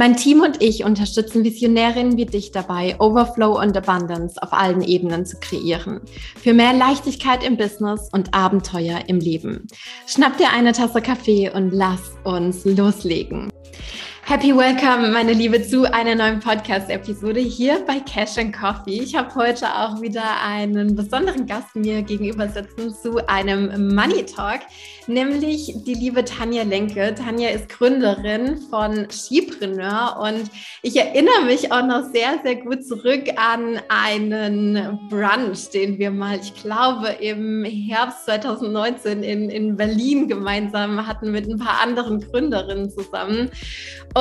Mein 0.00 0.16
Team 0.16 0.40
und 0.40 0.62
ich 0.62 0.82
unterstützen 0.82 1.44
Visionärinnen 1.44 2.16
wie 2.16 2.24
dich 2.24 2.52
dabei, 2.52 2.98
Overflow 2.98 3.60
und 3.60 3.76
Abundance 3.76 4.42
auf 4.42 4.54
allen 4.54 4.80
Ebenen 4.80 5.26
zu 5.26 5.36
kreieren. 5.38 6.00
Für 6.42 6.54
mehr 6.54 6.72
Leichtigkeit 6.72 7.44
im 7.44 7.58
Business 7.58 8.08
und 8.10 8.32
Abenteuer 8.32 9.00
im 9.08 9.18
Leben. 9.18 9.66
Schnapp 10.06 10.38
dir 10.38 10.52
eine 10.56 10.72
Tasse 10.72 11.02
Kaffee 11.02 11.50
und 11.50 11.72
lass 11.72 12.00
uns 12.24 12.64
loslegen. 12.64 13.50
Happy 14.30 14.56
Welcome, 14.56 15.10
meine 15.10 15.32
Liebe, 15.32 15.60
zu 15.60 15.92
einer 15.92 16.14
neuen 16.14 16.38
Podcast-Episode 16.38 17.40
hier 17.40 17.84
bei 17.84 17.98
Cash 17.98 18.38
and 18.38 18.56
Coffee. 18.56 19.02
Ich 19.02 19.16
habe 19.16 19.34
heute 19.34 19.66
auch 19.66 20.00
wieder 20.00 20.22
einen 20.40 20.94
besonderen 20.94 21.46
Gast 21.46 21.74
mir 21.74 22.02
gegenüber 22.02 22.46
sitzen 22.48 22.94
zu 22.94 23.28
einem 23.28 23.92
Money 23.92 24.24
Talk, 24.24 24.60
nämlich 25.08 25.74
die 25.84 25.94
liebe 25.94 26.24
Tanja 26.24 26.62
Lenke. 26.62 27.12
Tanja 27.12 27.48
ist 27.48 27.68
Gründerin 27.70 28.58
von 28.70 29.10
Skipreneur 29.10 30.20
und 30.22 30.48
ich 30.82 30.96
erinnere 30.96 31.46
mich 31.46 31.72
auch 31.72 31.84
noch 31.84 32.04
sehr, 32.12 32.38
sehr 32.44 32.54
gut 32.54 32.86
zurück 32.86 33.24
an 33.34 33.80
einen 33.88 35.00
Brunch, 35.10 35.70
den 35.74 35.98
wir 35.98 36.12
mal, 36.12 36.38
ich 36.40 36.54
glaube, 36.54 37.08
im 37.20 37.64
Herbst 37.64 38.26
2019 38.26 39.24
in, 39.24 39.50
in 39.50 39.76
Berlin 39.76 40.28
gemeinsam 40.28 41.04
hatten 41.04 41.32
mit 41.32 41.48
ein 41.48 41.58
paar 41.58 41.80
anderen 41.82 42.20
Gründerinnen 42.20 42.90
zusammen. 42.90 43.50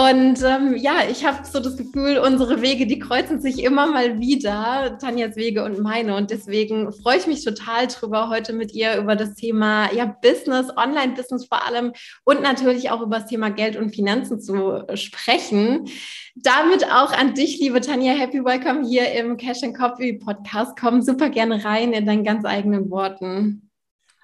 Ähm, 0.08 0.75
ja, 0.78 1.02
ich 1.09 1.25
habe 1.25 1.39
so 1.45 1.59
das 1.59 1.75
Gefühl, 1.75 2.19
unsere 2.19 2.61
Wege, 2.61 2.86
die 2.86 3.00
kreuzen 3.00 3.42
sich 3.42 3.64
immer 3.64 3.88
mal 3.88 4.19
wieder, 4.19 4.97
Tanjas 5.00 5.36
Wege 5.36 5.64
und 5.64 5.80
meine. 5.80 6.16
Und 6.16 6.30
deswegen 6.30 6.91
freue 6.91 7.17
ich 7.17 7.28
mich 7.28 7.44
total 7.44 7.88
drüber, 7.88 8.30
heute 8.30 8.53
mit 8.53 8.73
ihr 8.73 8.97
über 8.97 9.16
das 9.16 9.33
Thema 9.33 9.91
ja, 9.94 10.06
Business, 10.06 10.67
Online-Business 10.78 11.45
vor 11.47 11.66
allem 11.66 11.94
und 12.23 12.41
natürlich 12.41 12.91
auch 12.91 13.02
über 13.02 13.19
das 13.19 13.28
Thema 13.28 13.50
Geld 13.50 13.78
und 13.78 13.95
Finanzen 13.95 14.39
zu 14.39 14.83
sprechen. 14.94 15.89
Damit 16.36 16.86
auch 16.91 17.11
an 17.11 17.34
dich, 17.34 17.59
liebe 17.59 17.81
Tanja, 17.81 18.13
happy 18.13 18.44
welcome 18.45 18.88
hier 18.88 19.11
im 19.13 19.38
Cash 19.38 19.63
and 19.63 19.78
Coffee 19.78 20.13
Podcast. 20.13 20.78
Komm 20.80 21.02
super 21.02 21.30
gerne 21.30 21.66
rein 21.66 21.94
in 21.94 22.06
deinen 22.06 22.23
ganz 22.23 22.45
eigenen 22.45 22.89
Worten. 22.91 23.69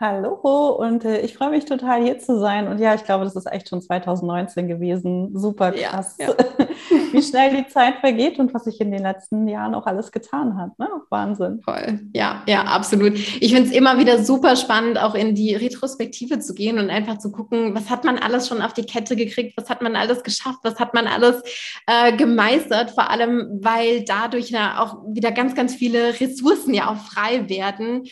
Hallo 0.08 0.70
und 0.70 1.04
äh, 1.04 1.22
ich 1.22 1.36
freue 1.36 1.50
mich 1.50 1.66
total 1.66 2.04
hier 2.04 2.20
zu 2.20 2.40
sein. 2.40 2.68
Und 2.68 2.78
ja, 2.78 2.94
ich 2.94 3.06
glaube, 3.06 3.24
das 3.24 3.36
ist 3.36 3.52
echt 3.52 3.70
schon 3.70 3.82
2019 3.82 4.68
gewesen. 4.68 5.36
Super 5.36 5.72
krass, 5.72 6.18
ja, 6.20 6.28
ja. 6.28 6.36
wie 7.12 7.24
schnell 7.24 7.56
die 7.56 7.68
Zeit 7.68 7.96
vergeht 8.02 8.38
und 8.38 8.54
was 8.54 8.66
sich 8.66 8.80
in 8.80 8.92
den 8.92 9.02
letzten 9.02 9.48
Jahren 9.48 9.74
auch 9.74 9.88
alles 9.88 10.12
getan 10.12 10.58
hat. 10.60 10.78
Ne? 10.78 10.88
Wahnsinn. 11.10 11.60
Voll. 11.64 12.02
Ja, 12.14 12.44
ja, 12.48 12.66
absolut. 12.66 13.16
Ich 13.16 13.52
finde 13.52 13.68
es 13.68 13.76
immer 13.76 13.98
wieder 13.98 14.24
super 14.24 14.56
spannend, 14.56 15.00
auch 15.02 15.16
in 15.16 15.34
die 15.34 15.56
Retrospektive 15.56 16.38
zu 16.38 16.54
gehen 16.54 16.78
und 16.78 16.92
einfach 16.92 17.18
zu 17.18 17.32
gucken, 17.32 17.74
was 17.74 17.90
hat 17.90 18.04
man 18.04 18.20
alles 18.20 18.48
schon 18.48 18.62
auf 18.62 18.74
die 18.74 18.86
Kette 18.86 19.16
gekriegt, 19.16 19.58
was 19.58 19.72
hat 19.72 19.82
man 19.82 19.96
alles 19.96 20.22
geschafft, 20.22 20.60
was 20.62 20.78
hat 20.78 20.94
man 20.94 21.08
alles 21.08 21.42
äh, 21.88 22.16
gemeistert, 22.16 22.92
vor 22.92 23.10
allem, 23.10 23.60
weil 23.60 24.06
dadurch 24.06 24.52
ja 24.52 24.84
auch 24.84 25.02
wieder 25.08 25.32
ganz, 25.32 25.56
ganz 25.56 25.74
viele 25.74 26.20
Ressourcen 26.20 26.76
ja 26.76 26.92
auch 26.92 26.98
frei 26.98 27.50
werden 27.50 28.04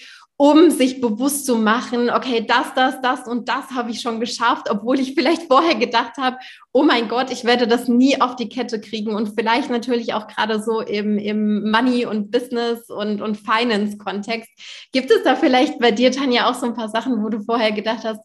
um 0.43 0.71
sich 0.71 0.99
bewusst 0.99 1.45
zu 1.45 1.55
machen, 1.55 2.09
okay, 2.09 2.45
das, 2.45 2.73
das, 2.75 2.99
das 2.99 3.29
und 3.29 3.47
das 3.47 3.71
habe 3.73 3.91
ich 3.91 4.01
schon 4.01 4.19
geschafft, 4.19 4.69
obwohl 4.69 4.99
ich 4.99 5.13
vielleicht 5.13 5.43
vorher 5.43 5.75
gedacht 5.75 6.17
habe, 6.17 6.35
oh 6.73 6.83
mein 6.83 7.07
Gott, 7.07 7.31
ich 7.31 7.45
werde 7.45 7.65
das 7.65 7.87
nie 7.87 8.19
auf 8.19 8.35
die 8.35 8.49
Kette 8.49 8.81
kriegen 8.81 9.15
und 9.15 9.39
vielleicht 9.39 9.69
natürlich 9.69 10.13
auch 10.13 10.27
gerade 10.27 10.61
so 10.61 10.81
im, 10.81 11.17
im 11.17 11.71
Money- 11.71 12.05
und 12.05 12.29
Business- 12.29 12.89
und, 12.89 13.21
und 13.21 13.37
Finance-Kontext. 13.37 14.49
Gibt 14.91 15.11
es 15.11 15.23
da 15.23 15.37
vielleicht 15.37 15.79
bei 15.79 15.91
dir, 15.91 16.11
Tanja, 16.11 16.49
auch 16.49 16.55
so 16.55 16.65
ein 16.65 16.73
paar 16.73 16.89
Sachen, 16.89 17.23
wo 17.23 17.29
du 17.29 17.41
vorher 17.41 17.71
gedacht 17.71 18.03
hast, 18.03 18.19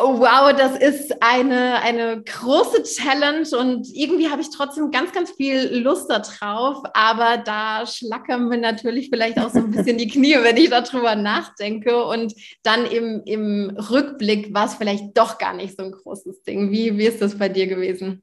Oh, 0.00 0.20
wow, 0.20 0.56
das 0.56 0.78
ist 0.78 1.12
eine, 1.20 1.82
eine 1.82 2.22
große 2.22 2.84
Challenge 2.84 3.48
und 3.58 3.84
irgendwie 3.92 4.30
habe 4.30 4.40
ich 4.40 4.48
trotzdem 4.48 4.92
ganz, 4.92 5.10
ganz 5.10 5.32
viel 5.32 5.76
Lust 5.78 6.08
darauf, 6.08 6.84
aber 6.94 7.38
da 7.38 7.84
schlackern 7.84 8.48
mir 8.48 8.58
natürlich 8.58 9.08
vielleicht 9.10 9.40
auch 9.40 9.50
so 9.50 9.58
ein 9.58 9.72
bisschen 9.72 9.98
die 9.98 10.06
Knie, 10.06 10.36
wenn 10.40 10.56
ich 10.56 10.70
darüber 10.70 11.16
nachdenke 11.16 12.04
und 12.04 12.32
dann 12.62 12.86
im, 12.86 13.22
im 13.24 13.76
Rückblick 13.76 14.54
war 14.54 14.66
es 14.66 14.76
vielleicht 14.76 15.18
doch 15.18 15.36
gar 15.36 15.54
nicht 15.54 15.76
so 15.76 15.84
ein 15.84 15.90
großes 15.90 16.44
Ding. 16.44 16.70
Wie, 16.70 16.96
wie 16.96 17.06
ist 17.06 17.20
das 17.20 17.36
bei 17.36 17.48
dir 17.48 17.66
gewesen? 17.66 18.22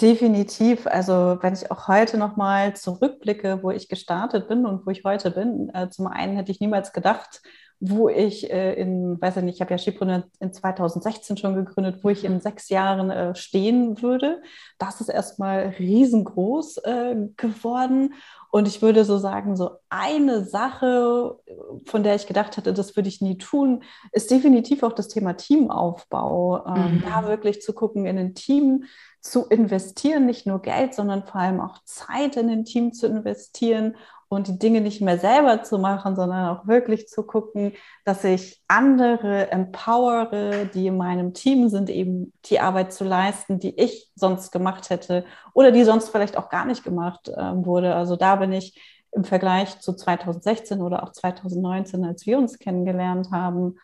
Definitiv. 0.00 0.86
Also 0.86 1.38
wenn 1.42 1.54
ich 1.54 1.68
auch 1.72 1.88
heute 1.88 2.16
nochmal 2.16 2.76
zurückblicke, 2.76 3.58
wo 3.62 3.72
ich 3.72 3.88
gestartet 3.88 4.46
bin 4.46 4.64
und 4.66 4.86
wo 4.86 4.90
ich 4.90 5.02
heute 5.02 5.32
bin, 5.32 5.68
äh, 5.74 5.88
zum 5.90 6.06
einen 6.06 6.36
hätte 6.36 6.52
ich 6.52 6.60
niemals 6.60 6.92
gedacht, 6.92 7.42
wo 7.84 8.08
ich 8.08 8.48
äh, 8.48 8.74
in, 8.74 9.20
weiß 9.20 9.38
ich 9.38 9.42
nicht, 9.42 9.56
ich 9.56 9.60
habe 9.60 9.72
ja 9.72 9.78
Schipbrunner 9.78 10.22
in 10.38 10.52
2016 10.52 11.36
schon 11.36 11.56
gegründet, 11.56 12.04
wo 12.04 12.10
ich 12.10 12.24
in 12.24 12.40
sechs 12.40 12.68
Jahren 12.68 13.10
äh, 13.10 13.34
stehen 13.34 14.00
würde. 14.00 14.40
Das 14.78 15.00
ist 15.00 15.08
erstmal 15.08 15.74
riesengroß 15.80 16.76
äh, 16.84 17.16
geworden. 17.36 18.14
Und 18.52 18.68
ich 18.68 18.82
würde 18.82 19.04
so 19.04 19.18
sagen, 19.18 19.56
so 19.56 19.72
eine 19.88 20.44
Sache, 20.44 21.40
von 21.86 22.04
der 22.04 22.14
ich 22.14 22.28
gedacht 22.28 22.56
hatte, 22.56 22.72
das 22.72 22.94
würde 22.94 23.08
ich 23.08 23.20
nie 23.20 23.36
tun, 23.36 23.82
ist 24.12 24.30
definitiv 24.30 24.84
auch 24.84 24.92
das 24.92 25.08
Thema 25.08 25.32
Teamaufbau. 25.32 26.64
Ähm, 26.64 26.94
mhm. 26.98 27.02
Da 27.04 27.26
wirklich 27.26 27.62
zu 27.62 27.72
gucken, 27.72 28.06
in 28.06 28.16
ein 28.16 28.36
Team 28.36 28.84
zu 29.20 29.46
investieren, 29.48 30.26
nicht 30.26 30.46
nur 30.46 30.62
Geld, 30.62 30.94
sondern 30.94 31.24
vor 31.24 31.40
allem 31.40 31.60
auch 31.60 31.82
Zeit 31.84 32.36
in 32.36 32.48
ein 32.48 32.64
Team 32.64 32.92
zu 32.92 33.08
investieren 33.08 33.96
und 34.32 34.48
die 34.48 34.58
Dinge 34.58 34.80
nicht 34.80 35.02
mehr 35.02 35.18
selber 35.18 35.62
zu 35.62 35.78
machen, 35.78 36.16
sondern 36.16 36.56
auch 36.56 36.66
wirklich 36.66 37.06
zu 37.06 37.22
gucken, 37.22 37.74
dass 38.06 38.24
ich 38.24 38.62
andere 38.66 39.50
empowere, 39.50 40.64
die 40.72 40.86
in 40.86 40.96
meinem 40.96 41.34
Team 41.34 41.68
sind, 41.68 41.90
eben 41.90 42.32
die 42.46 42.58
Arbeit 42.58 42.94
zu 42.94 43.04
leisten, 43.04 43.58
die 43.58 43.78
ich 43.78 44.10
sonst 44.14 44.50
gemacht 44.50 44.88
hätte 44.88 45.26
oder 45.52 45.70
die 45.70 45.84
sonst 45.84 46.08
vielleicht 46.08 46.38
auch 46.38 46.48
gar 46.48 46.64
nicht 46.64 46.82
gemacht 46.82 47.28
äh, 47.28 47.34
wurde. 47.36 47.94
Also 47.94 48.16
da 48.16 48.36
bin 48.36 48.52
ich 48.52 48.80
im 49.10 49.24
Vergleich 49.24 49.78
zu 49.80 49.92
2016 49.92 50.80
oder 50.80 51.02
auch 51.02 51.12
2019, 51.12 52.02
als 52.02 52.24
wir 52.24 52.38
uns 52.38 52.58
kennengelernt 52.58 53.30
haben, 53.32 53.76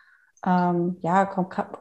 ähm, 0.43 0.97
ja, 1.01 1.29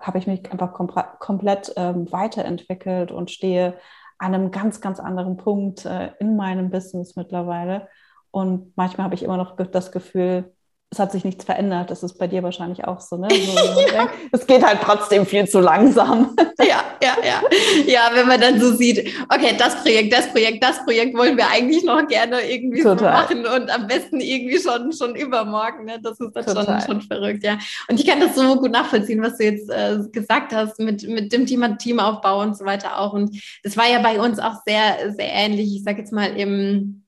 habe 0.03 0.19
ich 0.19 0.27
mich 0.27 0.53
einfach 0.53 0.75
kom 0.75 0.93
komplett 1.21 1.73
ähm, 1.77 2.13
weiterentwickelt 2.13 3.13
und 3.13 3.31
stehe 3.31 3.79
an 4.19 4.35
einem 4.35 4.51
ganz, 4.51 4.83
ganz 4.83 5.01
anderen 5.01 5.39
Punkt 5.39 5.87
äh, 5.87 6.11
in 6.19 6.37
meinem 6.37 6.69
Business 6.69 7.17
mittlerweile. 7.17 7.89
Und 8.31 8.73
manchmal 8.77 9.05
habe 9.05 9.15
ich 9.15 9.23
immer 9.23 9.37
noch 9.37 9.57
das 9.57 9.93
Gefühl, 9.93 10.53
es 10.91 10.99
hat 10.99 11.13
sich 11.13 11.25
nichts 11.25 11.45
verändert. 11.45 11.91
Das 11.91 12.03
ist 12.03 12.15
bei 12.15 12.27
dir 12.27 12.43
wahrscheinlich 12.43 12.85
auch 12.85 13.01
so, 13.01 13.19
ne? 13.19 13.29
So, 13.31 13.59
es 14.33 14.47
geht 14.47 14.65
halt 14.65 14.79
trotzdem 14.83 15.27
viel 15.27 15.47
zu 15.47 15.61
langsam. 15.61 16.35
Ja, 16.61 16.83
ja, 17.01 17.15
ja. 17.25 17.41
Ja, 17.87 18.11
wenn 18.15 18.27
man 18.27 18.41
dann 18.41 18.61
so 18.61 18.75
sieht, 18.75 19.15
okay, 19.33 19.55
das 19.57 19.81
Projekt, 19.81 20.13
das 20.13 20.29
Projekt, 20.33 20.61
das 20.61 20.85
Projekt 20.85 21.17
wollen 21.17 21.37
wir 21.37 21.49
eigentlich 21.49 21.85
noch 21.85 22.05
gerne 22.09 22.41
irgendwie 22.51 22.83
so 22.83 22.97
machen 22.97 23.47
und 23.47 23.71
am 23.71 23.87
besten 23.87 24.21
irgendwie 24.21 24.59
schon, 24.59 24.93
schon 24.93 25.15
übermorgen. 25.15 25.85
Ne? 25.85 26.01
Das 26.03 26.19
ist 26.19 26.35
dann 26.35 26.67
schon, 26.67 26.81
schon 26.81 27.01
verrückt, 27.03 27.45
ja. 27.45 27.59
Und 27.89 28.01
ich 28.01 28.05
kann 28.05 28.19
das 28.19 28.35
so 28.35 28.57
gut 28.57 28.73
nachvollziehen, 28.73 29.23
was 29.23 29.39
du 29.39 29.45
jetzt 29.45 29.71
äh, 29.71 29.99
gesagt 30.11 30.53
hast 30.53 30.81
mit, 30.81 31.09
mit 31.09 31.33
dem 31.33 31.47
Thema 31.47 31.79
Teamaufbau 31.79 32.41
und 32.43 32.59
so 32.59 32.65
weiter 32.65 32.99
auch. 32.99 33.13
Und 33.13 33.41
das 33.63 33.77
war 33.77 33.89
ja 33.89 34.01
bei 34.01 34.21
uns 34.21 34.41
auch 34.41 34.55
sehr, 34.67 35.13
sehr 35.15 35.33
ähnlich. 35.33 35.77
Ich 35.77 35.85
sage 35.85 36.01
jetzt 36.01 36.13
mal 36.13 36.37
im 36.37 37.05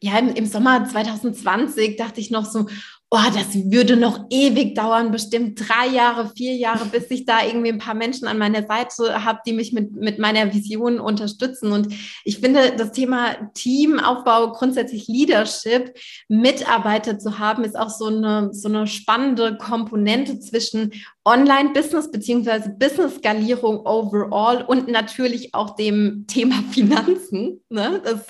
ja, 0.00 0.18
im, 0.18 0.28
im 0.34 0.46
Sommer 0.46 0.84
2020 0.84 1.96
dachte 1.96 2.20
ich 2.20 2.30
noch 2.30 2.44
so, 2.44 2.66
oh, 3.12 3.18
das 3.34 3.54
würde 3.72 3.96
noch 3.96 4.26
ewig 4.30 4.76
dauern, 4.76 5.10
bestimmt 5.10 5.60
drei 5.68 5.88
Jahre, 5.88 6.30
vier 6.36 6.54
Jahre, 6.54 6.84
bis 6.86 7.10
ich 7.10 7.24
da 7.24 7.44
irgendwie 7.44 7.70
ein 7.72 7.78
paar 7.78 7.94
Menschen 7.94 8.28
an 8.28 8.38
meiner 8.38 8.64
Seite 8.64 9.24
habe, 9.24 9.40
die 9.44 9.52
mich 9.52 9.72
mit, 9.72 9.96
mit 9.96 10.20
meiner 10.20 10.54
Vision 10.54 11.00
unterstützen. 11.00 11.72
Und 11.72 11.92
ich 12.24 12.38
finde, 12.38 12.72
das 12.76 12.92
Thema 12.92 13.50
Teamaufbau, 13.54 14.52
grundsätzlich 14.52 15.08
Leadership, 15.08 15.92
Mitarbeiter 16.28 17.18
zu 17.18 17.40
haben, 17.40 17.64
ist 17.64 17.76
auch 17.76 17.90
so 17.90 18.06
eine, 18.06 18.50
so 18.52 18.68
eine 18.68 18.86
spannende 18.86 19.58
Komponente 19.58 20.38
zwischen 20.38 20.92
Online-Business 21.30 22.10
beziehungsweise 22.10 22.70
Business-Skalierung 22.70 23.86
overall 23.86 24.62
und 24.62 24.88
natürlich 24.88 25.54
auch 25.54 25.76
dem 25.76 26.24
Thema 26.26 26.62
Finanzen. 26.72 27.60
Ne? 27.68 28.00
Das, 28.04 28.26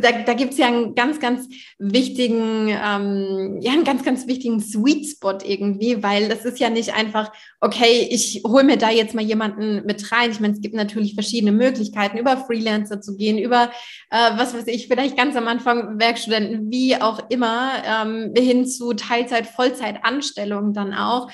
da 0.00 0.10
da 0.26 0.34
gibt 0.34 0.52
es 0.52 0.58
ja 0.58 0.66
einen 0.66 0.94
ganz, 0.94 1.18
ganz 1.18 1.48
wichtigen, 1.78 2.68
ähm, 2.68 3.58
ja, 3.60 3.72
einen 3.72 3.84
ganz, 3.84 4.04
ganz 4.04 4.26
wichtigen 4.26 4.60
Sweet 4.60 5.06
Spot 5.06 5.38
irgendwie, 5.42 6.02
weil 6.02 6.28
das 6.28 6.44
ist 6.44 6.60
ja 6.60 6.70
nicht 6.70 6.94
einfach, 6.94 7.32
okay, 7.60 8.06
ich 8.10 8.42
hole 8.46 8.64
mir 8.64 8.76
da 8.76 8.90
jetzt 8.90 9.14
mal 9.14 9.24
jemanden 9.24 9.84
mit 9.86 10.12
rein. 10.12 10.30
Ich 10.30 10.40
meine, 10.40 10.54
es 10.54 10.60
gibt 10.60 10.74
natürlich 10.74 11.14
verschiedene 11.14 11.52
Möglichkeiten, 11.52 12.18
über 12.18 12.36
Freelancer 12.36 13.00
zu 13.00 13.16
gehen, 13.16 13.38
über, 13.38 13.70
äh, 14.10 14.30
was 14.36 14.54
weiß 14.54 14.66
ich, 14.66 14.88
vielleicht 14.88 15.16
ganz 15.16 15.36
am 15.36 15.48
Anfang 15.48 15.98
Werkstudenten, 15.98 16.70
wie 16.70 17.00
auch 17.00 17.30
immer, 17.30 17.72
ähm, 17.84 18.32
hin 18.36 18.66
zu 18.66 18.92
Teilzeit, 18.92 19.46
Vollzeit 19.46 20.04
Anstellungen 20.04 20.74
dann 20.74 20.94
auch. 20.94 21.30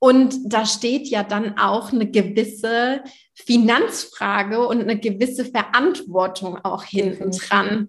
Und 0.00 0.34
da 0.46 0.64
steht 0.64 1.08
ja 1.08 1.22
dann 1.22 1.58
auch 1.58 1.92
eine 1.92 2.10
gewisse 2.10 3.02
Finanzfrage 3.34 4.66
und 4.66 4.80
eine 4.80 4.98
gewisse 4.98 5.44
Verantwortung 5.44 6.56
auch 6.64 6.82
hinten 6.82 7.30
dran. 7.30 7.88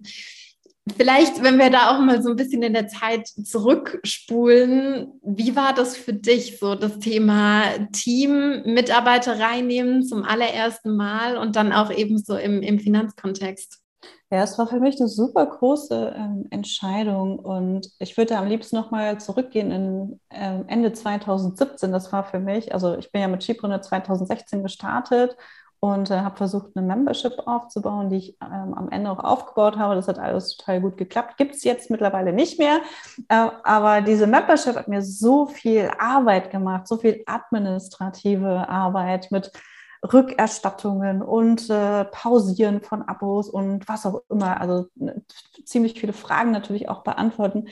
Vielleicht, 0.96 1.42
wenn 1.42 1.58
wir 1.58 1.70
da 1.70 1.90
auch 1.90 2.00
mal 2.00 2.22
so 2.22 2.30
ein 2.30 2.36
bisschen 2.36 2.62
in 2.62 2.74
der 2.74 2.88
Zeit 2.88 3.28
zurückspulen, 3.28 5.12
wie 5.22 5.56
war 5.56 5.74
das 5.74 5.96
für 5.96 6.12
dich, 6.12 6.58
so 6.58 6.74
das 6.74 6.98
Thema 6.98 7.64
Team, 7.92 8.62
Mitarbeiter 8.66 9.38
reinnehmen 9.38 10.04
zum 10.04 10.24
allerersten 10.24 10.94
Mal 10.96 11.38
und 11.38 11.56
dann 11.56 11.72
auch 11.72 11.90
eben 11.90 12.18
so 12.18 12.36
im, 12.36 12.62
im 12.62 12.78
Finanzkontext? 12.78 13.81
Ja, 14.30 14.42
es 14.42 14.58
war 14.58 14.66
für 14.66 14.80
mich 14.80 14.98
eine 14.98 15.08
super 15.08 15.44
große 15.44 16.14
ähm, 16.16 16.46
Entscheidung 16.50 17.38
und 17.38 17.90
ich 17.98 18.16
würde 18.16 18.38
am 18.38 18.46
liebsten 18.46 18.76
nochmal 18.76 19.20
zurückgehen 19.20 19.70
in 19.70 20.20
ähm, 20.30 20.64
Ende 20.68 20.92
2017. 20.92 21.92
Das 21.92 22.12
war 22.12 22.24
für 22.24 22.38
mich, 22.38 22.72
also 22.72 22.96
ich 22.96 23.12
bin 23.12 23.20
ja 23.20 23.28
mit 23.28 23.42
Skipreneur 23.42 23.82
2016 23.82 24.62
gestartet 24.62 25.36
und 25.84 26.10
äh, 26.10 26.20
habe 26.20 26.36
versucht, 26.36 26.76
eine 26.76 26.86
Membership 26.86 27.32
aufzubauen, 27.44 28.08
die 28.08 28.16
ich 28.16 28.36
ähm, 28.40 28.72
am 28.72 28.88
Ende 28.90 29.10
auch 29.10 29.18
aufgebaut 29.18 29.76
habe. 29.76 29.96
Das 29.96 30.06
hat 30.06 30.18
alles 30.18 30.56
total 30.56 30.80
gut 30.80 30.96
geklappt. 30.96 31.36
Gibt 31.36 31.56
es 31.56 31.64
jetzt 31.64 31.90
mittlerweile 31.90 32.32
nicht 32.32 32.58
mehr. 32.60 32.78
Äh, 33.28 33.48
aber 33.64 34.00
diese 34.00 34.28
Membership 34.28 34.76
hat 34.76 34.86
mir 34.86 35.02
so 35.02 35.46
viel 35.46 35.90
Arbeit 35.98 36.50
gemacht, 36.52 36.86
so 36.86 36.98
viel 36.98 37.24
administrative 37.26 38.68
Arbeit 38.68 39.32
mit 39.32 39.50
Rückerstattungen 40.02 41.22
und 41.22 41.70
äh, 41.70 42.04
Pausieren 42.06 42.80
von 42.80 43.02
Abos 43.02 43.48
und 43.48 43.88
was 43.88 44.04
auch 44.04 44.22
immer. 44.28 44.60
Also 44.60 44.86
ne, 44.96 45.22
ziemlich 45.64 45.98
viele 45.98 46.12
Fragen 46.12 46.50
natürlich 46.50 46.88
auch 46.88 47.04
beantworten, 47.04 47.68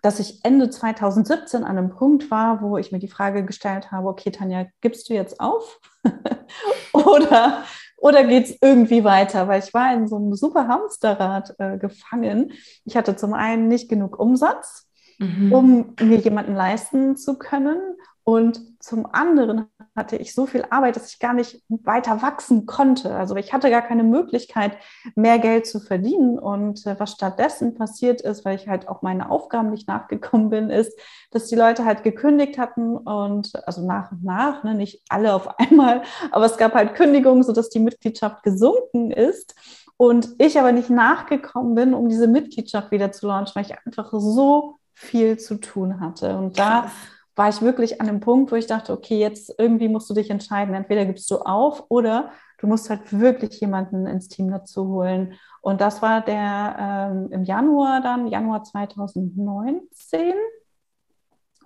dass 0.00 0.20
ich 0.20 0.40
Ende 0.44 0.70
2017 0.70 1.64
an 1.64 1.76
einem 1.76 1.90
Punkt 1.90 2.30
war, 2.30 2.62
wo 2.62 2.78
ich 2.78 2.92
mir 2.92 2.98
die 2.98 3.08
Frage 3.08 3.44
gestellt 3.44 3.90
habe, 3.90 4.08
okay, 4.08 4.30
Tanja, 4.30 4.66
gibst 4.80 5.08
du 5.08 5.14
jetzt 5.14 5.40
auf 5.40 5.80
oder, 6.92 7.64
oder 7.96 8.24
geht 8.24 8.44
es 8.44 8.58
irgendwie 8.62 9.04
weiter? 9.04 9.48
Weil 9.48 9.62
ich 9.62 9.74
war 9.74 9.92
in 9.92 10.08
so 10.08 10.16
einem 10.16 10.34
super 10.34 10.68
Hamsterrad 10.68 11.54
äh, 11.58 11.76
gefangen. 11.76 12.52
Ich 12.84 12.96
hatte 12.96 13.16
zum 13.16 13.34
einen 13.34 13.68
nicht 13.68 13.88
genug 13.88 14.18
Umsatz, 14.18 14.88
mhm. 15.18 15.52
um 15.52 15.94
mir 16.00 16.18
jemanden 16.18 16.54
leisten 16.54 17.16
zu 17.16 17.36
können 17.36 17.80
und 18.28 18.60
zum 18.82 19.06
anderen 19.12 19.66
hatte 19.94 20.16
ich 20.16 20.34
so 20.34 20.46
viel 20.46 20.64
Arbeit, 20.68 20.96
dass 20.96 21.12
ich 21.12 21.20
gar 21.20 21.32
nicht 21.32 21.62
weiter 21.68 22.22
wachsen 22.22 22.66
konnte. 22.66 23.14
Also 23.14 23.36
ich 23.36 23.52
hatte 23.52 23.70
gar 23.70 23.82
keine 23.82 24.02
Möglichkeit, 24.02 24.76
mehr 25.14 25.38
Geld 25.38 25.64
zu 25.64 25.78
verdienen. 25.78 26.36
Und 26.36 26.84
äh, 26.86 26.98
was 26.98 27.12
stattdessen 27.12 27.76
passiert 27.76 28.20
ist, 28.20 28.44
weil 28.44 28.56
ich 28.56 28.66
halt 28.66 28.88
auch 28.88 29.00
meine 29.00 29.30
Aufgaben 29.30 29.70
nicht 29.70 29.86
nachgekommen 29.86 30.50
bin, 30.50 30.70
ist, 30.70 30.98
dass 31.30 31.46
die 31.46 31.54
Leute 31.54 31.84
halt 31.84 32.02
gekündigt 32.02 32.58
hatten 32.58 32.96
und 32.96 33.52
also 33.64 33.86
nach 33.86 34.10
und 34.10 34.24
nach, 34.24 34.64
ne, 34.64 34.74
nicht 34.74 35.04
alle 35.08 35.32
auf 35.32 35.60
einmal, 35.60 36.02
aber 36.32 36.46
es 36.46 36.56
gab 36.56 36.74
halt 36.74 36.96
Kündigungen, 36.96 37.44
sodass 37.44 37.70
die 37.70 37.78
Mitgliedschaft 37.78 38.42
gesunken 38.42 39.12
ist. 39.12 39.54
Und 39.98 40.30
ich 40.38 40.58
aber 40.58 40.72
nicht 40.72 40.90
nachgekommen 40.90 41.76
bin, 41.76 41.94
um 41.94 42.08
diese 42.08 42.26
Mitgliedschaft 42.26 42.90
wieder 42.90 43.12
zu 43.12 43.28
launchen, 43.28 43.54
weil 43.54 43.66
ich 43.66 43.86
einfach 43.86 44.10
so 44.12 44.78
viel 44.94 45.38
zu 45.38 45.60
tun 45.60 46.00
hatte. 46.00 46.36
Und 46.36 46.58
da 46.58 46.90
war 47.36 47.50
ich 47.50 47.60
wirklich 47.60 48.00
an 48.00 48.06
dem 48.06 48.20
Punkt, 48.20 48.50
wo 48.50 48.56
ich 48.56 48.66
dachte, 48.66 48.92
okay, 48.92 49.18
jetzt 49.18 49.54
irgendwie 49.58 49.88
musst 49.88 50.08
du 50.08 50.14
dich 50.14 50.30
entscheiden. 50.30 50.74
Entweder 50.74 51.04
gibst 51.04 51.30
du 51.30 51.38
auf 51.38 51.84
oder 51.90 52.32
du 52.58 52.66
musst 52.66 52.88
halt 52.88 53.12
wirklich 53.18 53.60
jemanden 53.60 54.06
ins 54.06 54.28
Team 54.28 54.50
dazu 54.50 54.88
holen. 54.88 55.34
Und 55.60 55.82
das 55.82 56.00
war 56.00 56.22
der 56.22 56.76
ähm, 57.12 57.28
im 57.30 57.44
Januar 57.44 58.00
dann, 58.00 58.26
Januar 58.26 58.64
2019 58.64 60.32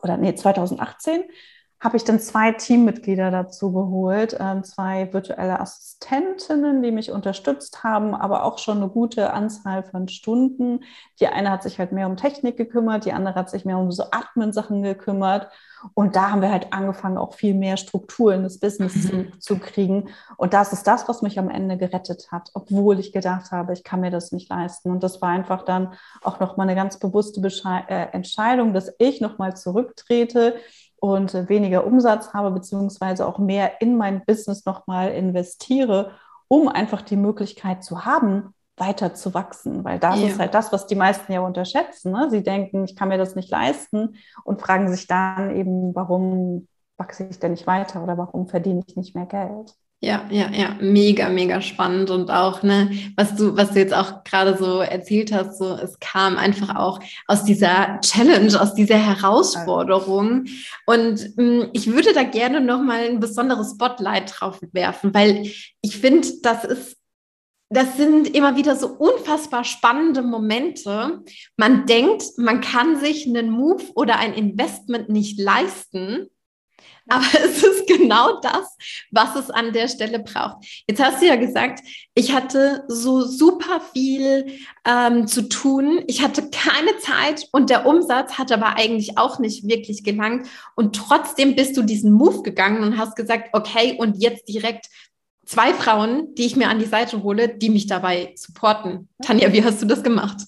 oder 0.03 0.17
nee, 0.17 0.35
2018 0.35 1.23
habe 1.81 1.97
ich 1.97 2.05
dann 2.05 2.21
zwei 2.21 2.53
Teammitglieder 2.53 3.31
dazu 3.31 3.73
geholt, 3.73 4.35
äh, 4.39 4.63
zwei 4.63 5.11
virtuelle 5.13 5.61
Assistentinnen, 5.61 6.83
die 6.83 6.93
mich 6.93 7.11
unterstützt 7.11 7.83
haben, 7.83 8.15
aber 8.15 8.45
auch 8.45 8.59
schon 8.59 8.77
eine 8.77 8.89
gute 8.89 9.33
Anzahl 9.33 9.83
von 9.83 10.07
Stunden. 10.09 10.81
Die 11.21 11.27
eine 11.27 11.51
hat 11.51 11.63
sich 11.63 11.79
halt 11.79 11.93
mehr 11.93 12.07
um 12.07 12.19
Technik 12.19 12.59
gekümmert, 12.59 13.07
die 13.07 13.15
andere 13.15 13.35
hat 13.35 13.49
sich 13.49 13.65
mehr 13.65 13.79
um 13.79 13.91
so 13.91 14.05
Admin-Sachen 14.11 14.83
gekümmert. 14.83 15.49
Und 15.95 16.17
da 16.17 16.31
haben 16.31 16.43
wir 16.43 16.51
halt 16.51 16.75
angefangen, 16.75 17.17
auch 17.17 17.33
viel 17.33 17.55
mehr 17.55 17.79
Struktur 17.79 18.35
in 18.35 18.43
das 18.43 18.61
Business 18.61 18.95
mhm. 18.95 19.33
zu, 19.33 19.39
zu, 19.39 19.59
kriegen. 19.59 20.11
Und 20.37 20.53
das 20.53 20.75
ist 20.75 20.87
das, 20.87 21.09
was 21.09 21.23
mich 21.23 21.39
am 21.39 21.49
Ende 21.49 21.79
gerettet 21.79 22.31
hat, 22.31 22.51
obwohl 22.53 23.01
ich 23.01 23.15
gedacht 23.15 23.51
habe, 23.51 23.73
ich 23.73 23.83
kann 23.83 24.01
mir 24.01 24.11
das 24.11 24.33
nicht 24.33 24.51
leisten. 24.51 24.91
Und 24.91 25.03
das 25.03 25.23
war 25.23 25.31
einfach 25.31 25.65
dann 25.65 25.95
auch 26.21 26.39
nochmal 26.41 26.69
eine 26.69 26.77
ganz 26.77 26.99
bewusste 26.99 27.41
Beschei 27.41 27.85
äh, 27.89 28.09
Entscheidung, 28.13 28.75
dass 28.75 28.93
ich 28.99 29.23
nochmal 29.23 29.57
zurücktrete 29.57 30.57
und 31.01 31.49
weniger 31.49 31.87
Umsatz 31.87 32.33
habe, 32.33 32.51
beziehungsweise 32.51 33.27
auch 33.27 33.39
mehr 33.39 33.81
in 33.81 33.97
mein 33.97 34.25
Business 34.25 34.65
nochmal 34.67 35.11
investiere, 35.11 36.13
um 36.49 36.69
einfach 36.69 37.03
die 37.03 37.17
Möglichkeit 37.17 37.83
zu 37.83 38.05
haben, 38.05 38.55
weiter 38.77 39.15
zu 39.15 39.35
wachsen. 39.35 39.85
Weil 39.85 39.99
das 39.99 40.21
ja. 40.21 40.29
ist 40.29 40.39
halt 40.39 40.55
das, 40.55 40.73
was 40.73 40.87
die 40.87 40.95
meisten 40.95 41.33
ja 41.33 41.41
unterschätzen. 41.41 42.13
Ne? 42.13 42.29
Sie 42.31 42.43
denken, 42.43 42.85
ich 42.85 42.97
kann 42.97 43.09
mir 43.09 43.19
das 43.19 43.35
nicht 43.35 43.51
leisten 43.51 44.17
und 44.45 44.61
fragen 44.61 44.91
sich 44.91 45.07
dann 45.07 45.57
eben, 45.57 45.95
warum 45.95 46.69
wachse 46.97 47.25
ich 47.25 47.39
denn 47.39 47.53
nicht 47.53 47.67
weiter 47.67 48.03
oder 48.03 48.19
warum 48.19 48.47
verdiene 48.47 48.83
ich 48.87 48.97
nicht 48.97 49.15
mehr 49.15 49.27
Geld? 49.27 49.75
Ja, 50.03 50.27
ja, 50.31 50.51
ja, 50.51 50.79
mega, 50.81 51.29
mega 51.29 51.61
spannend 51.61 52.09
und 52.09 52.31
auch, 52.31 52.63
ne, 52.63 52.91
was 53.17 53.37
du, 53.37 53.55
was 53.55 53.73
du 53.73 53.81
jetzt 53.81 53.93
auch 53.93 54.25
gerade 54.25 54.57
so 54.57 54.81
erzählt 54.81 55.31
hast, 55.31 55.59
so, 55.59 55.75
es 55.75 56.01
kam 56.01 56.39
einfach 56.39 56.75
auch 56.75 57.01
aus 57.27 57.45
dieser 57.45 58.01
Challenge, 58.01 58.59
aus 58.59 58.73
dieser 58.73 58.97
Herausforderung. 58.97 60.47
Und 60.87 61.37
mh, 61.37 61.43
mm, 61.43 61.71
ich 61.75 61.87
würde 61.89 62.15
da 62.15 62.23
gerne 62.23 62.63
nochmal 62.63 63.11
ein 63.11 63.21
besonderes 63.21 63.73
Spotlight 63.73 64.33
drauf 64.41 64.59
werfen, 64.73 65.13
weil 65.13 65.53
ich 65.83 65.99
finde, 65.99 66.27
das 66.43 66.65
ist, 66.65 66.97
das 67.69 67.99
sind 67.99 68.35
immer 68.35 68.57
wieder 68.57 68.77
so 68.77 68.87
unfassbar 68.87 69.65
spannende 69.65 70.23
Momente. 70.23 71.21
Man 71.59 71.85
denkt, 71.85 72.25
man 72.39 72.63
kann 72.63 72.99
sich 72.99 73.27
einen 73.27 73.51
Move 73.51 73.85
oder 73.95 74.19
ein 74.19 74.33
Investment 74.33 75.11
nicht 75.11 75.39
leisten 75.39 76.31
aber 77.11 77.27
es 77.45 77.63
ist 77.63 77.87
genau 77.87 78.41
das, 78.41 78.77
was 79.11 79.37
es 79.37 79.51
an 79.51 79.73
der 79.73 79.89
Stelle 79.89 80.21
braucht. 80.21 80.65
Jetzt 80.89 81.03
hast 81.03 81.21
du 81.21 81.27
ja 81.27 81.37
gesagt, 81.37 81.81
ich 82.15 82.33
hatte 82.33 82.85
so 82.89 83.23
super 83.23 83.81
viel 83.93 84.59
ähm, 84.85 85.27
zu 85.27 85.49
tun. 85.49 86.03
Ich 86.07 86.23
hatte 86.23 86.51
keine 86.51 86.97
Zeit 86.99 87.49
und 87.53 87.71
der 87.71 87.87
Umsatz 87.87 88.39
hat 88.39 88.53
aber 88.53 88.77
eigentlich 88.77 89.19
auch 89.19 89.39
nicht 89.39 89.69
wirklich 89.69 90.05
gelangt. 90.05 90.47
Und 90.77 90.97
trotzdem 90.97 91.57
bist 91.57 91.77
du 91.77 91.83
diesen 91.83 92.13
Move 92.13 92.43
gegangen 92.43 92.83
und 92.83 92.97
hast 92.97 93.17
gesagt, 93.17 93.51
okay, 93.53 93.97
und 93.99 94.23
jetzt 94.23 94.49
direkt 94.49 94.87
zwei 95.45 95.75
Frauen, 95.75 96.35
die 96.37 96.47
ich 96.47 96.57
mir 96.57 96.69
an 96.69 96.79
die 96.79 96.85
Seite 96.85 97.23
hole, 97.23 97.49
die 97.49 97.71
mich 97.71 97.87
dabei 97.87 98.33
supporten. 98.37 99.09
Tanja, 99.23 99.53
wie 99.53 99.65
hast 99.65 99.83
du 99.83 99.87
das 99.87 100.03
gemacht? 100.03 100.39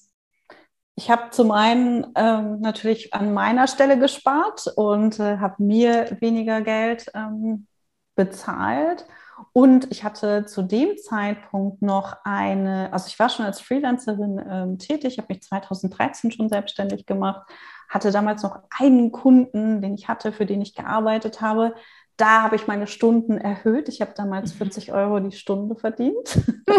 Ich 0.95 1.09
habe 1.09 1.31
zum 1.31 1.51
einen 1.51 2.05
ähm, 2.15 2.59
natürlich 2.61 3.13
an 3.13 3.33
meiner 3.33 3.67
Stelle 3.67 3.97
gespart 3.97 4.67
und 4.75 5.19
äh, 5.19 5.37
habe 5.37 5.63
mir 5.63 6.17
weniger 6.19 6.61
Geld 6.61 7.11
ähm, 7.15 7.67
bezahlt. 8.15 9.05
Und 9.53 9.91
ich 9.91 10.03
hatte 10.03 10.45
zu 10.45 10.61
dem 10.61 10.95
Zeitpunkt 10.97 11.81
noch 11.81 12.17
eine, 12.23 12.93
also 12.93 13.07
ich 13.07 13.17
war 13.17 13.29
schon 13.29 13.45
als 13.45 13.59
Freelancerin 13.59 14.41
ähm, 14.47 14.77
tätig, 14.77 15.17
habe 15.17 15.33
mich 15.33 15.41
2013 15.41 16.31
schon 16.31 16.47
selbstständig 16.47 17.07
gemacht, 17.07 17.41
hatte 17.89 18.11
damals 18.11 18.43
noch 18.43 18.59
einen 18.77 19.11
Kunden, 19.11 19.81
den 19.81 19.95
ich 19.95 20.07
hatte, 20.07 20.31
für 20.31 20.45
den 20.45 20.61
ich 20.61 20.75
gearbeitet 20.75 21.41
habe. 21.41 21.73
Da 22.17 22.43
habe 22.43 22.55
ich 22.55 22.67
meine 22.67 22.85
Stunden 22.85 23.39
erhöht. 23.39 23.89
Ich 23.89 24.01
habe 24.01 24.13
damals 24.15 24.53
40 24.53 24.89
mhm. 24.89 24.93
Euro 24.93 25.19
die 25.19 25.35
Stunde 25.35 25.75
verdient. 25.75 26.39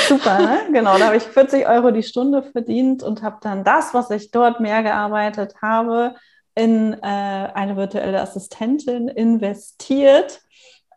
Super, 0.08 0.40
ne? 0.40 0.60
genau. 0.72 0.98
Da 0.98 1.08
habe 1.08 1.18
ich 1.18 1.24
40 1.24 1.68
Euro 1.68 1.92
die 1.92 2.04
Stunde 2.04 2.44
verdient 2.44 3.04
und 3.04 3.22
habe 3.22 3.38
dann 3.42 3.64
das, 3.64 3.94
was 3.94 4.10
ich 4.12 4.32
dort 4.32 4.60
mehr 4.60 4.84
gearbeitet 4.84 5.56
habe, 5.62 6.16
in 6.56 6.94
äh, 6.94 6.98
eine 7.06 7.76
virtuelle 7.76 8.22
Assistentin 8.22 9.08
investiert. 9.08 10.42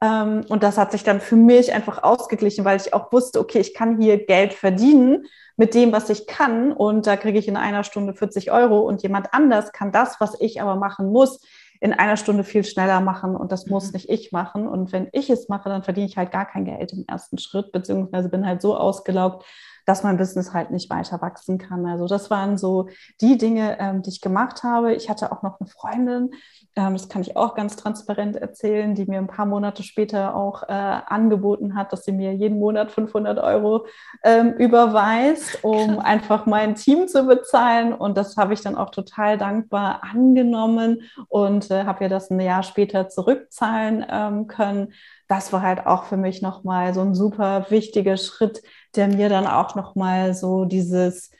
Ähm, 0.00 0.44
und 0.48 0.62
das 0.62 0.78
hat 0.78 0.92
sich 0.92 1.02
dann 1.02 1.20
für 1.20 1.36
mich 1.36 1.72
einfach 1.72 2.02
ausgeglichen, 2.02 2.64
weil 2.64 2.80
ich 2.80 2.94
auch 2.94 3.12
wusste, 3.12 3.40
okay, 3.40 3.58
ich 3.58 3.74
kann 3.74 4.00
hier 4.00 4.24
Geld 4.24 4.52
verdienen 4.52 5.26
mit 5.56 5.74
dem, 5.74 5.92
was 5.92 6.08
ich 6.10 6.26
kann. 6.26 6.72
Und 6.72 7.06
da 7.06 7.16
kriege 7.16 7.38
ich 7.38 7.48
in 7.48 7.56
einer 7.56 7.84
Stunde 7.84 8.14
40 8.14 8.52
Euro 8.52 8.80
und 8.80 9.02
jemand 9.02 9.34
anders 9.34 9.72
kann 9.72 9.90
das, 9.90 10.20
was 10.20 10.40
ich 10.40 10.62
aber 10.62 10.76
machen 10.76 11.10
muss, 11.10 11.40
in 11.80 11.92
einer 11.92 12.16
Stunde 12.16 12.44
viel 12.44 12.64
schneller 12.64 13.00
machen 13.00 13.36
und 13.36 13.52
das 13.52 13.66
muss 13.66 13.86
mhm. 13.86 13.92
nicht 13.92 14.08
ich 14.08 14.32
machen. 14.32 14.66
Und 14.66 14.92
wenn 14.92 15.08
ich 15.12 15.30
es 15.30 15.48
mache, 15.48 15.68
dann 15.68 15.82
verdiene 15.82 16.06
ich 16.06 16.16
halt 16.16 16.32
gar 16.32 16.46
kein 16.46 16.64
Geld 16.64 16.92
im 16.92 17.04
ersten 17.06 17.38
Schritt, 17.38 17.72
beziehungsweise 17.72 18.28
bin 18.28 18.46
halt 18.46 18.62
so 18.62 18.76
ausgelaugt, 18.76 19.44
dass 19.88 20.02
mein 20.02 20.18
Business 20.18 20.52
halt 20.52 20.70
nicht 20.70 20.90
weiter 20.90 21.22
wachsen 21.22 21.56
kann. 21.56 21.86
Also 21.86 22.06
das 22.06 22.30
waren 22.30 22.58
so 22.58 22.88
die 23.22 23.38
Dinge, 23.38 23.78
ähm, 23.80 24.02
die 24.02 24.10
ich 24.10 24.20
gemacht 24.20 24.62
habe. 24.62 24.94
Ich 24.94 25.08
hatte 25.08 25.32
auch 25.32 25.42
noch 25.42 25.58
eine 25.60 25.68
Freundin, 25.68 26.30
ähm, 26.78 26.92
das 26.92 27.08
kann 27.08 27.22
ich 27.22 27.36
auch 27.36 27.56
ganz 27.56 27.74
transparent 27.74 28.36
erzählen, 28.36 28.94
die 28.94 29.06
mir 29.06 29.18
ein 29.18 29.26
paar 29.26 29.46
Monate 29.46 29.82
später 29.82 30.36
auch 30.36 30.62
äh, 30.62 30.72
angeboten 30.72 31.74
hat, 31.74 31.92
dass 31.92 32.04
sie 32.04 32.12
mir 32.12 32.32
jeden 32.34 32.60
Monat 32.60 32.92
500 32.92 33.38
Euro 33.38 33.86
ähm, 34.22 34.52
überweist, 34.52 35.64
um 35.64 35.98
einfach 35.98 36.46
mein 36.46 36.76
Team 36.76 37.08
zu 37.08 37.24
bezahlen. 37.24 37.92
Und 37.92 38.16
das 38.16 38.36
habe 38.36 38.54
ich 38.54 38.60
dann 38.60 38.76
auch 38.76 38.90
total 38.90 39.38
dankbar 39.38 40.02
angenommen 40.04 41.02
und 41.28 41.68
äh, 41.72 41.84
habe 41.84 42.04
ihr 42.04 42.10
das 42.10 42.30
ein 42.30 42.38
Jahr 42.38 42.62
später 42.62 43.08
zurückzahlen 43.08 44.06
ähm, 44.08 44.46
können. 44.46 44.92
Das 45.26 45.52
war 45.52 45.62
halt 45.62 45.84
auch 45.84 46.04
für 46.04 46.16
mich 46.16 46.42
nochmal 46.42 46.94
so 46.94 47.00
ein 47.00 47.14
super 47.14 47.66
wichtiger 47.70 48.16
Schritt, 48.16 48.62
der 48.96 49.08
mir 49.08 49.28
dann 49.28 49.46
auch 49.46 49.74
nochmal 49.74 50.34
so 50.34 50.64
dieses, 50.64 51.30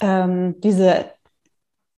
ähm, 0.00 0.60
diese 0.60 1.06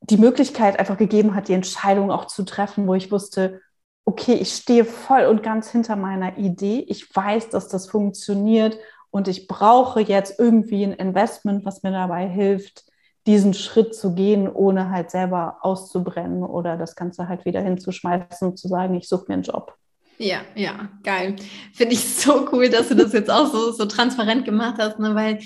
die 0.02 0.16
Möglichkeit 0.16 0.78
einfach 0.78 0.99
gegeben 0.99 1.35
hat, 1.35 1.49
die 1.49 1.52
Entscheidung 1.54 2.11
auch 2.11 2.26
zu 2.26 2.44
treffen, 2.44 2.87
wo 2.87 2.94
ich 2.94 3.12
wusste, 3.12 3.61
okay, 4.04 4.35
ich 4.35 4.52
stehe 4.52 4.85
voll 4.85 5.25
und 5.26 5.42
ganz 5.42 5.71
hinter 5.71 5.97
meiner 5.97 6.37
Idee. 6.38 6.85
Ich 6.88 7.14
weiß, 7.14 7.50
dass 7.50 7.68
das 7.68 7.88
funktioniert 7.88 8.76
und 9.11 9.28
ich 9.28 9.47
brauche 9.47 10.00
jetzt 10.00 10.38
irgendwie 10.38 10.85
ein 10.85 10.92
Investment, 10.92 11.64
was 11.64 11.82
mir 11.82 11.92
dabei 11.92 12.28
hilft, 12.28 12.85
diesen 13.26 13.54
Schritt 13.54 13.94
zu 13.94 14.14
gehen, 14.14 14.49
ohne 14.49 14.90
halt 14.90 15.12
selber 15.12 15.59
auszubrennen 15.61 16.42
oder 16.42 16.76
das 16.76 16.97
Ganze 16.97 17.28
halt 17.28 17.44
wieder 17.44 17.61
hinzuschmeißen 17.61 18.49
und 18.49 18.56
zu 18.59 18.66
sagen, 18.66 18.94
ich 18.94 19.09
suche 19.09 19.26
mir 19.28 19.35
einen 19.35 19.44
Job. 19.44 19.76
Ja, 20.23 20.43
ja, 20.55 20.88
geil. 21.02 21.37
Finde 21.73 21.95
ich 21.95 22.05
so 22.05 22.49
cool, 22.52 22.69
dass 22.69 22.88
du 22.88 22.95
das 22.95 23.12
jetzt 23.12 23.31
auch 23.31 23.50
so, 23.50 23.73
so 23.73 23.87
transparent 23.87 24.45
gemacht 24.45 24.76
hast, 24.79 24.99
ne? 24.99 25.14
weil 25.14 25.41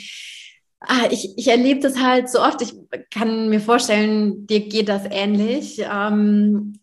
Ah, 0.80 1.08
ich, 1.10 1.36
ich 1.36 1.48
erlebe 1.48 1.80
das 1.80 1.98
halt 1.98 2.28
so 2.28 2.40
oft. 2.40 2.60
Ich 2.62 2.74
kann 3.10 3.48
mir 3.48 3.60
vorstellen, 3.60 4.46
dir 4.46 4.68
geht 4.68 4.88
das 4.88 5.04
ähnlich, 5.10 5.80
ähm, 5.80 6.78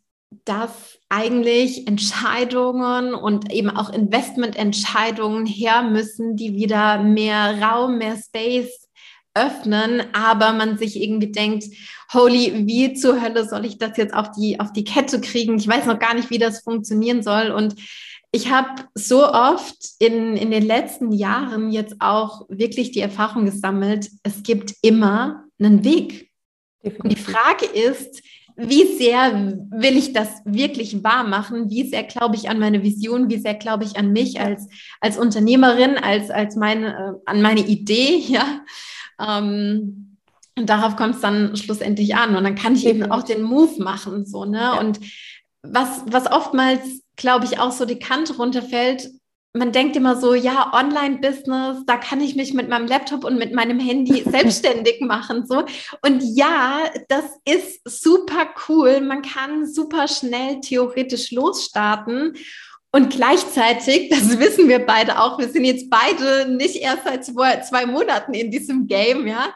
dass 0.46 1.00
eigentlich 1.10 1.88
Entscheidungen 1.88 3.14
und 3.14 3.52
eben 3.52 3.70
auch 3.70 3.92
Investmententscheidungen 3.92 5.46
her 5.46 5.84
müssen, 5.84 6.36
die 6.36 6.56
wieder 6.56 7.04
mehr 7.04 7.62
Raum, 7.62 7.98
mehr 8.00 8.18
Space 8.18 8.83
öffnen, 9.34 10.04
aber 10.14 10.54
man 10.54 10.78
sich 10.78 11.02
irgendwie 11.02 11.32
denkt, 11.32 11.66
holy, 12.14 12.68
wie 12.68 12.94
zur 12.94 13.22
Hölle 13.22 13.48
soll 13.48 13.66
ich 13.66 13.78
das 13.78 13.98
jetzt 13.98 14.14
auf 14.14 14.32
die, 14.32 14.60
auf 14.60 14.72
die 14.74 14.84
Kette 14.84 15.20
kriegen? 15.22 15.58
Ich 15.58 15.68
weiß 15.68 15.86
noch 15.86 16.00
gar 16.00 16.14
nicht, 16.14 16.30
wie 16.30 16.38
das 16.38 16.62
funktionieren 16.62 17.24
soll. 17.24 17.52
Und 17.52 17.76
ich 18.32 18.52
habe 18.52 18.84
so 18.96 19.28
oft 19.32 19.78
in, 20.00 20.36
in 20.38 20.52
den 20.52 20.66
letzten 20.66 21.12
Jahren 21.12 21.72
jetzt 21.72 21.96
auch 22.00 22.46
wirklich 22.50 22.92
die 22.92 23.00
Erfahrung 23.00 23.46
gesammelt, 23.46 24.10
es 24.24 24.44
gibt 24.44 24.74
immer 24.82 25.44
einen 25.60 25.84
Weg. 25.84 26.32
Und 26.84 27.12
die 27.12 27.16
Frage 27.16 27.66
ist, 27.66 28.22
wie 28.56 28.98
sehr 28.98 29.58
will 29.72 29.98
ich 29.98 30.14
das 30.14 30.30
wirklich 30.46 31.04
wahr 31.04 31.24
machen? 31.24 31.70
Wie 31.70 31.88
sehr 31.88 32.04
glaube 32.04 32.36
ich 32.36 32.50
an 32.50 32.60
meine 32.60 32.84
Vision? 32.84 33.30
Wie 33.30 33.40
sehr 33.40 33.56
glaube 33.56 33.84
ich 33.84 33.98
an 33.98 34.12
mich 34.12 34.40
als, 34.40 34.68
als 35.02 35.18
Unternehmerin, 35.18 35.98
als, 35.98 36.30
als 36.30 36.56
meine, 36.56 36.94
äh, 36.94 37.30
an 37.30 37.42
meine 37.42 37.62
Idee? 37.62 38.24
Ja. 38.28 38.62
Ähm, 39.28 40.18
und 40.56 40.70
darauf 40.70 40.96
kommt 40.96 41.16
es 41.16 41.22
dann 41.22 41.56
schlussendlich 41.56 42.16
an. 42.16 42.36
Und 42.36 42.44
dann 42.44 42.56
kann 42.56 42.76
ich 42.76 42.86
eben 42.86 43.12
auch 43.12 43.24
den 43.24 43.42
Move 43.42 43.82
machen. 43.82 44.26
So, 44.26 44.46
ne? 44.46 44.60
Ja. 44.60 44.80
Und 44.80 45.00
was, 45.64 46.04
was 46.08 46.32
oftmals 46.32 47.04
glaube 47.16 47.46
ich, 47.46 47.60
auch 47.60 47.72
so 47.72 47.86
die 47.86 48.00
Kante 48.00 48.36
runterfällt. 48.36 49.10
Man 49.56 49.72
denkt 49.72 49.96
immer 49.96 50.20
so, 50.20 50.34
ja, 50.34 50.72
Online-Business, 50.74 51.86
da 51.86 51.98
kann 51.98 52.22
ich 52.22 52.36
mich 52.36 52.56
mit 52.56 52.70
meinem 52.70 52.88
Laptop 52.88 53.24
und 53.24 53.38
mit 53.38 53.54
meinem 53.54 53.80
Handy 53.80 54.24
selbstständig 54.28 55.02
machen. 55.02 55.46
So. 55.46 55.64
Und 56.02 56.24
ja, 56.24 56.80
das 57.08 57.26
ist 57.46 57.82
super 57.86 58.48
cool. 58.68 59.02
Man 59.02 59.22
kann 59.22 59.72
super 59.72 60.08
schnell 60.08 60.60
theoretisch 60.62 61.32
losstarten. 61.32 62.34
Und 62.96 63.10
gleichzeitig, 63.10 64.10
das 64.10 64.38
wissen 64.38 64.70
wir 64.70 64.86
beide 64.86 65.20
auch, 65.20 65.40
wir 65.40 65.50
sind 65.50 65.66
jetzt 65.66 65.90
beide 65.90 66.48
nicht 66.48 66.76
erst 66.76 67.06
seit 67.06 67.26
zwei, 67.66 67.88
Monaten 67.88 68.36
in 68.36 68.52
diesem 68.52 68.86
Game, 68.86 69.26
ja, 69.26 69.56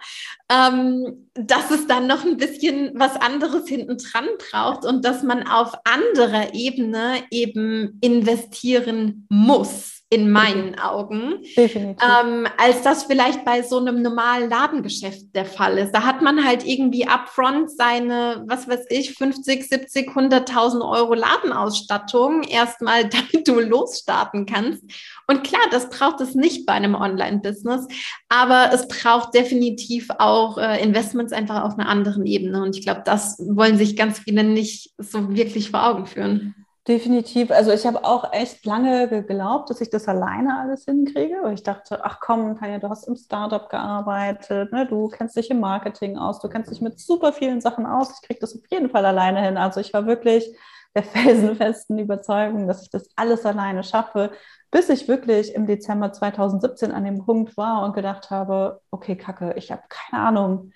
ähm, 0.50 1.30
dass 1.36 1.70
es 1.70 1.86
dann 1.86 2.08
noch 2.08 2.26
ein 2.26 2.38
bisschen 2.38 2.92
was 2.96 3.16
anderes 3.16 3.68
hinten 3.68 4.00
dran 4.00 4.26
braucht 4.50 4.86
und 4.86 5.06
dass 5.06 5.22
man 5.22 5.48
auf 5.48 5.74
anderer 5.84 6.56
Ebene 6.56 7.24
eben 7.30 8.00
investieren 8.02 9.28
muss 9.30 9.97
in 10.10 10.32
meinen 10.32 10.80
Augen, 10.80 11.44
ähm, 11.58 12.48
als 12.58 12.82
das 12.82 13.04
vielleicht 13.04 13.44
bei 13.44 13.62
so 13.62 13.78
einem 13.78 14.02
normalen 14.02 14.50
Ladengeschäft 14.50 15.36
der 15.36 15.44
Fall 15.44 15.78
ist. 15.78 15.92
Da 15.92 16.04
hat 16.04 16.22
man 16.22 16.46
halt 16.46 16.66
irgendwie 16.66 17.06
upfront 17.06 17.70
seine, 17.70 18.46
was 18.48 18.70
weiß 18.70 18.86
ich, 18.90 19.16
50, 19.16 19.68
70, 19.68 20.10
100.000 20.12 20.90
Euro 20.90 21.14
Ladenausstattung 21.14 22.44
erstmal, 22.44 23.10
damit 23.10 23.50
du 23.50 23.60
losstarten 23.60 24.46
kannst. 24.46 24.82
Und 25.28 25.44
klar, 25.44 25.64
das 25.72 25.90
braucht 25.90 26.22
es 26.22 26.36
nicht 26.36 26.66
bei 26.66 26.72
einem 26.72 26.96
Online-Business, 26.96 27.86
aber 28.30 28.70
es 28.74 28.88
braucht 28.88 29.34
definitiv 29.34 30.08
auch 30.20 30.58
äh, 30.58 30.82
Investments 30.82 31.34
einfach 31.34 31.64
auf 31.64 31.78
einer 31.78 31.90
anderen 31.90 32.26
Ebene. 32.26 32.64
Und 32.64 32.78
ich 32.78 32.84
glaube, 32.84 33.02
das 33.04 33.38
wollen 33.40 33.78
sich 33.78 33.98
ganz 33.98 34.20
viele 34.20 34.46
nicht 34.46 34.92
so 34.98 35.36
wirklich 35.36 35.70
vor 35.70 35.86
Augen 35.86 36.06
führen. 36.06 36.56
Definitiv. 36.88 37.52
Also 37.52 37.74
ich 37.74 37.86
habe 37.86 38.06
auch 38.06 38.32
echt 38.32 38.66
lange 38.66 39.10
geglaubt, 39.10 39.70
dass 39.70 39.82
ich 39.82 39.90
das 39.90 40.08
alleine 40.08 40.58
alles 40.58 40.86
hinkriege. 40.86 41.36
Weil 41.42 41.56
ich 41.56 41.64
dachte, 41.64 42.06
ach 42.06 42.20
komm, 42.22 42.58
Tanja, 42.58 42.80
du 42.80 42.88
hast 42.88 43.08
im 43.10 43.18
Startup 43.18 43.70
gearbeitet, 43.70 44.72
ne? 44.72 44.86
du 44.88 45.10
kennst 45.10 45.36
dich 45.36 45.50
im 45.52 45.60
Marketing 45.60 46.18
aus, 46.18 46.40
du 46.40 46.48
kennst 46.48 46.72
dich 46.72 46.80
mit 46.80 46.98
super 46.98 47.34
vielen 47.34 47.60
Sachen 47.60 47.86
aus. 47.86 48.14
Ich 48.14 48.26
kriege 48.26 48.40
das 48.40 48.56
auf 48.56 48.62
jeden 48.72 48.90
Fall 48.90 49.06
alleine 49.06 49.42
hin. 49.42 49.58
Also 49.58 49.82
ich 49.82 49.94
war 49.94 50.06
wirklich 50.06 50.48
der 50.96 51.04
felsenfesten 51.04 52.00
Überzeugung, 52.00 52.68
dass 52.68 52.84
ich 52.84 52.90
das 52.90 53.10
alles 53.18 53.46
alleine 53.46 53.84
schaffe, 53.84 54.32
bis 54.72 54.88
ich 54.88 55.10
wirklich 55.10 55.54
im 55.54 55.68
Dezember 55.68 56.14
2017 56.14 56.94
an 56.94 57.04
dem 57.04 57.26
Punkt 57.26 57.58
war 57.58 57.84
und 57.84 57.96
gedacht 57.96 58.32
habe, 58.32 58.80
okay, 58.92 59.18
Kacke, 59.18 59.56
ich 59.58 59.74
habe 59.74 59.84
keine 59.90 60.24
Ahnung, 60.24 60.72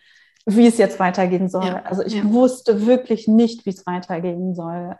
wie 0.45 0.67
es 0.67 0.77
jetzt 0.77 0.99
weitergehen 0.99 1.47
soll. 1.47 1.67
Ja, 1.67 1.83
also 1.83 2.03
ich 2.03 2.15
ja. 2.15 2.23
wusste 2.25 2.85
wirklich 2.85 3.29
nicht, 3.29 3.65
wie 3.65 3.69
es 3.69 3.85
weitergehen 3.85 4.55
soll. 4.55 4.97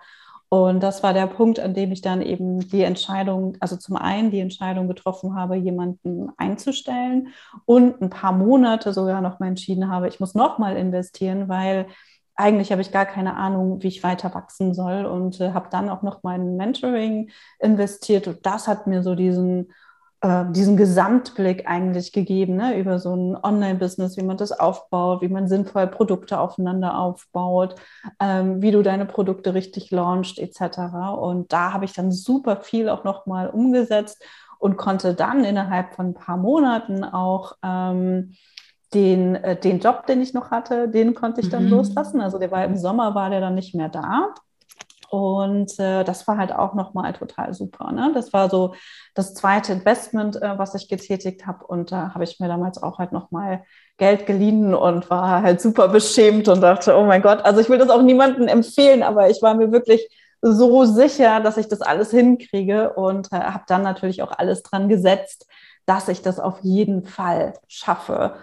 Und 0.54 0.84
das 0.84 1.02
war 1.02 1.14
der 1.14 1.28
Punkt, 1.28 1.62
an 1.62 1.74
dem 1.74 1.94
ich 1.94 2.02
dann 2.02 2.22
eben 2.22 2.60
die 2.60 2.82
Entscheidung, 2.82 3.56
also 3.62 3.78
zum 3.78 3.96
einen 3.96 4.32
die 4.32 4.42
Entscheidung 4.42 4.90
getroffen 4.90 5.34
habe, 5.34 5.56
jemanden 5.56 6.28
einzustellen 6.36 7.30
und 7.64 8.02
ein 8.02 8.10
paar 8.10 8.34
Monate 8.34 8.92
sogar 8.92 9.22
noch 9.22 9.40
mal 9.40 9.48
entschieden 9.48 9.90
habe, 9.90 10.10
ich 10.10 10.20
muss 10.20 10.36
noch 10.36 10.58
mal 10.58 10.76
investieren, 10.76 11.48
weil 11.48 11.88
eigentlich 12.36 12.74
habe 12.74 12.82
ich 12.82 12.92
gar 12.92 13.06
keine 13.06 13.38
Ahnung, 13.38 13.82
wie 13.82 13.88
ich 13.88 14.04
weiter 14.04 14.34
wachsen 14.34 14.74
soll 14.74 15.06
und 15.06 15.40
äh, 15.40 15.54
habe 15.54 15.70
dann 15.72 15.90
auch 15.90 16.02
noch 16.02 16.22
mein 16.24 16.58
Mentoring 16.58 17.32
investiert 17.60 18.28
und 18.28 18.46
das 18.46 18.68
hat 18.68 18.88
mir 18.88 19.04
so 19.04 19.16
diesen 19.16 19.72
äh, 20.22 20.46
diesen 20.52 20.78
Gesamtblick 20.78 21.68
eigentlich 21.68 22.14
gegeben, 22.14 22.56
ne, 22.56 22.78
über 22.78 23.00
so 23.00 23.16
ein 23.16 23.36
Online-Business, 23.36 24.18
wie 24.18 24.24
man 24.24 24.38
das 24.38 24.52
aufbaut, 24.52 25.22
wie 25.22 25.30
man 25.30 25.48
sinnvoll 25.48 25.88
Produkte 25.88 26.40
aufeinander 26.40 26.98
aufbaut, 26.98 27.76
ähm, 28.20 28.62
wie 28.62 28.72
du 28.72 28.84
deine 28.84 29.06
Produkte 29.06 29.54
richtig 29.54 29.90
launcht, 29.90 30.38
etc. 30.38 30.78
Und 31.20 31.52
da 31.52 31.74
habe 31.74 31.86
ich 31.86 31.94
dann 31.94 32.12
super 32.12 32.58
viel 32.58 32.88
auch 32.88 33.04
nochmal 33.04 33.50
umgesetzt 33.50 34.24
und 34.60 34.78
konnte 34.78 35.16
dann 35.16 35.44
innerhalb 35.44 35.96
von 35.96 36.10
ein 36.10 36.14
paar 36.14 36.38
Monaten 36.38 37.04
auch 37.04 37.58
ähm, 37.64 38.34
den, 38.94 39.36
äh, 39.36 39.60
den 39.60 39.80
Job, 39.80 40.06
den 40.06 40.22
ich 40.22 40.36
noch 40.36 40.52
hatte, 40.52 40.88
den 40.88 41.16
konnte 41.16 41.42
ich 41.42 41.50
dann 41.50 41.66
mhm. 41.66 41.72
loslassen. 41.72 42.22
Also 42.22 42.38
der 42.38 42.52
war 42.52 42.64
im 42.64 42.78
Sommer, 42.78 43.16
war 43.16 43.32
der 43.32 43.42
dann 43.42 43.56
nicht 43.56 43.74
mehr 43.74 43.90
da. 43.90 44.36
Und 45.12 45.78
äh, 45.78 46.06
das 46.06 46.26
war 46.26 46.38
halt 46.38 46.54
auch 46.54 46.74
nochmal 46.74 47.12
total 47.12 47.54
super. 47.54 47.92
Ne? 47.92 48.12
Das 48.14 48.32
war 48.32 48.50
so 48.50 48.76
das 49.14 49.34
zweite 49.34 49.74
Investment, 49.74 50.42
äh, 50.42 50.58
was 50.58 50.74
ich 50.74 50.88
getätigt 50.88 51.46
habe. 51.46 51.66
Und 51.68 51.92
da 51.92 52.14
habe 52.14 52.24
ich 52.24 52.40
mir 52.40 52.48
damals 52.48 52.82
auch 52.82 52.98
halt 52.98 53.12
nochmal 53.12 53.66
Geld 53.98 54.26
geliehen 54.26 54.74
und 54.74 55.10
war 55.10 55.42
halt 55.42 55.60
super 55.60 55.90
beschämt 55.90 56.48
und 56.48 56.62
dachte, 56.62 56.96
oh 56.96 57.04
mein 57.04 57.22
Gott, 57.22 57.44
also 57.44 57.60
ich 57.60 57.68
will 57.68 57.78
das 57.78 57.90
auch 57.90 58.02
niemandem 58.02 58.48
empfehlen, 58.48 59.04
aber 59.04 59.30
ich 59.30 59.42
war 59.42 59.54
mir 59.54 59.74
wirklich 59.74 60.08
so 60.42 60.86
sicher, 60.86 61.42
dass 61.42 61.58
ich 61.58 61.68
das 61.68 61.82
alles 61.82 62.12
hinkriege 62.12 62.94
und 62.94 63.34
äh, 63.34 63.36
habe 63.36 63.66
dann 63.68 63.84
natürlich 63.84 64.24
auch 64.24 64.32
alles 64.32 64.64
dran 64.64 64.88
gesetzt, 64.88 65.46
dass 65.86 66.08
ich 66.08 66.22
das 66.22 66.40
auf 66.40 66.60
jeden 66.62 67.04
Fall 67.04 67.56
schaffe. 67.68 68.36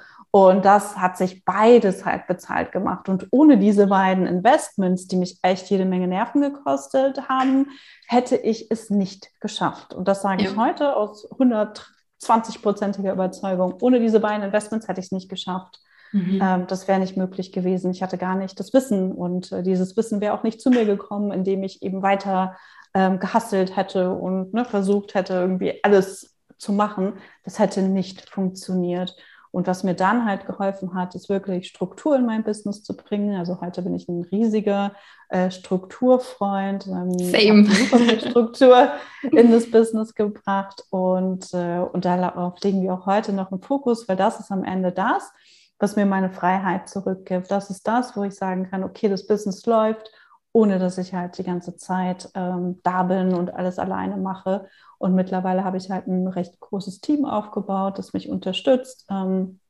Und 0.46 0.64
das 0.64 0.96
hat 0.96 1.16
sich 1.16 1.44
beides 1.44 2.04
halt 2.04 2.28
bezahlt 2.28 2.70
gemacht. 2.70 3.08
Und 3.08 3.26
ohne 3.32 3.58
diese 3.58 3.88
beiden 3.88 4.26
Investments, 4.26 5.08
die 5.08 5.16
mich 5.16 5.38
echt 5.42 5.68
jede 5.68 5.84
Menge 5.84 6.06
Nerven 6.06 6.40
gekostet 6.40 7.28
haben, 7.28 7.66
hätte 8.06 8.36
ich 8.36 8.70
es 8.70 8.88
nicht 8.88 9.30
geschafft. 9.40 9.94
Und 9.94 10.06
das 10.06 10.22
sage 10.22 10.44
ja. 10.44 10.50
ich 10.50 10.56
heute 10.56 10.94
aus 10.94 11.28
120-prozentiger 11.32 13.12
Überzeugung. 13.12 13.74
Ohne 13.80 13.98
diese 13.98 14.20
beiden 14.20 14.44
Investments 14.44 14.86
hätte 14.86 15.00
ich 15.00 15.06
es 15.06 15.12
nicht 15.12 15.28
geschafft. 15.28 15.80
Mhm. 16.12 16.40
Ähm, 16.40 16.66
das 16.68 16.86
wäre 16.86 17.00
nicht 17.00 17.16
möglich 17.16 17.50
gewesen. 17.50 17.90
Ich 17.90 18.02
hatte 18.02 18.16
gar 18.16 18.36
nicht 18.36 18.60
das 18.60 18.72
Wissen 18.72 19.10
und 19.12 19.50
äh, 19.50 19.62
dieses 19.64 19.96
Wissen 19.96 20.20
wäre 20.20 20.34
auch 20.34 20.44
nicht 20.44 20.60
zu 20.60 20.70
mir 20.70 20.84
gekommen, 20.84 21.32
indem 21.32 21.64
ich 21.64 21.82
eben 21.82 22.00
weiter 22.02 22.56
ähm, 22.94 23.18
gehasselt 23.18 23.76
hätte 23.76 24.10
und 24.12 24.54
ne, 24.54 24.64
versucht 24.64 25.14
hätte, 25.14 25.34
irgendwie 25.34 25.82
alles 25.82 26.36
zu 26.58 26.72
machen. 26.72 27.14
Das 27.44 27.58
hätte 27.58 27.82
nicht 27.82 28.30
funktioniert. 28.30 29.16
Und 29.50 29.66
was 29.66 29.82
mir 29.82 29.94
dann 29.94 30.24
halt 30.24 30.46
geholfen 30.46 30.94
hat, 30.94 31.14
ist 31.14 31.28
wirklich 31.28 31.68
Struktur 31.68 32.16
in 32.16 32.26
mein 32.26 32.44
Business 32.44 32.82
zu 32.82 32.96
bringen. 32.96 33.36
Also 33.36 33.60
heute 33.60 33.82
bin 33.82 33.94
ich 33.94 34.08
ein 34.08 34.22
riesiger 34.30 34.92
äh, 35.30 35.50
Strukturfreund. 35.50 36.86
Ähm, 36.86 37.18
Same. 37.18 37.64
Super 37.64 37.98
viel 37.98 38.20
Struktur 38.30 38.88
in 39.32 39.50
das 39.50 39.70
Business 39.70 40.14
gebracht 40.14 40.84
und, 40.90 41.52
äh, 41.54 41.78
und 41.78 42.04
darauf 42.04 42.60
legen 42.62 42.82
wir 42.82 42.94
auch 42.94 43.06
heute 43.06 43.32
noch 43.32 43.50
einen 43.50 43.62
Fokus, 43.62 44.08
weil 44.08 44.16
das 44.16 44.40
ist 44.40 44.50
am 44.50 44.64
Ende 44.64 44.92
das, 44.92 45.32
was 45.78 45.96
mir 45.96 46.06
meine 46.06 46.30
Freiheit 46.30 46.88
zurückgibt. 46.88 47.50
Das 47.50 47.70
ist 47.70 47.86
das, 47.86 48.16
wo 48.16 48.24
ich 48.24 48.34
sagen 48.34 48.68
kann, 48.70 48.84
okay, 48.84 49.08
das 49.08 49.26
Business 49.26 49.64
läuft, 49.66 50.10
ohne 50.52 50.78
dass 50.78 50.98
ich 50.98 51.14
halt 51.14 51.38
die 51.38 51.44
ganze 51.44 51.76
Zeit 51.76 52.30
ähm, 52.34 52.80
da 52.82 53.02
bin 53.02 53.34
und 53.34 53.54
alles 53.54 53.78
alleine 53.78 54.16
mache. 54.16 54.66
Und 54.98 55.14
mittlerweile 55.14 55.64
habe 55.64 55.76
ich 55.76 55.90
halt 55.90 56.06
ein 56.06 56.26
recht 56.26 56.58
großes 56.60 57.00
Team 57.00 57.24
aufgebaut, 57.24 57.98
das 57.98 58.12
mich 58.12 58.28
unterstützt. 58.28 59.06
Ähm, 59.10 59.60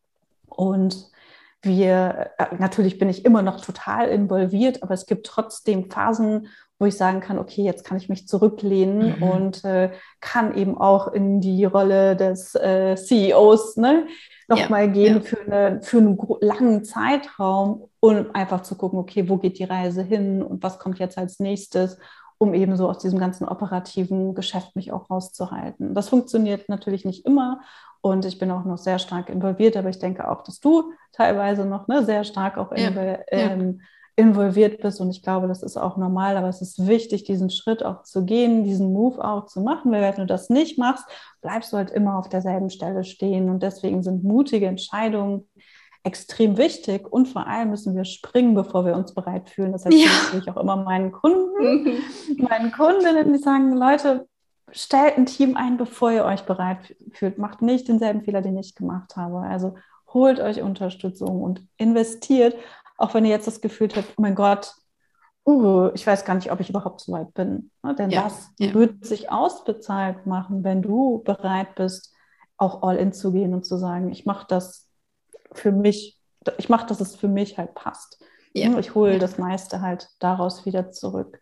und 0.47 1.11
wir, 1.63 2.31
äh, 2.39 2.57
natürlich 2.59 2.99
bin 2.99 3.09
ich 3.09 3.25
immer 3.25 3.43
noch 3.43 3.61
total 3.61 4.09
involviert, 4.09 4.83
aber 4.83 4.95
es 4.95 5.07
gibt 5.07 5.27
trotzdem 5.27 5.91
Phasen, 5.91 6.49
wo 6.79 6.87
ich 6.87 6.97
sagen 6.97 7.21
kann, 7.21 7.39
okay, 7.39 7.63
jetzt 7.63 7.85
kann 7.85 7.97
ich 7.97 8.09
mich 8.09 8.29
zurücklehnen 8.29 9.17
mhm. 9.17 9.23
und 9.23 9.65
äh, 9.65 9.91
kann 10.21 10.57
eben 10.57 10.79
auch 10.79 11.09
in 11.09 11.41
die 11.41 11.65
Rolle 11.65 12.15
des 12.15 12.55
äh, 12.55 12.95
CEOs 12.97 13.77
ne, 13.77 14.07
nochmal 14.47 14.87
ja, 14.87 14.93
gehen 14.93 15.15
ja. 15.17 15.21
Für, 15.21 15.41
eine, 15.41 15.83
für 15.83 15.99
einen 15.99 16.19
langen 16.41 16.85
Zeitraum, 16.85 17.89
um 18.01 18.27
einfach 18.33 18.63
zu 18.63 18.77
gucken, 18.77 18.99
okay, 18.99 19.29
wo 19.29 19.39
geht 19.39 19.59
die 19.59 19.65
Reise 19.65 20.03
hin 20.03 20.43
und 20.43 20.63
was 20.63 20.79
kommt 20.79 20.99
jetzt 21.01 21.19
als 21.19 21.41
nächstes, 21.41 21.99
um 22.39 22.55
eben 22.55 22.77
so 22.77 22.89
aus 22.89 22.99
diesem 22.99 23.19
ganzen 23.19 23.49
operativen 23.49 24.35
Geschäft 24.35 24.77
mich 24.77 24.93
auch 24.93 25.11
rauszuhalten. 25.11 25.95
Das 25.95 26.09
funktioniert 26.09 26.69
natürlich 26.69 27.05
nicht 27.05 27.27
immer 27.27 27.61
und 28.01 28.25
ich 28.25 28.39
bin 28.39 28.53
auch 28.53 28.65
noch 28.65 28.79
sehr 28.79 29.01
stark 29.01 29.29
involviert, 29.29 29.77
aber 29.77 29.89
ich 29.89 29.99
denke 29.99 30.31
auch, 30.31 30.43
dass 30.43 30.61
du 30.61 30.93
teilweise 31.13 31.65
noch 31.65 31.89
ne, 31.89 32.05
sehr 32.05 32.23
stark 32.23 32.57
auch 32.57 32.71
ja, 32.77 32.91
ähm, 33.29 33.81
involviert 34.19 34.81
bist. 34.83 35.01
Und 35.01 35.11
ich 35.11 35.23
glaube, 35.23 35.47
das 35.47 35.63
ist 35.63 35.77
auch 35.77 35.97
normal, 35.97 36.37
aber 36.37 36.49
es 36.49 36.61
ist 36.61 36.89
wichtig, 36.89 37.23
diesen 37.23 37.51
Schritt 37.51 37.85
auch 37.85 38.03
zu 38.03 38.25
gehen, 38.25 38.65
diesen 38.65 38.93
Move 38.93 39.25
auch 39.25 39.47
zu 39.47 39.61
machen, 39.61 39.93
weil 39.93 40.03
wenn 40.03 40.17
du 40.17 40.27
das 40.27 40.51
nicht 40.51 40.77
machst, 40.77 41.05
bleibst 41.41 41.73
du 41.73 41.77
halt 41.77 41.91
immer 41.91 42.19
auf 42.19 42.29
derselben 42.29 42.69
Stelle 42.69 43.05
stehen. 43.05 43.49
Und 43.49 43.63
deswegen 43.63 44.03
sind 44.03 44.25
mutige 44.25 44.67
Entscheidungen 44.67 45.49
extrem 46.03 46.57
wichtig 46.57 47.07
und 47.13 47.29
vor 47.29 47.47
allem 47.47 47.71
müssen 47.71 47.95
wir 47.95 48.05
springen, 48.05 48.55
bevor 48.55 48.85
wir 48.85 48.97
uns 48.97 49.15
bereit 49.15 49.51
fühlen. 49.51 49.71
Das 49.71 49.85
heißt 49.85 49.97
ja. 49.97 50.09
natürlich 50.25 50.51
auch 50.51 50.57
immer 50.57 50.77
meinen 50.77 51.13
Kunden, 51.13 52.03
meinen 52.39 52.73
Kundinnen, 52.73 53.33
die 53.33 53.39
sagen, 53.39 53.73
Leute, 53.77 54.27
stellt 54.73 55.17
ein 55.17 55.27
Team 55.27 55.57
ein, 55.57 55.77
bevor 55.77 56.11
ihr 56.11 56.25
euch 56.25 56.43
bereit 56.43 56.97
fühlt. 57.13 57.39
Macht 57.39 57.63
nicht 57.63 57.87
denselben 57.87 58.23
Fehler, 58.23 58.43
den 58.43 58.59
ich 58.59 58.75
gemacht 58.75 59.17
habe. 59.17 59.39
Also 59.41 59.77
holt 60.13 60.41
euch 60.41 60.61
Unterstützung 60.61 61.41
und 61.43 61.63
investiert, 61.77 62.57
auch 62.99 63.15
wenn 63.15 63.25
ihr 63.25 63.31
jetzt 63.31 63.47
das 63.47 63.63
Gefühl 63.63 63.89
habt, 63.95 64.13
oh 64.17 64.23
mein 64.23 64.35
Gott, 64.35 64.75
uh, 65.47 65.91
ich 65.95 66.07
weiß 66.07 66.25
gar 66.25 66.35
nicht, 66.35 66.53
ob 66.53 66.61
ich 66.61 66.69
überhaupt 66.69 67.01
so 67.01 67.13
weit 67.13 67.33
bin. 67.33 67.71
Ne? 67.83 67.95
Denn 67.95 68.11
ja, 68.11 68.25
das 68.25 68.51
ja. 68.59 68.75
wird 68.75 69.07
sich 69.07 69.31
ausbezahlt 69.31 70.27
machen, 70.27 70.65
wenn 70.65 70.83
du 70.83 71.23
bereit 71.25 71.75
bist, 71.77 72.13
auch 72.59 72.83
all 72.83 72.97
in 72.97 73.13
zu 73.13 73.33
gehen 73.33 73.55
und 73.55 73.65
zu 73.65 73.79
sagen, 73.79 74.11
ich 74.11 74.27
mache 74.27 74.47
das 74.49 74.91
für 75.53 75.73
mich, 75.73 76.21
ich 76.59 76.69
mache, 76.69 76.87
dass 76.87 77.01
es 77.01 77.17
für 77.17 77.29
mich 77.29 77.57
halt 77.57 77.75
passt. 77.75 78.23
Ja. 78.53 78.69
Ne? 78.69 78.81
Ich 78.81 78.95
hole 78.95 79.19
das 79.19 79.39
meiste 79.39 79.81
halt 79.81 80.09
daraus 80.19 80.67
wieder 80.67 80.91
zurück. 80.91 81.41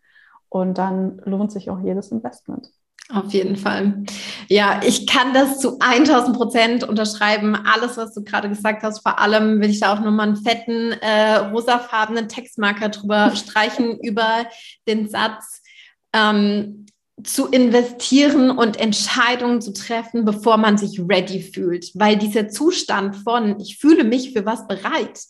Und 0.49 0.79
dann 0.79 1.19
lohnt 1.25 1.51
sich 1.51 1.71
auch 1.71 1.81
jedes 1.81 2.13
Investment. 2.13 2.71
Auf 3.13 3.33
jeden 3.33 3.57
Fall. 3.57 4.03
Ja, 4.49 4.81
ich 4.85 5.07
kann 5.07 5.33
das 5.33 5.61
zu 5.61 5.79
1000 5.79 6.37
Prozent 6.37 6.85
unterschreiben. 6.85 7.55
Alles, 7.55 7.97
was 7.97 8.13
du 8.15 8.25
gerade 8.25 8.49
gesagt 8.49 8.83
hast, 8.83 9.01
vor 9.01 9.21
allem 9.21 9.61
will 9.61 9.71
ich 9.71 9.79
da 9.79 9.95
auch 9.95 10.01
nochmal 10.01 10.27
einen 10.27 10.37
fetten 10.37 10.91
äh, 10.93 11.37
rosafarbenen 11.37 12.29
Textmarker 12.29 12.89
drüber 12.89 13.31
streichen 13.37 14.01
über 14.01 14.47
den 14.89 15.09
Satz, 15.09 15.63
ähm, 16.13 16.87
zu 17.23 17.47
investieren 17.47 18.51
und 18.51 18.79
Entscheidungen 18.79 19.63
zu 19.63 19.73
treffen, 19.73 20.25
bevor 20.25 20.59
man 20.59 20.77
sich 20.77 21.01
ready 21.01 21.41
fühlt. 21.41 21.91
Weil 21.95 22.17
dieser 22.17 22.49
Zustand 22.49 23.17
von, 23.17 23.59
ich 23.61 23.79
fühle 23.79 24.05
mich 24.05 24.33
für 24.33 24.45
was 24.45 24.67
bereit, 24.67 25.21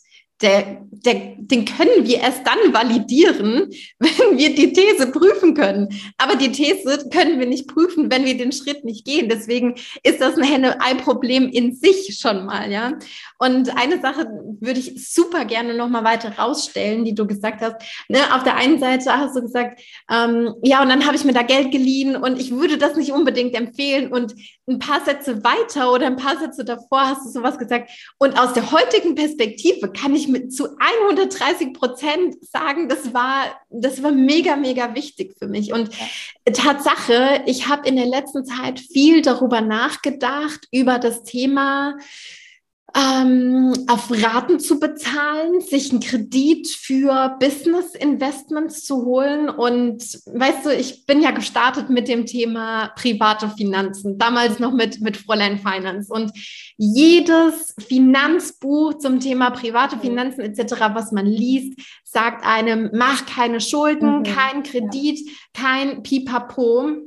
der, 0.41 0.85
der, 0.91 1.35
den 1.37 1.65
können 1.65 2.05
wir 2.05 2.19
erst 2.19 2.45
dann 2.45 2.73
validieren, 2.73 3.69
wenn 3.99 4.37
wir 4.37 4.53
die 4.53 4.71
These 4.71 5.07
prüfen 5.07 5.53
können. 5.55 5.89
Aber 6.17 6.35
die 6.35 6.51
These 6.51 7.09
können 7.11 7.39
wir 7.39 7.47
nicht 7.47 7.67
prüfen, 7.67 8.11
wenn 8.11 8.25
wir 8.25 8.37
den 8.37 8.51
Schritt 8.51 8.85
nicht 8.85 9.05
gehen. 9.05 9.29
Deswegen 9.29 9.75
ist 10.03 10.21
das 10.21 10.37
ein 10.37 10.43
Henne-Ei-Problem 10.43 11.49
in 11.49 11.75
sich 11.75 12.17
schon 12.19 12.45
mal, 12.45 12.71
ja. 12.71 12.93
Und 13.39 13.75
eine 13.77 13.99
Sache 14.01 14.27
würde 14.59 14.79
ich 14.79 15.11
super 15.11 15.45
gerne 15.45 15.75
noch 15.75 15.89
mal 15.89 16.03
weiter 16.03 16.37
rausstellen, 16.37 17.05
die 17.05 17.15
du 17.15 17.25
gesagt 17.25 17.61
hast. 17.61 17.75
Ne, 18.07 18.19
auf 18.33 18.43
der 18.43 18.55
einen 18.55 18.79
Seite 18.79 19.11
hast 19.17 19.35
du 19.35 19.41
gesagt, 19.41 19.81
ähm, 20.11 20.53
ja, 20.63 20.81
und 20.81 20.89
dann 20.89 21.05
habe 21.05 21.15
ich 21.15 21.23
mir 21.23 21.33
da 21.33 21.43
Geld 21.43 21.71
geliehen 21.71 22.15
und 22.15 22.39
ich 22.39 22.51
würde 22.51 22.77
das 22.77 22.95
nicht 22.95 23.11
unbedingt 23.11 23.55
empfehlen. 23.55 24.11
Und 24.11 24.35
ein 24.67 24.79
paar 24.79 25.03
Sätze 25.03 25.43
weiter 25.43 25.91
oder 25.91 26.07
ein 26.07 26.17
paar 26.17 26.37
Sätze 26.37 26.65
davor 26.65 27.01
hast 27.07 27.25
du 27.25 27.29
sowas 27.29 27.57
gesagt. 27.57 27.89
Und 28.17 28.37
aus 28.39 28.53
der 28.53 28.71
heutigen 28.71 29.15
Perspektive 29.15 29.91
kann 29.91 30.15
ich 30.15 30.26
mit 30.27 30.53
zu 30.53 30.77
130 30.77 31.73
Prozent 31.73 32.35
sagen, 32.45 32.89
das 32.89 33.13
war, 33.13 33.59
das 33.69 34.01
war 34.03 34.11
mega, 34.11 34.55
mega 34.55 34.93
wichtig 34.95 35.35
für 35.37 35.47
mich. 35.47 35.73
Und. 35.73 35.89
Tatsache, 36.53 37.41
ich 37.45 37.67
habe 37.67 37.87
in 37.87 37.97
der 37.97 38.05
letzten 38.05 38.45
Zeit 38.45 38.79
viel 38.79 39.21
darüber 39.21 39.59
nachgedacht, 39.59 40.67
über 40.71 40.97
das 40.97 41.23
Thema, 41.23 41.97
ähm, 42.95 43.73
auf 43.87 44.09
Raten 44.09 44.59
zu 44.59 44.79
bezahlen, 44.79 45.59
sich 45.59 45.91
einen 45.91 45.99
Kredit 45.99 46.67
für 46.67 47.35
Business 47.39 47.93
Investments 47.95 48.85
zu 48.85 49.03
holen. 49.03 49.49
Und 49.49 50.01
weißt 50.25 50.65
du, 50.65 50.73
ich 50.73 51.05
bin 51.05 51.21
ja 51.21 51.31
gestartet 51.31 51.89
mit 51.89 52.07
dem 52.07 52.25
Thema 52.25 52.87
private 52.95 53.49
Finanzen, 53.49 54.17
damals 54.17 54.59
noch 54.59 54.73
mit, 54.73 55.01
mit 55.01 55.17
Fräulein 55.17 55.59
Finance. 55.59 56.11
Und 56.11 56.31
jedes 56.77 57.75
Finanzbuch 57.87 58.97
zum 58.97 59.19
Thema 59.19 59.49
private 59.51 59.99
Finanzen 59.99 60.41
etc., 60.41 60.75
was 60.93 61.11
man 61.11 61.25
liest, 61.25 61.79
sagt 62.03 62.45
einem, 62.45 62.89
mach 62.93 63.25
keine 63.25 63.59
Schulden, 63.59 64.19
mhm. 64.19 64.23
kein 64.23 64.63
Kredit, 64.63 65.19
kein 65.53 66.03
Pipapo. 66.03 67.06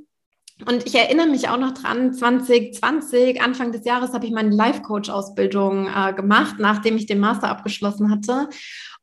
Und 0.67 0.87
ich 0.87 0.95
erinnere 0.95 1.27
mich 1.27 1.49
auch 1.49 1.57
noch 1.57 1.73
dran, 1.73 2.13
2020, 2.13 3.43
Anfang 3.43 3.73
des 3.73 3.85
Jahres, 3.85 4.13
habe 4.13 4.27
ich 4.27 4.33
meine 4.33 4.55
Life-Coach-Ausbildung 4.55 5.89
äh, 5.89 6.13
gemacht, 6.13 6.57
nachdem 6.59 6.97
ich 6.97 7.07
den 7.07 7.21
Master 7.21 7.49
abgeschlossen 7.49 8.11
hatte. 8.11 8.49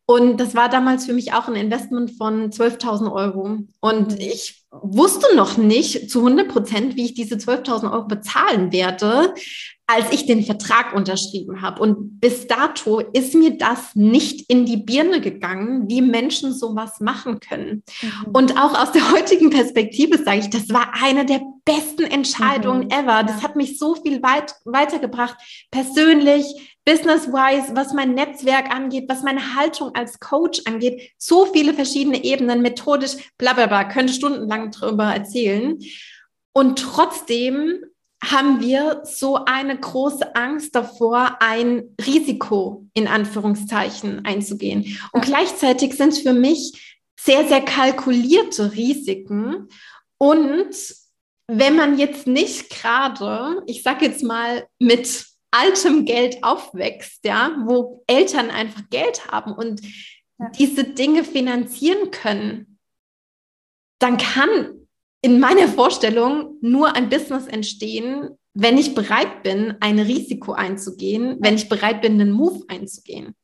Und 0.09 0.37
das 0.37 0.55
war 0.55 0.69
damals 0.69 1.05
für 1.05 1.13
mich 1.13 1.33
auch 1.33 1.49
ein 1.49 1.55
Investment 1.55 2.11
von 2.17 2.49
12.000 2.49 3.11
Euro. 3.11 3.59
Und 3.81 4.11
mhm. 4.13 4.17
ich 4.19 4.63
wusste 4.71 5.35
noch 5.35 5.57
nicht 5.57 6.09
zu 6.09 6.19
100 6.19 6.47
Prozent, 6.47 6.95
wie 6.95 7.05
ich 7.05 7.13
diese 7.13 7.35
12.000 7.35 7.91
Euro 7.91 8.05
bezahlen 8.05 8.71
werde 8.71 9.33
als 9.89 10.11
ich 10.11 10.25
den 10.25 10.43
Vertrag 10.43 10.93
unterschrieben 10.93 11.61
habe. 11.61 11.81
Und 11.81 12.19
bis 12.19 12.45
dato 12.47 12.99
ist 12.99 13.33
mir 13.33 13.57
das 13.57 13.95
nicht 13.95 14.49
in 14.49 14.65
die 14.65 14.75
Birne 14.75 15.21
gegangen, 15.21 15.87
wie 15.87 16.01
Menschen 16.01 16.53
sowas 16.53 16.99
machen 16.99 17.39
können. 17.39 17.83
Mhm. 18.01 18.31
Und 18.33 18.57
auch 18.61 18.77
aus 18.77 18.91
der 18.91 19.11
heutigen 19.13 19.49
Perspektive 19.49 20.21
sage 20.21 20.39
ich, 20.39 20.49
das 20.49 20.69
war 20.69 20.91
eine 21.01 21.25
der 21.25 21.41
besten 21.63 22.03
Entscheidungen 22.03 22.85
mhm. 22.85 22.91
ever. 22.91 23.23
Das 23.23 23.41
hat 23.41 23.55
mich 23.55 23.79
so 23.79 23.95
viel 23.95 24.21
weit, 24.21 24.53
weitergebracht, 24.65 25.37
persönlich, 25.71 26.76
business-wise, 26.87 27.75
was 27.75 27.91
mein 27.91 28.13
Netzwerk 28.13 28.73
angeht, 28.73 29.09
was 29.09 29.21
meine 29.21 29.55
Haltung 29.55 29.93
als 29.93 30.21
Coach 30.21 30.61
angeht. 30.63 31.11
So 31.17 31.45
viele 31.45 31.73
verschiedene 31.73 32.23
Ebenen, 32.23 32.61
methodisch, 32.61 33.17
bla 33.37 33.51
bla 33.51 33.67
bla, 33.67 33.83
könnte 33.83 34.13
stundenlang 34.13 34.71
darüber 34.71 35.13
erzählen. 35.13 35.77
Und 36.53 36.79
trotzdem 36.79 37.83
haben 38.23 38.61
wir 38.61 39.01
so 39.03 39.43
eine 39.43 39.77
große 39.77 40.33
Angst 40.37 40.75
davor, 40.75 41.37
ein 41.41 41.93
Risiko 42.05 42.87
in 42.93 43.09
Anführungszeichen 43.09 44.23
einzugehen. 44.23 44.97
Und 45.11 45.25
gleichzeitig 45.25 45.93
sind 45.93 46.13
es 46.13 46.19
für 46.19 46.33
mich 46.33 46.97
sehr, 47.19 47.45
sehr 47.49 47.61
kalkulierte 47.61 48.71
Risiken. 48.71 49.67
Und 50.17 50.73
wenn 51.47 51.75
man 51.75 51.99
jetzt 51.99 52.27
nicht 52.27 52.69
gerade, 52.69 53.61
ich 53.65 53.83
sage 53.83 54.05
jetzt 54.05 54.23
mal, 54.23 54.65
mit 54.79 55.27
altem 55.57 56.05
Geld 56.05 56.43
aufwächst, 56.43 57.25
ja, 57.25 57.63
wo 57.65 58.03
Eltern 58.07 58.49
einfach 58.49 58.89
Geld 58.89 59.27
haben 59.27 59.53
und 59.53 59.81
ja. 60.39 60.49
diese 60.57 60.83
Dinge 60.83 61.23
finanzieren 61.23 62.11
können, 62.11 62.79
dann 63.99 64.17
kann 64.17 64.87
in 65.21 65.39
meiner 65.39 65.67
Vorstellung 65.67 66.57
nur 66.61 66.95
ein 66.95 67.09
Business 67.09 67.47
entstehen, 67.47 68.29
wenn 68.53 68.77
ich 68.77 68.95
bereit 68.95 69.43
bin, 69.43 69.75
ein 69.81 69.99
Risiko 69.99 70.53
einzugehen, 70.53 71.37
wenn 71.39 71.55
ich 71.55 71.69
bereit 71.69 72.01
bin, 72.01 72.13
einen 72.13 72.31
Move 72.31 72.63
einzugehen. 72.67 73.35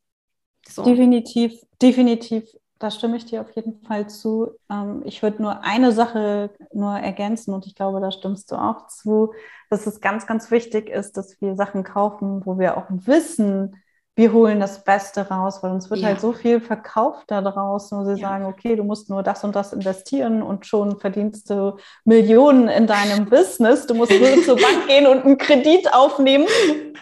So. 0.68 0.82
Definitiv, 0.82 1.52
definitiv. 1.80 2.44
Da 2.84 2.90
stimme 2.90 3.16
ich 3.16 3.24
dir 3.24 3.40
auf 3.40 3.50
jeden 3.56 3.80
Fall 3.80 4.10
zu. 4.10 4.50
Ähm, 4.70 5.00
ich 5.06 5.22
würde 5.22 5.40
nur 5.40 5.64
eine 5.64 5.90
Sache 5.90 6.50
nur 6.74 6.92
ergänzen 6.92 7.54
und 7.54 7.66
ich 7.66 7.74
glaube, 7.74 7.98
da 8.00 8.10
stimmst 8.10 8.52
du 8.52 8.56
auch 8.56 8.88
zu, 8.88 9.32
dass 9.70 9.86
es 9.86 10.02
ganz, 10.02 10.26
ganz 10.26 10.50
wichtig 10.50 10.90
ist, 10.90 11.16
dass 11.16 11.40
wir 11.40 11.56
Sachen 11.56 11.82
kaufen, 11.82 12.44
wo 12.44 12.58
wir 12.58 12.76
auch 12.76 12.84
wissen, 12.90 13.76
wir 14.16 14.32
holen 14.32 14.60
das 14.60 14.84
Beste 14.84 15.28
raus, 15.28 15.60
weil 15.62 15.72
uns 15.72 15.90
wird 15.90 16.00
ja. 16.00 16.08
halt 16.08 16.20
so 16.20 16.32
viel 16.32 16.60
verkauft 16.60 17.24
da 17.28 17.40
draußen, 17.40 17.98
wo 17.98 18.04
sie 18.04 18.20
ja. 18.20 18.28
sagen, 18.28 18.44
okay, 18.44 18.76
du 18.76 18.84
musst 18.84 19.10
nur 19.10 19.24
das 19.24 19.42
und 19.42 19.56
das 19.56 19.72
investieren 19.72 20.40
und 20.40 20.66
schon 20.66 21.00
verdienst 21.00 21.50
du 21.50 21.76
Millionen 22.04 22.68
in 22.68 22.86
deinem 22.86 23.26
Business. 23.26 23.86
Du 23.86 23.94
musst 23.94 24.12
nur 24.12 24.42
zur 24.44 24.54
Bank 24.54 24.86
gehen 24.88 25.08
und 25.08 25.24
einen 25.24 25.36
Kredit 25.36 25.92
aufnehmen. 25.92 26.46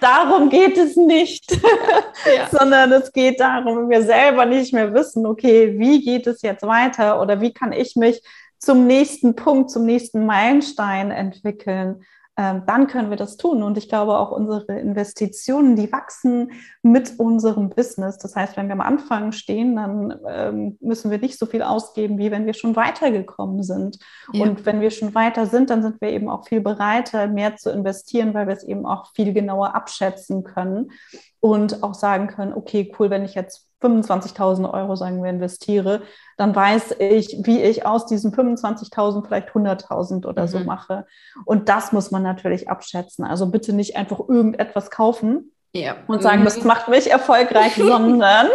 Darum 0.01 0.48
geht 0.48 0.79
es 0.79 0.96
nicht, 0.96 1.53
ja. 1.53 2.48
sondern 2.51 2.90
es 2.92 3.12
geht 3.12 3.40
darum, 3.40 3.77
wenn 3.77 3.90
wir 3.90 4.03
selber 4.03 4.46
nicht 4.46 4.72
mehr 4.72 4.94
wissen, 4.94 5.27
okay, 5.27 5.79
wie 5.79 6.03
geht 6.03 6.27
es 6.27 6.40
jetzt 6.40 6.66
weiter 6.66 7.20
oder 7.20 7.42
wie 7.42 7.53
kann 7.53 7.72
ich 7.72 7.94
mich 7.94 8.22
zum 8.59 8.87
nächsten 8.87 9.37
Punkt, 9.37 9.70
zum 9.70 9.85
nächsten 9.85 10.25
Meilenstein 10.25 11.11
entwickeln 11.11 12.05
dann 12.35 12.87
können 12.87 13.11
wir 13.11 13.16
das 13.16 13.37
tun. 13.37 13.62
Und 13.62 13.77
ich 13.77 13.88
glaube, 13.88 14.18
auch 14.18 14.31
unsere 14.31 14.79
Investitionen, 14.79 15.77
die 15.77 15.92
wachsen 15.92 16.53
mit 16.83 17.18
unserem 17.18 17.68
Business. 17.68 18.16
Das 18.18 18.35
heißt, 18.35 18.57
wenn 18.57 18.68
wir 18.68 18.73
am 18.73 18.81
Anfang 18.81 19.33
stehen, 19.33 19.77
dann 19.77 20.18
ähm, 20.27 20.79
müssen 20.81 21.11
wir 21.11 21.18
nicht 21.18 21.38
so 21.38 21.45
viel 21.45 21.62
ausgeben, 21.62 22.18
wie 22.18 22.31
wenn 22.31 22.47
wir 22.47 22.55
schon 22.55 22.75
weitergekommen 22.75 23.62
sind. 23.62 23.99
Ja. 24.33 24.45
Und 24.45 24.64
wenn 24.64 24.81
wir 24.81 24.90
schon 24.90 25.14
weiter 25.14 25.47
sind, 25.47 25.68
dann 25.68 25.83
sind 25.83 26.01
wir 26.01 26.09
eben 26.09 26.31
auch 26.31 26.47
viel 26.49 26.62
bereiter, 26.62 27.27
mehr 27.27 27.57
zu 27.57 27.71
investieren, 27.71 28.33
weil 28.33 28.47
wir 28.47 28.55
es 28.55 28.64
eben 28.64 28.87
auch 28.87 29.12
viel 29.14 29.35
genauer 29.35 29.75
abschätzen 29.75 30.42
können 30.42 30.90
und 31.42 31.83
auch 31.83 31.94
sagen 31.94 32.28
können, 32.28 32.55
okay, 32.55 32.94
cool, 32.98 33.11
wenn 33.11 33.24
ich 33.24 33.35
jetzt 33.35 33.66
25.000 33.83 34.72
Euro, 34.72 34.94
sagen 34.94 35.24
wir, 35.24 35.28
investiere, 35.28 36.02
dann 36.37 36.55
weiß 36.55 36.94
ich, 37.00 37.37
wie 37.42 37.61
ich 37.61 37.85
aus 37.85 38.07
diesen 38.07 38.33
25.000 38.33 39.26
vielleicht 39.26 39.48
100.000 39.50 40.24
oder 40.24 40.42
mhm. 40.42 40.46
so 40.46 40.61
mache. 40.61 41.05
Und 41.44 41.68
das 41.68 41.90
muss 41.90 42.12
man 42.12 42.22
natürlich 42.22 42.70
abschätzen. 42.70 43.24
Also 43.24 43.46
bitte 43.46 43.72
nicht 43.72 43.96
einfach 43.96 44.20
irgendetwas 44.20 44.92
kaufen 44.92 45.50
ja. 45.72 45.96
und 46.07 46.22
sagen, 46.22 46.42
mhm. 46.42 46.44
das 46.44 46.62
macht 46.62 46.87
mich 46.87 47.11
erfolgreich, 47.11 47.74
sondern 47.76 48.46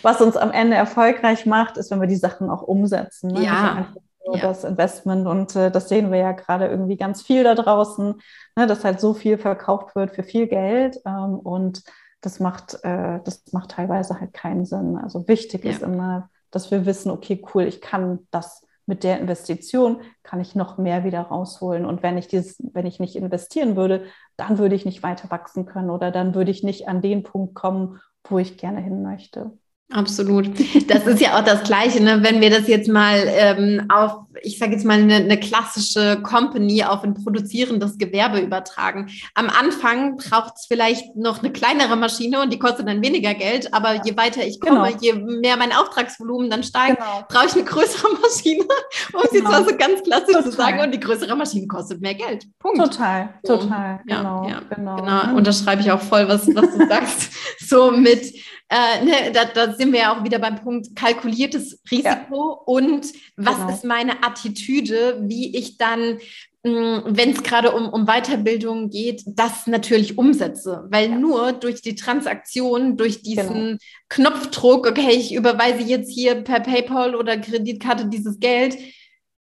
was 0.00 0.22
uns 0.22 0.38
am 0.38 0.50
Ende 0.50 0.76
erfolgreich 0.76 1.44
macht, 1.44 1.76
ist, 1.76 1.90
wenn 1.90 2.00
wir 2.00 2.08
die 2.08 2.16
Sachen 2.16 2.48
auch 2.48 2.62
umsetzen. 2.62 3.32
Ne? 3.32 3.44
Ja. 3.44 3.86
Ja. 4.32 4.40
das 4.40 4.64
Investment 4.64 5.26
und 5.26 5.54
äh, 5.54 5.70
das 5.70 5.90
sehen 5.90 6.10
wir 6.10 6.18
ja 6.18 6.32
gerade 6.32 6.66
irgendwie 6.68 6.96
ganz 6.96 7.20
viel 7.20 7.44
da 7.44 7.54
draußen, 7.54 8.14
ne, 8.56 8.66
dass 8.66 8.82
halt 8.82 8.98
so 8.98 9.12
viel 9.12 9.36
verkauft 9.36 9.94
wird 9.94 10.12
für 10.14 10.22
viel 10.22 10.46
Geld 10.46 10.98
ähm, 11.04 11.38
und 11.38 11.82
das 12.24 12.40
macht, 12.40 12.74
äh, 12.84 13.20
das 13.24 13.44
macht 13.52 13.72
teilweise 13.72 14.20
halt 14.20 14.32
keinen 14.32 14.64
Sinn. 14.64 14.96
Also 14.96 15.28
wichtig 15.28 15.64
ja. 15.64 15.70
ist 15.70 15.82
immer, 15.82 16.30
dass 16.50 16.70
wir 16.70 16.86
wissen, 16.86 17.10
okay, 17.10 17.42
cool, 17.54 17.64
ich 17.64 17.80
kann 17.80 18.20
das 18.30 18.66
mit 18.86 19.02
der 19.02 19.18
Investition, 19.18 20.00
kann 20.22 20.40
ich 20.40 20.54
noch 20.54 20.78
mehr 20.78 21.04
wieder 21.04 21.20
rausholen. 21.22 21.86
Und 21.86 22.02
wenn 22.02 22.18
ich 22.18 22.28
dieses, 22.28 22.56
wenn 22.72 22.86
ich 22.86 23.00
nicht 23.00 23.16
investieren 23.16 23.76
würde, 23.76 24.04
dann 24.36 24.58
würde 24.58 24.74
ich 24.74 24.84
nicht 24.84 25.02
weiter 25.02 25.30
wachsen 25.30 25.66
können 25.66 25.90
oder 25.90 26.10
dann 26.10 26.34
würde 26.34 26.50
ich 26.50 26.62
nicht 26.62 26.88
an 26.88 27.00
den 27.00 27.22
Punkt 27.22 27.54
kommen, 27.54 28.00
wo 28.28 28.38
ich 28.38 28.58
gerne 28.58 28.80
hin 28.80 29.02
möchte. 29.02 29.52
Absolut. 29.94 30.50
Das 30.88 31.06
ist 31.06 31.20
ja 31.20 31.38
auch 31.38 31.44
das 31.44 31.62
Gleiche, 31.62 32.02
ne? 32.02 32.18
wenn 32.22 32.40
wir 32.40 32.50
das 32.50 32.66
jetzt 32.66 32.88
mal 32.88 33.22
ähm, 33.26 33.86
auf, 33.88 34.24
ich 34.42 34.58
sage 34.58 34.72
jetzt 34.72 34.84
mal, 34.84 34.98
eine, 34.98 35.14
eine, 35.14 35.38
klassische 35.38 36.20
Company 36.20 36.82
auf 36.82 37.04
ein 37.04 37.14
produzierendes 37.14 37.96
Gewerbe 37.96 38.40
übertragen. 38.40 39.08
Am 39.34 39.48
Anfang 39.48 40.16
braucht 40.16 40.54
es 40.56 40.66
vielleicht 40.66 41.14
noch 41.14 41.38
eine 41.42 41.52
kleinere 41.52 41.94
Maschine 41.94 42.42
und 42.42 42.52
die 42.52 42.58
kostet 42.58 42.88
dann 42.88 43.02
weniger 43.02 43.34
Geld, 43.34 43.72
aber 43.72 44.04
je 44.04 44.16
weiter 44.16 44.44
ich 44.44 44.60
komme, 44.60 44.88
genau. 44.88 44.98
je 45.00 45.12
mehr 45.12 45.56
mein 45.56 45.72
Auftragsvolumen 45.72 46.50
dann 46.50 46.64
steigt, 46.64 46.98
genau. 46.98 47.24
brauche 47.28 47.46
ich 47.46 47.54
eine 47.54 47.64
größere 47.64 48.08
Maschine, 48.20 48.64
um 49.12 49.20
es 49.22 49.30
genau. 49.30 49.32
jetzt 49.32 49.44
mal 49.44 49.64
so 49.64 49.76
ganz 49.76 50.02
klassisch 50.02 50.34
total. 50.34 50.44
zu 50.44 50.50
sagen. 50.50 50.80
Und 50.80 50.92
die 50.92 51.00
größere 51.00 51.36
Maschine 51.36 51.68
kostet 51.68 52.00
mehr 52.00 52.14
Geld. 52.14 52.46
Punkt. 52.58 52.78
Total, 52.78 53.34
total. 53.46 54.00
Ja, 54.08 54.16
genau, 54.16 54.48
ja, 54.48 54.60
genau. 54.74 54.96
genau. 54.96 55.36
Unterschreibe 55.36 55.82
ich 55.82 55.92
auch 55.92 56.02
voll, 56.02 56.28
was, 56.28 56.48
was 56.48 56.76
du 56.76 56.86
sagst. 56.88 57.32
So 57.60 57.92
mit 57.92 58.34
äh, 58.68 59.04
ne, 59.04 59.32
da, 59.32 59.44
da, 59.44 59.72
sind 59.74 59.92
wir 59.92 60.00
ja 60.00 60.16
auch 60.16 60.24
wieder 60.24 60.38
beim 60.38 60.56
Punkt 60.56 60.96
kalkuliertes 60.96 61.80
Risiko 61.90 62.04
ja. 62.06 62.62
und 62.66 63.06
was 63.36 63.56
genau. 63.56 63.68
ist 63.68 63.84
meine 63.84 64.22
Attitüde, 64.24 65.18
wie 65.22 65.54
ich 65.56 65.76
dann, 65.76 66.18
mm, 66.62 66.98
wenn 67.04 67.30
es 67.30 67.42
gerade 67.42 67.72
um, 67.72 67.88
um 67.90 68.06
Weiterbildung 68.06 68.88
geht, 68.88 69.22
das 69.26 69.66
natürlich 69.66 70.16
umsetze. 70.16 70.86
Weil 70.88 71.10
ja. 71.10 71.16
nur 71.16 71.52
durch 71.52 71.82
die 71.82 71.94
Transaktion, 71.94 72.96
durch 72.96 73.22
diesen 73.22 73.46
genau. 73.48 73.78
Knopfdruck, 74.08 74.86
okay, 74.86 75.10
ich 75.10 75.34
überweise 75.34 75.82
jetzt 75.82 76.10
hier 76.10 76.36
per 76.36 76.60
PayPal 76.60 77.14
oder 77.14 77.36
Kreditkarte 77.36 78.06
dieses 78.06 78.40
Geld, 78.40 78.78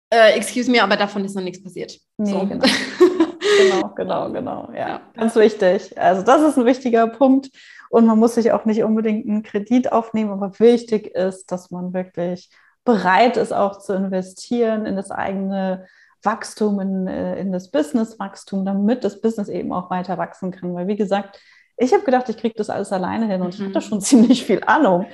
äh, 0.10 0.34
excuse 0.34 0.70
me, 0.70 0.82
aber 0.82 0.98
davon 0.98 1.24
ist 1.24 1.36
noch 1.36 1.44
nichts 1.44 1.64
passiert. 1.64 1.98
Nee, 2.18 2.32
so. 2.32 2.46
genau. 2.46 2.66
genau, 3.58 3.94
genau, 3.96 4.32
genau. 4.32 4.72
Ja, 4.76 5.02
ganz 5.14 5.36
wichtig. 5.36 5.98
Also 5.98 6.24
das 6.24 6.42
ist 6.42 6.58
ein 6.58 6.66
wichtiger 6.66 7.08
Punkt. 7.08 7.50
Und 7.92 8.06
man 8.06 8.18
muss 8.18 8.36
sich 8.36 8.54
auch 8.54 8.64
nicht 8.64 8.84
unbedingt 8.84 9.28
einen 9.28 9.44
Kredit 9.44 9.92
aufnehmen, 9.92 10.32
aber 10.32 10.58
wichtig 10.60 11.08
ist, 11.08 11.52
dass 11.52 11.72
man 11.72 11.94
wirklich 11.94 12.50
bereit 12.86 13.36
ist, 13.36 13.52
auch 13.52 13.80
zu 13.80 13.94
investieren 13.94 14.86
in 14.86 14.96
das 14.96 15.12
eigene 15.12 15.86
Wachstum, 16.24 16.80
in, 16.80 17.08
äh, 17.08 17.38
in 17.38 17.52
das 17.52 17.70
Business-Wachstum, 17.70 18.64
damit 18.64 19.04
das 19.04 19.20
Business 19.20 19.50
eben 19.50 19.74
auch 19.74 19.90
weiter 19.90 20.18
wachsen 20.18 20.52
kann. 20.52 20.74
Weil, 20.74 20.88
wie 20.88 20.96
gesagt, 20.96 21.42
ich 21.76 21.94
habe 21.94 22.04
gedacht, 22.04 22.30
ich 22.30 22.38
kriege 22.38 22.56
das 22.56 22.70
alles 22.70 22.94
alleine 22.94 23.28
hin 23.28 23.42
und 23.42 23.60
mhm. 23.60 23.66
ich 23.66 23.76
hatte 23.76 23.86
schon 23.86 24.00
ziemlich 24.02 24.46
viel 24.46 24.62
Ahnung. 24.66 25.08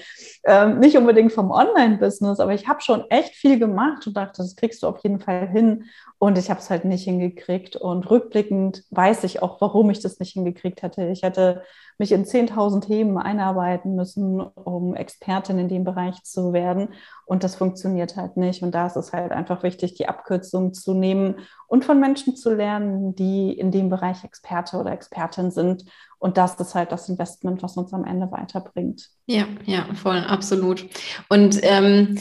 Ähm, 0.44 0.78
nicht 0.78 0.98
unbedingt 0.98 1.34
vom 1.34 1.50
Online-Business, 1.50 2.40
aber 2.40 2.54
ich 2.54 2.68
habe 2.68 2.82
schon 2.82 3.10
echt 3.10 3.34
viel 3.34 3.58
gemacht 3.58 4.06
und 4.06 4.16
dachte, 4.16 4.44
das 4.44 4.56
kriegst 4.56 4.84
du 4.84 4.88
auf 4.88 5.00
jeden 5.02 5.20
Fall 5.20 5.48
hin. 5.48 5.86
Und 6.20 6.38
ich 6.38 6.52
habe 6.52 6.60
es 6.60 6.70
halt 6.70 6.86
nicht 6.86 7.06
hingekriegt. 7.06 7.76
Und 7.76 8.08
rückblickend 8.10 8.84
weiß 8.92 9.24
ich 9.24 9.42
auch, 9.42 9.62
warum 9.62 9.90
ich 9.90 10.00
das 10.00 10.20
nicht 10.20 10.34
hingekriegt 10.34 10.84
hätte. 10.84 11.08
Ich 11.08 11.24
hätte 11.24 11.63
mich 11.97 12.12
in 12.12 12.25
10.000 12.25 12.86
Themen 12.86 13.17
einarbeiten 13.17 13.95
müssen, 13.95 14.39
um 14.39 14.95
Expertin 14.95 15.57
in 15.60 15.67
dem 15.67 15.83
Bereich 15.83 16.23
zu 16.23 16.53
werden. 16.53 16.89
Und 17.25 17.43
das 17.43 17.55
funktioniert 17.55 18.15
halt 18.15 18.38
nicht. 18.38 18.63
Und 18.63 18.75
da 18.75 18.88
ist 18.88 18.95
es 18.95 19.13
halt 19.13 19.31
einfach 19.31 19.63
wichtig, 19.63 19.95
die 19.95 20.07
Abkürzung 20.07 20.73
zu 20.73 20.93
nehmen 20.93 21.39
und 21.67 21.86
von 21.86 21.99
Menschen 21.99 22.36
zu 22.36 22.53
lernen, 22.53 23.15
die 23.15 23.51
in 23.51 23.71
dem 23.71 23.89
Bereich 23.89 24.23
Experte 24.23 24.77
oder 24.77 24.91
Expertin 24.91 25.51
sind. 25.51 25.86
Und 26.19 26.38
das 26.38 26.55
ist 26.55 26.75
halt 26.75 26.91
das 26.91 27.10
Investment, 27.10 27.62
was 27.63 27.77
uns 27.77 27.93
am 27.93 28.05
Ende 28.05 28.31
weiterbringt. 28.31 29.10
Ja, 29.25 29.45
ja, 29.65 29.86
voll, 29.93 30.23
absolut. 30.27 30.88
Und 31.29 31.60
ähm, 31.63 32.17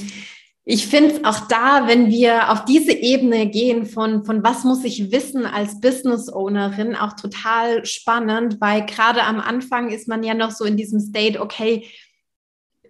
ich 0.68 0.88
finde 0.88 1.14
es 1.14 1.24
auch 1.24 1.46
da, 1.46 1.86
wenn 1.86 2.10
wir 2.10 2.50
auf 2.50 2.64
diese 2.64 2.90
Ebene 2.90 3.48
gehen 3.48 3.86
von, 3.86 4.24
von 4.24 4.42
was 4.42 4.64
muss 4.64 4.82
ich 4.82 5.12
wissen 5.12 5.46
als 5.46 5.80
Business 5.80 6.28
Ownerin, 6.28 6.96
auch 6.96 7.12
total 7.12 7.86
spannend, 7.86 8.60
weil 8.60 8.84
gerade 8.84 9.22
am 9.22 9.38
Anfang 9.38 9.90
ist 9.90 10.08
man 10.08 10.24
ja 10.24 10.34
noch 10.34 10.50
so 10.50 10.64
in 10.64 10.76
diesem 10.76 10.98
State, 10.98 11.40
okay, 11.40 11.86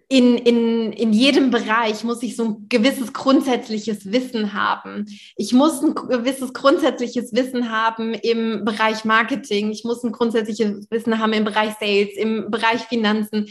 in, 0.09 0.37
in, 0.37 0.91
in 0.91 1.13
jedem 1.13 1.51
Bereich 1.51 2.03
muss 2.03 2.23
ich 2.23 2.35
so 2.35 2.45
ein 2.45 2.65
gewisses 2.67 3.13
grundsätzliches 3.13 4.11
Wissen 4.11 4.53
haben. 4.53 5.05
Ich 5.35 5.53
muss 5.53 5.83
ein 5.83 5.93
gewisses 5.93 6.53
grundsätzliches 6.53 7.31
Wissen 7.33 7.71
haben 7.71 8.15
im 8.15 8.65
Bereich 8.65 9.05
Marketing. 9.05 9.69
Ich 9.69 9.83
muss 9.83 10.03
ein 10.03 10.13
grundsätzliches 10.13 10.89
Wissen 10.89 11.19
haben 11.19 11.33
im 11.33 11.43
Bereich 11.43 11.75
Sales, 11.79 12.09
im 12.15 12.49
Bereich 12.49 12.81
Finanzen 12.85 13.47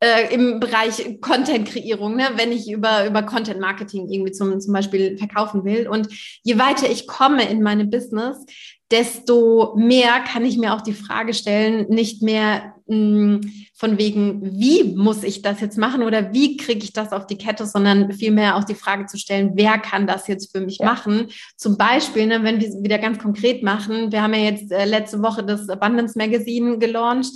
äh, 0.00 0.34
im 0.34 0.60
Bereich 0.60 1.20
Content-Kreierung, 1.20 2.16
ne? 2.16 2.30
wenn 2.36 2.52
ich 2.52 2.70
über, 2.70 3.06
über 3.06 3.22
Content-Marketing 3.22 4.08
irgendwie 4.10 4.32
zum, 4.32 4.60
zum 4.60 4.72
Beispiel 4.72 5.16
verkaufen 5.16 5.64
will. 5.64 5.88
Und 5.88 6.08
je 6.42 6.58
weiter 6.58 6.90
ich 6.90 7.06
komme 7.06 7.48
in 7.48 7.62
meine 7.62 7.86
Business, 7.86 8.44
desto 8.90 9.74
mehr 9.76 10.20
kann 10.20 10.44
ich 10.44 10.58
mir 10.58 10.74
auch 10.74 10.80
die 10.80 10.92
Frage 10.92 11.34
stellen, 11.34 11.86
nicht 11.88 12.22
mehr 12.22 12.74
mh, 12.86 12.94
hm, 12.96 13.40
von 13.74 13.98
wegen, 13.98 14.58
wie 14.60 14.94
muss 14.94 15.24
ich 15.24 15.42
das 15.42 15.60
jetzt 15.60 15.76
machen 15.76 16.02
oder 16.02 16.32
wie 16.32 16.56
kriege 16.56 16.84
ich 16.84 16.92
das 16.92 17.12
auf 17.12 17.26
die 17.26 17.38
Kette, 17.38 17.66
sondern 17.66 18.12
vielmehr 18.12 18.56
auch 18.56 18.64
die 18.64 18.74
Frage 18.74 19.06
zu 19.06 19.18
stellen, 19.18 19.52
wer 19.54 19.78
kann 19.78 20.06
das 20.06 20.28
jetzt 20.28 20.52
für 20.52 20.60
mich 20.60 20.78
ja. 20.78 20.86
machen? 20.86 21.28
Zum 21.56 21.76
Beispiel, 21.76 22.26
ne, 22.26 22.42
wenn 22.42 22.60
wir 22.60 22.68
wieder 22.82 22.98
ganz 22.98 23.18
konkret 23.18 23.62
machen, 23.62 24.12
wir 24.12 24.22
haben 24.22 24.34
ja 24.34 24.40
jetzt 24.40 24.70
äh, 24.70 24.84
letzte 24.84 25.22
Woche 25.22 25.42
das 25.42 25.68
Abundance 25.68 26.16
Magazine 26.16 26.78
gelauncht 26.78 27.32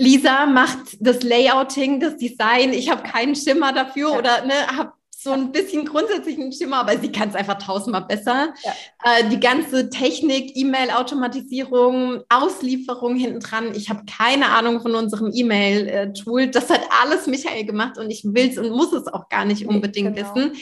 Lisa 0.00 0.46
macht 0.46 0.96
das 1.00 1.22
Layouting, 1.22 1.98
das 2.00 2.16
Design. 2.16 2.72
Ich 2.72 2.88
habe 2.88 3.02
keinen 3.02 3.34
Schimmer 3.34 3.72
dafür 3.72 4.12
ja. 4.12 4.18
oder 4.18 4.44
ne, 4.44 4.66
habe 4.76 4.92
so 5.20 5.32
ein 5.32 5.50
bisschen 5.50 5.84
grundsätzlichen 5.84 6.52
Schimmer, 6.52 6.76
aber 6.78 6.96
sie 6.96 7.10
kann 7.10 7.28
es 7.28 7.34
einfach 7.34 7.58
tausendmal 7.58 8.04
besser. 8.04 8.54
Ja. 8.62 8.72
Äh, 9.04 9.28
die 9.28 9.40
ganze 9.40 9.90
Technik, 9.90 10.56
E-Mail-Automatisierung, 10.56 12.22
Auslieferung 12.28 13.16
hinten 13.16 13.40
dran. 13.40 13.74
Ich 13.74 13.90
habe 13.90 14.02
keine 14.06 14.50
Ahnung 14.50 14.80
von 14.80 14.94
unserem 14.94 15.32
E-Mail-Tool. 15.34 16.46
Das 16.52 16.70
hat 16.70 16.82
alles 17.02 17.26
Michael 17.26 17.64
gemacht 17.64 17.98
und 17.98 18.12
ich 18.12 18.22
will 18.26 18.48
es 18.48 18.58
und 18.58 18.70
muss 18.70 18.92
es 18.92 19.08
auch 19.08 19.28
gar 19.28 19.44
nicht 19.44 19.66
unbedingt 19.66 20.14
genau. 20.14 20.34
wissen. 20.36 20.52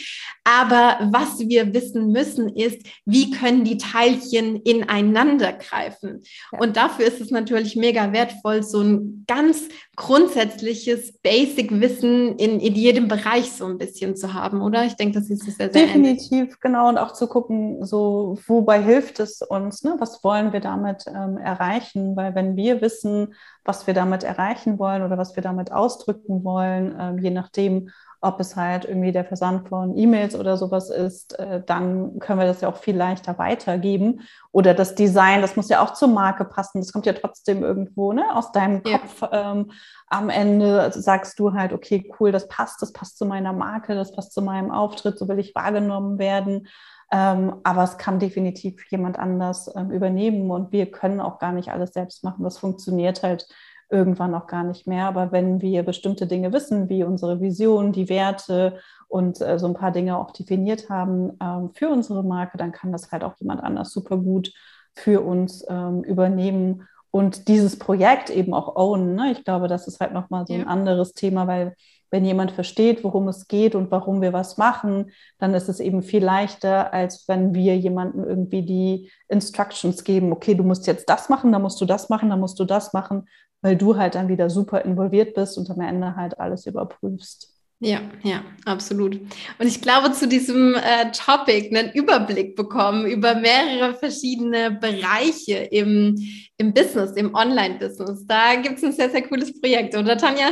Aber 0.45 1.11
was 1.11 1.41
wir 1.41 1.75
wissen 1.75 2.13
müssen, 2.13 2.49
ist, 2.49 2.81
wie 3.05 3.33
können 3.33 3.65
die 3.65 3.79
Teilchen 3.79 4.63
ineinander 4.63 5.53
greifen? 5.53 6.23
Ja. 6.53 6.61
Und 6.61 6.77
dafür 6.77 7.05
ist 7.05 7.21
es 7.21 7.31
natürlich 7.31 7.77
mega 7.77 8.13
wertvoll, 8.13 8.63
so 8.63 8.81
ein 8.81 9.25
ganz 9.27 9.69
grundsätzliches 9.97 11.13
Basic-Wissen 11.23 12.37
in, 12.37 12.61
in 12.61 12.75
jedem 12.75 13.09
Bereich 13.09 13.51
so 13.51 13.67
ein 13.67 13.79
bisschen 13.79 14.15
zu 14.15 14.35
haben, 14.35 14.46
oder? 14.55 14.85
Ich 14.85 14.97
denke, 14.97 15.19
das 15.19 15.31
ist 15.31 15.45
sehr, 15.45 15.55
sehr 15.55 15.69
Definitiv, 15.69 16.33
ähnlich. 16.33 16.61
genau. 16.61 16.89
Und 16.89 16.99
auch 16.99 17.13
zu 17.13 17.27
gucken, 17.27 17.85
so, 17.85 18.39
wobei 18.47 18.83
hilft 18.83 19.21
es 19.21 19.43
uns? 19.43 19.83
Ne? 19.83 19.97
Was 19.99 20.23
wollen 20.25 20.53
wir 20.53 20.61
damit 20.61 21.05
ähm, 21.09 21.39
erreichen? 21.39 22.17
Weil 22.17 22.35
wenn 22.35 22.57
wir 22.57 22.81
wissen, 22.81 23.35
was 23.65 23.87
wir 23.87 23.95
damit 23.95 24.25
erreichen 24.25 24.79
wollen 24.79 25.03
oder 25.03 25.19
was 25.19 25.37
wir 25.37 25.43
damit 25.43 25.73
ausdrücken 25.73 26.45
wollen, 26.45 26.97
ähm, 26.99 27.19
je 27.19 27.31
nachdem, 27.31 27.91
ob 28.27 28.41
es 28.41 28.57
halt 28.57 28.85
irgendwie 28.85 29.13
der 29.13 29.25
Versand 29.25 29.69
von 29.69 29.97
E-Mails 29.97 30.35
oder 30.35 30.57
sowas 30.57 30.91
ist, 30.91 31.39
äh, 31.39 31.63
dann 31.65 32.19
können 32.19 32.41
wir 32.41 32.47
das 32.47 32.61
ja 32.61 32.69
auch 32.69 32.77
viel 32.77 32.97
leichter 32.97 33.39
weitergeben. 33.39 34.23
Oder 34.51 34.75
das 34.75 34.97
Design, 34.97 35.43
das 35.43 35.55
muss 35.55 35.69
ja 35.69 35.83
auch 35.83 35.93
zur 35.93 36.09
Marke 36.09 36.45
passen. 36.45 36.81
Das 36.81 36.93
kommt 36.93 37.07
ja 37.07 37.13
trotzdem 37.13 37.63
irgendwo 37.63 38.13
ne, 38.13 38.25
aus 38.35 38.51
deinem 38.51 38.83
ja. 38.85 38.99
Kopf. 38.99 39.23
Ähm, 39.31 39.71
am 40.09 40.29
Ende 40.29 40.91
sagst 40.93 41.39
du 41.39 41.53
halt, 41.53 41.73
okay, 41.73 42.11
cool, 42.19 42.33
das 42.33 42.49
passt, 42.49 42.83
das 42.83 42.93
passt 42.93 43.17
zu 43.17 43.27
meiner 43.27 43.53
Marke, 43.53 43.95
das 43.95 44.13
passt 44.13 44.33
zu 44.33 44.43
meinem 44.43 44.73
Auftritt, 44.73 45.19
so 45.19 45.29
will 45.29 45.39
ich 45.39 45.55
wahrgenommen 45.55 46.19
werden. 46.19 46.67
Ähm, 47.13 47.55
aber 47.63 47.85
es 47.85 47.99
kann 47.99 48.19
definitiv 48.19 48.85
jemand 48.91 49.19
anders 49.19 49.73
ähm, 49.77 49.93
übernehmen 49.93 50.51
und 50.51 50.73
wir 50.73 50.91
können 50.91 51.21
auch 51.21 51.39
gar 51.39 51.53
nicht 51.53 51.71
alles 51.71 51.93
selbst 51.93 52.25
machen. 52.25 52.43
Das 52.43 52.59
funktioniert 52.59 53.23
halt 53.23 53.47
irgendwann 53.89 54.35
auch 54.35 54.47
gar 54.47 54.65
nicht 54.65 54.87
mehr. 54.87 55.07
Aber 55.07 55.33
wenn 55.33 55.61
wir 55.61 55.83
bestimmte 55.83 56.27
Dinge 56.27 56.53
wissen, 56.53 56.89
wie 56.89 57.05
unsere 57.05 57.41
Vision, 57.41 57.93
die 57.93 58.09
Werte 58.09 58.79
und 59.09 59.41
äh, 59.41 59.59
so 59.59 59.67
ein 59.67 59.75
paar 59.75 59.93
Dinge 59.93 60.19
auch 60.19 60.33
definiert 60.33 60.91
haben 60.91 61.37
ähm, 61.41 61.71
für 61.75 61.89
unsere 61.89 62.25
Marke, 62.25 62.59
dann 62.59 62.73
kann 62.73 62.93
das 62.93 63.13
halt 63.13 63.23
auch 63.25 63.37
jemand 63.39 63.63
anders 63.63 63.93
super 63.93 64.17
gut 64.17 64.53
für 64.95 65.21
uns 65.21 65.65
ähm, 65.69 66.03
übernehmen 66.03 66.89
und 67.11 67.49
dieses 67.49 67.79
Projekt 67.79 68.31
eben 68.31 68.53
auch 68.53 68.77
ownen. 68.77 69.15
Ne? 69.15 69.33
Ich 69.33 69.45
glaube, 69.45 69.69
das 69.69 69.87
ist 69.89 70.01
halt 70.01 70.13
nochmal 70.13 70.47
so 70.47 70.55
ein 70.55 70.67
anderes 70.67 71.13
Thema, 71.13 71.47
weil 71.47 71.75
wenn 72.11 72.25
jemand 72.25 72.53
versteht, 72.53 73.03
worum 73.05 73.29
es 73.29 73.49
geht 73.49 73.75
und 73.75 73.91
warum 73.91 74.21
wir 74.21 74.33
was 74.33 74.59
machen, 74.59 75.11
dann 75.39 75.55
ist 75.55 75.69
es 75.69 75.81
eben 75.81 76.03
viel 76.03 76.23
leichter, 76.23 76.93
als 76.93 77.27
wenn 77.27 77.55
wir 77.55 77.77
jemandem 77.77 78.25
irgendwie 78.25 78.63
die 78.63 79.11
Instructions 79.29 80.05
geben, 80.05 80.33
okay, 80.33 80.55
du 80.55 80.63
musst 80.63 80.87
jetzt 80.87 81.09
das 81.09 81.29
machen, 81.29 81.53
dann 81.53 81.63
musst 81.63 81.81
du 81.81 81.85
das 81.85 82.09
machen, 82.09 82.31
dann 82.31 82.41
musst 82.41 82.61
du 82.61 82.65
das 82.65 82.93
machen, 82.93 83.29
weil 83.63 83.77
du 83.77 83.97
halt 83.97 84.15
dann 84.15 84.29
wieder 84.29 84.51
super 84.51 84.85
involviert 84.85 85.35
bist 85.35 85.59
und 85.59 85.71
am 85.71 85.81
Ende 85.81 86.17
halt 86.17 86.39
alles 86.39 86.67
überprüfst. 86.67 87.57
Ja, 87.79 88.01
ja, 88.23 88.43
absolut. 88.65 89.21
Und 89.59 89.67
ich 89.67 89.83
glaube, 89.83 90.11
zu 90.13 90.27
diesem 90.27 90.75
äh, 90.77 91.11
Topic 91.13 91.77
einen 91.77 91.93
Überblick 91.93 92.57
bekommen 92.57 93.07
über 93.07 93.35
mehrere 93.35 93.93
verschiedene 93.93 94.71
Bereiche 94.71 95.57
im, 95.57 96.17
im 96.57 96.73
Business, 96.73 97.13
im 97.13 97.35
Online-Business. 97.35 98.27
Da 98.27 98.55
gibt 98.55 98.79
es 98.79 98.85
ein 98.85 98.93
sehr, 98.93 99.11
sehr 99.11 99.29
cooles 99.29 99.61
Projekt, 99.61 99.95
oder 99.95 100.17
Tanja? 100.17 100.49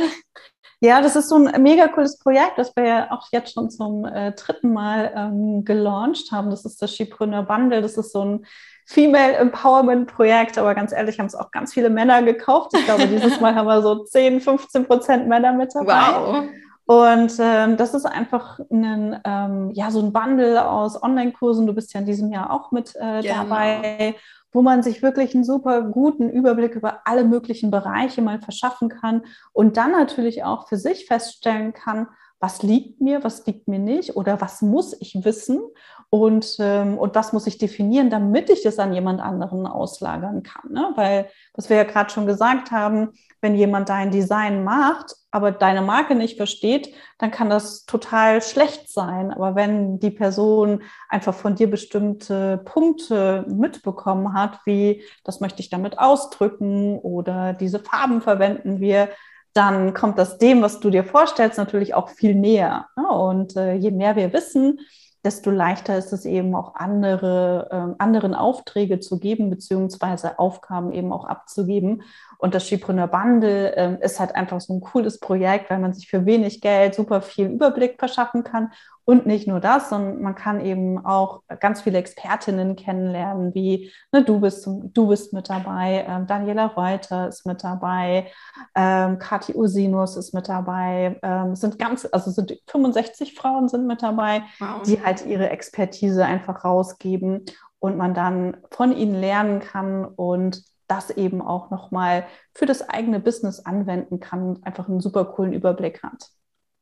Ja, 0.81 1.01
das 1.01 1.15
ist 1.15 1.29
so 1.29 1.37
ein 1.37 1.63
mega 1.63 1.87
cooles 1.87 2.19
Projekt, 2.19 2.57
das 2.57 2.75
wir 2.75 2.85
ja 2.85 3.11
auch 3.11 3.27
jetzt 3.31 3.53
schon 3.53 3.71
zum 3.71 4.05
äh, 4.05 4.33
dritten 4.33 4.71
Mal 4.71 5.11
ähm, 5.15 5.65
gelauncht 5.65 6.31
haben. 6.31 6.51
Das 6.51 6.63
ist 6.63 6.79
das 6.79 6.93
Skipreneur 6.93 7.41
Bundle. 7.41 7.81
Das 7.81 7.97
ist 7.97 8.11
so 8.11 8.23
ein 8.23 8.45
Female 8.85 9.33
Empowerment 9.33 10.07
Projekt, 10.07 10.57
aber 10.57 10.75
ganz 10.75 10.91
ehrlich, 10.91 11.19
haben 11.19 11.25
es 11.25 11.35
auch 11.35 11.51
ganz 11.51 11.73
viele 11.73 11.89
Männer 11.89 12.21
gekauft. 12.21 12.71
Ich 12.75 12.85
glaube, 12.85 13.07
dieses 13.07 13.41
Mal 13.41 13.55
haben 13.55 13.67
wir 13.67 13.81
so 13.81 14.03
10, 14.03 14.41
15 14.41 14.85
Prozent 14.85 15.27
Männer 15.27 15.53
mit 15.53 15.73
dabei. 15.73 15.93
Wow. 16.13 16.45
Und 16.87 17.33
ähm, 17.39 17.77
das 17.77 17.95
ist 17.95 18.05
einfach 18.05 18.59
ein, 18.71 19.19
ähm, 19.25 19.71
ja, 19.71 19.89
so 19.89 20.01
ein 20.01 20.13
Bundle 20.13 20.69
aus 20.69 21.01
Online-Kursen. 21.01 21.65
Du 21.65 21.73
bist 21.73 21.93
ja 21.95 21.99
in 21.99 22.05
diesem 22.05 22.31
Jahr 22.31 22.51
auch 22.51 22.71
mit 22.71 22.95
äh, 22.95 23.21
genau. 23.21 23.43
dabei, 23.43 24.15
wo 24.51 24.61
man 24.61 24.83
sich 24.83 25.01
wirklich 25.01 25.33
einen 25.33 25.43
super 25.43 25.81
guten 25.81 26.29
Überblick 26.29 26.75
über 26.75 27.01
alle 27.05 27.25
möglichen 27.25 27.71
Bereiche 27.71 28.21
mal 28.21 28.39
verschaffen 28.39 28.89
kann 28.89 29.23
und 29.51 29.77
dann 29.77 29.91
natürlich 29.91 30.43
auch 30.43 30.67
für 30.67 30.77
sich 30.77 31.07
feststellen 31.07 31.73
kann, 31.73 32.07
was 32.39 32.61
liegt 32.61 33.01
mir, 33.01 33.23
was 33.23 33.45
liegt 33.47 33.67
mir 33.67 33.79
nicht 33.79 34.15
oder 34.15 34.39
was 34.39 34.61
muss 34.61 34.95
ich 35.01 35.25
wissen 35.25 35.61
und, 36.09 36.57
ähm, 36.59 36.97
und 36.97 37.15
was 37.15 37.33
muss 37.33 37.47
ich 37.47 37.57
definieren, 37.57 38.09
damit 38.09 38.49
ich 38.49 38.63
das 38.63 38.79
an 38.79 38.93
jemand 38.93 39.21
anderen 39.21 39.67
auslagern 39.67 40.43
kann. 40.43 40.71
Ne? 40.71 40.91
Weil, 40.95 41.29
was 41.53 41.69
wir 41.69 41.77
ja 41.77 41.83
gerade 41.83 42.09
schon 42.09 42.25
gesagt 42.25 42.71
haben, 42.71 43.09
wenn 43.41 43.55
jemand 43.55 43.89
dein 43.89 44.11
Design 44.11 44.63
macht, 44.63 45.15
aber 45.31 45.51
deine 45.51 45.81
Marke 45.81 46.15
nicht 46.15 46.37
versteht, 46.37 46.93
dann 47.17 47.31
kann 47.31 47.49
das 47.49 47.85
total 47.85 48.41
schlecht 48.41 48.89
sein. 48.89 49.31
Aber 49.31 49.55
wenn 49.55 49.99
die 49.99 50.11
Person 50.11 50.83
einfach 51.09 51.33
von 51.33 51.55
dir 51.55 51.69
bestimmte 51.69 52.61
Punkte 52.63 53.45
mitbekommen 53.47 54.33
hat, 54.33 54.59
wie 54.65 55.03
das 55.23 55.41
möchte 55.41 55.59
ich 55.59 55.69
damit 55.69 55.99
ausdrücken 55.99 56.97
oder 56.99 57.53
diese 57.53 57.79
Farben 57.79 58.21
verwenden 58.21 58.79
wir, 58.79 59.09
dann 59.53 59.93
kommt 59.93 60.17
das 60.17 60.37
dem, 60.37 60.61
was 60.61 60.79
du 60.79 60.89
dir 60.89 61.03
vorstellst, 61.03 61.57
natürlich 61.57 61.93
auch 61.93 62.09
viel 62.09 62.35
näher. 62.35 62.87
Ne? 62.95 63.07
Und 63.07 63.55
äh, 63.55 63.73
je 63.73 63.91
mehr 63.91 64.15
wir 64.15 64.33
wissen, 64.33 64.79
desto 65.25 65.49
leichter 65.49 65.97
ist 65.97 66.13
es 66.13 66.25
eben 66.25 66.55
auch 66.55 66.75
andere, 66.75 67.67
äh, 67.71 68.01
anderen 68.01 68.35
Aufträge 68.35 68.99
zu 68.99 69.19
geben, 69.19 69.49
beziehungsweise 69.49 70.39
Aufgaben 70.39 70.93
eben 70.93 71.11
auch 71.11 71.25
abzugeben. 71.25 72.03
Und 72.37 72.53
das 72.53 72.67
Skipreneur 72.67 73.07
Bundle 73.07 73.75
äh, 73.75 74.05
ist 74.05 74.19
halt 74.19 74.35
einfach 74.35 74.61
so 74.61 74.73
ein 74.75 74.81
cooles 74.81 75.19
Projekt, 75.19 75.69
weil 75.69 75.79
man 75.79 75.93
sich 75.93 76.07
für 76.07 76.25
wenig 76.25 76.61
Geld 76.61 76.95
super 76.95 77.21
viel 77.21 77.47
Überblick 77.47 77.95
verschaffen 77.97 78.43
kann 78.43 78.71
und 79.05 79.27
nicht 79.27 79.47
nur 79.47 79.59
das, 79.59 79.89
sondern 79.89 80.21
man 80.21 80.33
kann 80.33 80.59
eben 80.59 81.05
auch 81.05 81.43
ganz 81.59 81.81
viele 81.81 81.99
Expertinnen 81.99 82.75
kennenlernen, 82.75 83.53
wie 83.53 83.91
ne, 84.11 84.23
du, 84.23 84.39
bist, 84.39 84.65
du 84.67 85.07
bist 85.07 85.31
mit 85.31 85.49
dabei, 85.49 86.05
ähm, 86.07 86.25
Daniela 86.25 86.65
Reuter 86.65 87.27
ist 87.27 87.45
mit 87.45 87.63
dabei, 87.63 88.31
ähm, 88.73 89.19
Kathi 89.19 89.53
Usinus 89.55 90.17
ist 90.17 90.33
mit 90.33 90.49
dabei. 90.49 91.19
Ähm, 91.21 91.55
sind 91.55 91.77
ganz, 91.77 92.07
also 92.11 92.31
sind 92.31 92.59
65 92.67 93.35
Frauen 93.35 93.69
sind 93.69 93.85
mit 93.85 94.01
dabei, 94.01 94.43
wow. 94.59 94.81
die 94.83 95.03
halt 95.03 95.25
ihre 95.25 95.49
Expertise 95.49 96.25
einfach 96.25 96.65
rausgeben 96.65 97.45
und 97.77 97.97
man 97.97 98.15
dann 98.15 98.57
von 98.71 98.91
ihnen 98.91 99.13
lernen 99.13 99.59
kann 99.59 100.05
und 100.05 100.63
das 100.87 101.11
eben 101.11 101.41
auch 101.41 101.69
nochmal 101.69 102.25
für 102.53 102.65
das 102.65 102.89
eigene 102.89 103.19
Business 103.19 103.59
anwenden 103.59 104.19
kann 104.19 104.43
und 104.43 104.65
einfach 104.65 104.87
einen 104.87 104.99
super 104.99 105.25
coolen 105.25 105.53
Überblick 105.53 106.01
hat. 106.01 106.29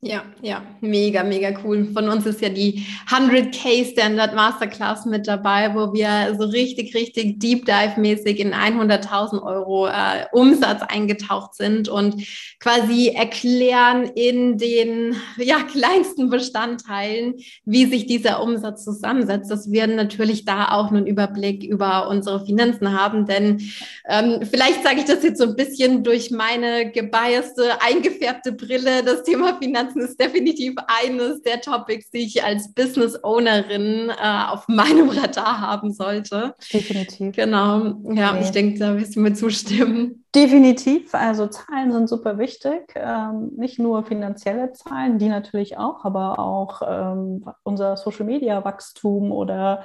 Ja, 0.05 0.23
ja, 0.41 0.61
mega, 0.81 1.23
mega 1.23 1.57
cool. 1.63 1.87
Von 1.93 2.09
uns 2.09 2.25
ist 2.25 2.41
ja 2.41 2.49
die 2.49 2.85
100k 3.09 3.89
Standard 3.89 4.35
Masterclass 4.35 5.05
mit 5.05 5.29
dabei, 5.29 5.73
wo 5.73 5.93
wir 5.93 6.35
so 6.37 6.43
richtig, 6.43 6.93
richtig 6.93 7.39
Deep 7.39 7.65
Dive 7.65 7.93
mäßig 7.97 8.41
in 8.41 8.53
100.000 8.53 9.41
Euro 9.41 9.87
äh, 9.87 10.25
Umsatz 10.33 10.81
eingetaucht 10.81 11.55
sind 11.55 11.87
und 11.87 12.21
quasi 12.59 13.13
erklären 13.15 14.03
in 14.15 14.57
den 14.57 15.15
ja, 15.37 15.59
kleinsten 15.63 16.29
Bestandteilen, 16.29 17.35
wie 17.63 17.85
sich 17.85 18.05
dieser 18.05 18.43
Umsatz 18.43 18.83
zusammensetzt, 18.83 19.49
dass 19.49 19.71
wir 19.71 19.87
natürlich 19.87 20.43
da 20.43 20.71
auch 20.71 20.91
einen 20.91 21.07
Überblick 21.07 21.63
über 21.63 22.09
unsere 22.09 22.45
Finanzen 22.45 22.91
haben, 22.91 23.25
denn 23.25 23.61
ähm, 24.09 24.41
vielleicht 24.51 24.83
sage 24.83 24.99
ich 24.99 25.05
das 25.05 25.23
jetzt 25.23 25.39
so 25.39 25.45
ein 25.45 25.55
bisschen 25.55 26.03
durch 26.03 26.29
meine 26.29 26.91
gebiaste, 26.91 27.81
eingefärbte 27.81 28.51
Brille, 28.51 29.01
das 29.05 29.23
Thema 29.23 29.57
Finanzen 29.61 29.92
Finanzen 29.93 30.01
ist 30.01 30.19
definitiv 30.19 30.75
eines 30.87 31.41
der 31.41 31.61
Topics, 31.61 32.09
die 32.09 32.19
ich 32.19 32.43
als 32.43 32.73
Business 32.73 33.17
Ownerin 33.23 34.09
äh, 34.09 34.45
auf 34.49 34.67
meinem 34.67 35.09
Radar 35.09 35.61
haben 35.61 35.91
sollte. 35.91 36.53
Definitiv. 36.71 37.35
Genau. 37.35 37.95
Ja, 38.13 38.31
okay. 38.31 38.41
ich 38.43 38.51
denke, 38.51 38.79
da 38.79 38.97
wirst 38.97 39.15
du 39.15 39.21
mir 39.21 39.33
zustimmen. 39.33 40.25
Definitiv. 40.35 41.13
Also 41.13 41.47
Zahlen 41.47 41.91
sind 41.91 42.09
super 42.09 42.37
wichtig. 42.37 42.93
Ähm, 42.95 43.51
nicht 43.55 43.79
nur 43.79 44.03
finanzielle 44.03 44.73
Zahlen, 44.73 45.19
die 45.19 45.29
natürlich 45.29 45.77
auch, 45.77 46.05
aber 46.05 46.39
auch 46.39 46.81
ähm, 46.87 47.45
unser 47.63 47.97
Social 47.97 48.25
Media 48.25 48.63
Wachstum 48.65 49.31
oder 49.31 49.83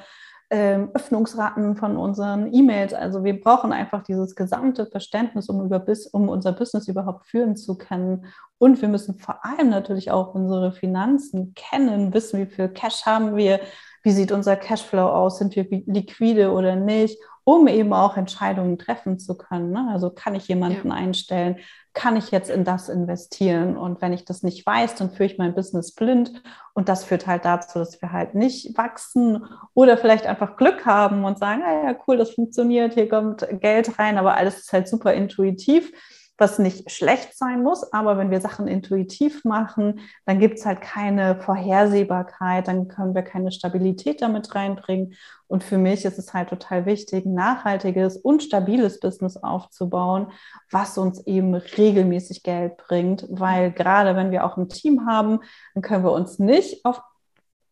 ähm, 0.51 0.91
Öffnungsraten 0.95 1.77
von 1.77 1.97
unseren 1.97 2.53
E-Mails. 2.53 2.95
Also 2.95 3.23
wir 3.23 3.39
brauchen 3.41 3.73
einfach 3.73 4.03
dieses 4.03 4.35
gesamte 4.35 4.87
Verständnis, 4.87 5.49
um, 5.49 5.65
über, 5.65 5.85
um 6.13 6.29
unser 6.29 6.53
Business 6.53 6.89
überhaupt 6.89 7.27
führen 7.27 7.57
zu 7.57 7.77
können. 7.77 8.27
Und 8.57 8.81
wir 8.81 8.89
müssen 8.89 9.19
vor 9.19 9.45
allem 9.45 9.69
natürlich 9.69 10.11
auch 10.11 10.35
unsere 10.35 10.73
Finanzen 10.73 11.55
kennen, 11.55 12.15
wissen, 12.15 12.41
wie 12.41 12.47
viel 12.47 12.69
Cash 12.69 13.05
haben 13.05 13.37
wir, 13.37 13.61
wie 14.03 14.13
sieht 14.13 14.33
unser 14.33 14.57
Cashflow 14.57 15.09
aus, 15.09 15.39
sind 15.39 15.57
wir 15.57 15.67
liquide 15.87 16.53
oder 16.53 16.77
nicht, 16.77 17.19
um 17.45 17.67
eben 17.67 17.93
auch 17.93 18.17
Entscheidungen 18.17 18.79
treffen 18.79 19.19
zu 19.19 19.37
können. 19.37 19.71
Ne? 19.71 19.89
Also 19.91 20.11
kann 20.11 20.35
ich 20.35 20.49
jemanden 20.49 20.89
ja. 20.89 20.95
einstellen, 20.95 21.57
kann 21.95 22.17
ich 22.17 22.31
jetzt 22.31 22.51
in 22.51 22.65
das 22.65 22.89
investieren? 22.89 23.77
Und 23.77 24.03
wenn 24.03 24.13
ich 24.13 24.25
das 24.25 24.43
nicht 24.43 24.65
weiß, 24.67 24.97
dann 24.97 25.11
führe 25.11 25.25
ich 25.25 25.39
mein 25.39 25.55
Business 25.55 25.95
blind. 25.95 26.43
Und 26.75 26.89
das 26.89 27.05
führt 27.05 27.27
halt 27.27 27.45
dazu, 27.45 27.79
dass 27.79 28.01
wir 28.03 28.13
halt 28.13 28.35
nicht 28.35 28.77
wachsen 28.77 29.47
oder 29.75 29.97
vielleicht 29.97 30.27
einfach 30.27 30.57
Glück 30.57 30.85
haben 30.85 31.25
und 31.25 31.39
sagen, 31.39 31.63
ah 31.65 31.89
ja, 31.89 31.97
cool, 32.07 32.19
das 32.19 32.31
funktioniert, 32.31 32.95
hier 32.95 33.09
kommt 33.09 33.47
Geld 33.61 33.99
rein, 33.99 34.19
aber 34.19 34.37
alles 34.37 34.59
ist 34.59 34.73
halt 34.73 34.87
super 34.87 35.15
intuitiv 35.15 35.93
was 36.39 36.61
nicht 36.61 36.91
schlecht 36.91 37.37
sein 37.37 37.63
muss, 37.63 37.93
aber 37.93 38.17
wenn 38.17 38.31
wir 38.31 38.41
Sachen 38.41 38.69
intuitiv 38.69 39.45
machen, 39.45 40.01
dann 40.25 40.39
gibt 40.39 40.59
es 40.59 40.67
halt 40.67 40.81
keine 40.81 41.41
Vorhersehbarkeit, 41.41 42.69
dann 42.69 42.87
können 42.87 43.15
wir 43.15 43.23
keine 43.23 43.51
Stabilität 43.51 44.23
damit 44.23 44.55
reinbringen. 44.55 45.15
Und 45.49 45.65
für 45.65 45.79
mich 45.79 46.05
ist 46.05 46.19
es 46.19 46.33
halt 46.35 46.51
total 46.51 46.87
wichtig, 46.87 47.27
nachhaltiges 47.27 48.17
und 48.17 48.43
stabiles 48.43 49.01
Business 49.01 49.37
aufzubauen, 49.37 50.29
was 50.71 50.97
uns 50.97 51.27
eben 51.27 51.55
regelmäßig 51.55 52.43
Geld 52.43 52.77
bringt, 52.77 53.27
weil 53.31 53.73
gerade 53.73 54.15
wenn 54.15 54.31
wir 54.31 54.45
auch 54.45 54.57
ein 54.57 54.69
Team 54.69 55.07
haben, 55.07 55.41
dann 55.75 55.83
können 55.83 56.05
wir 56.05 56.13
uns 56.13 56.39
nicht 56.39 56.85
auf 56.85 57.01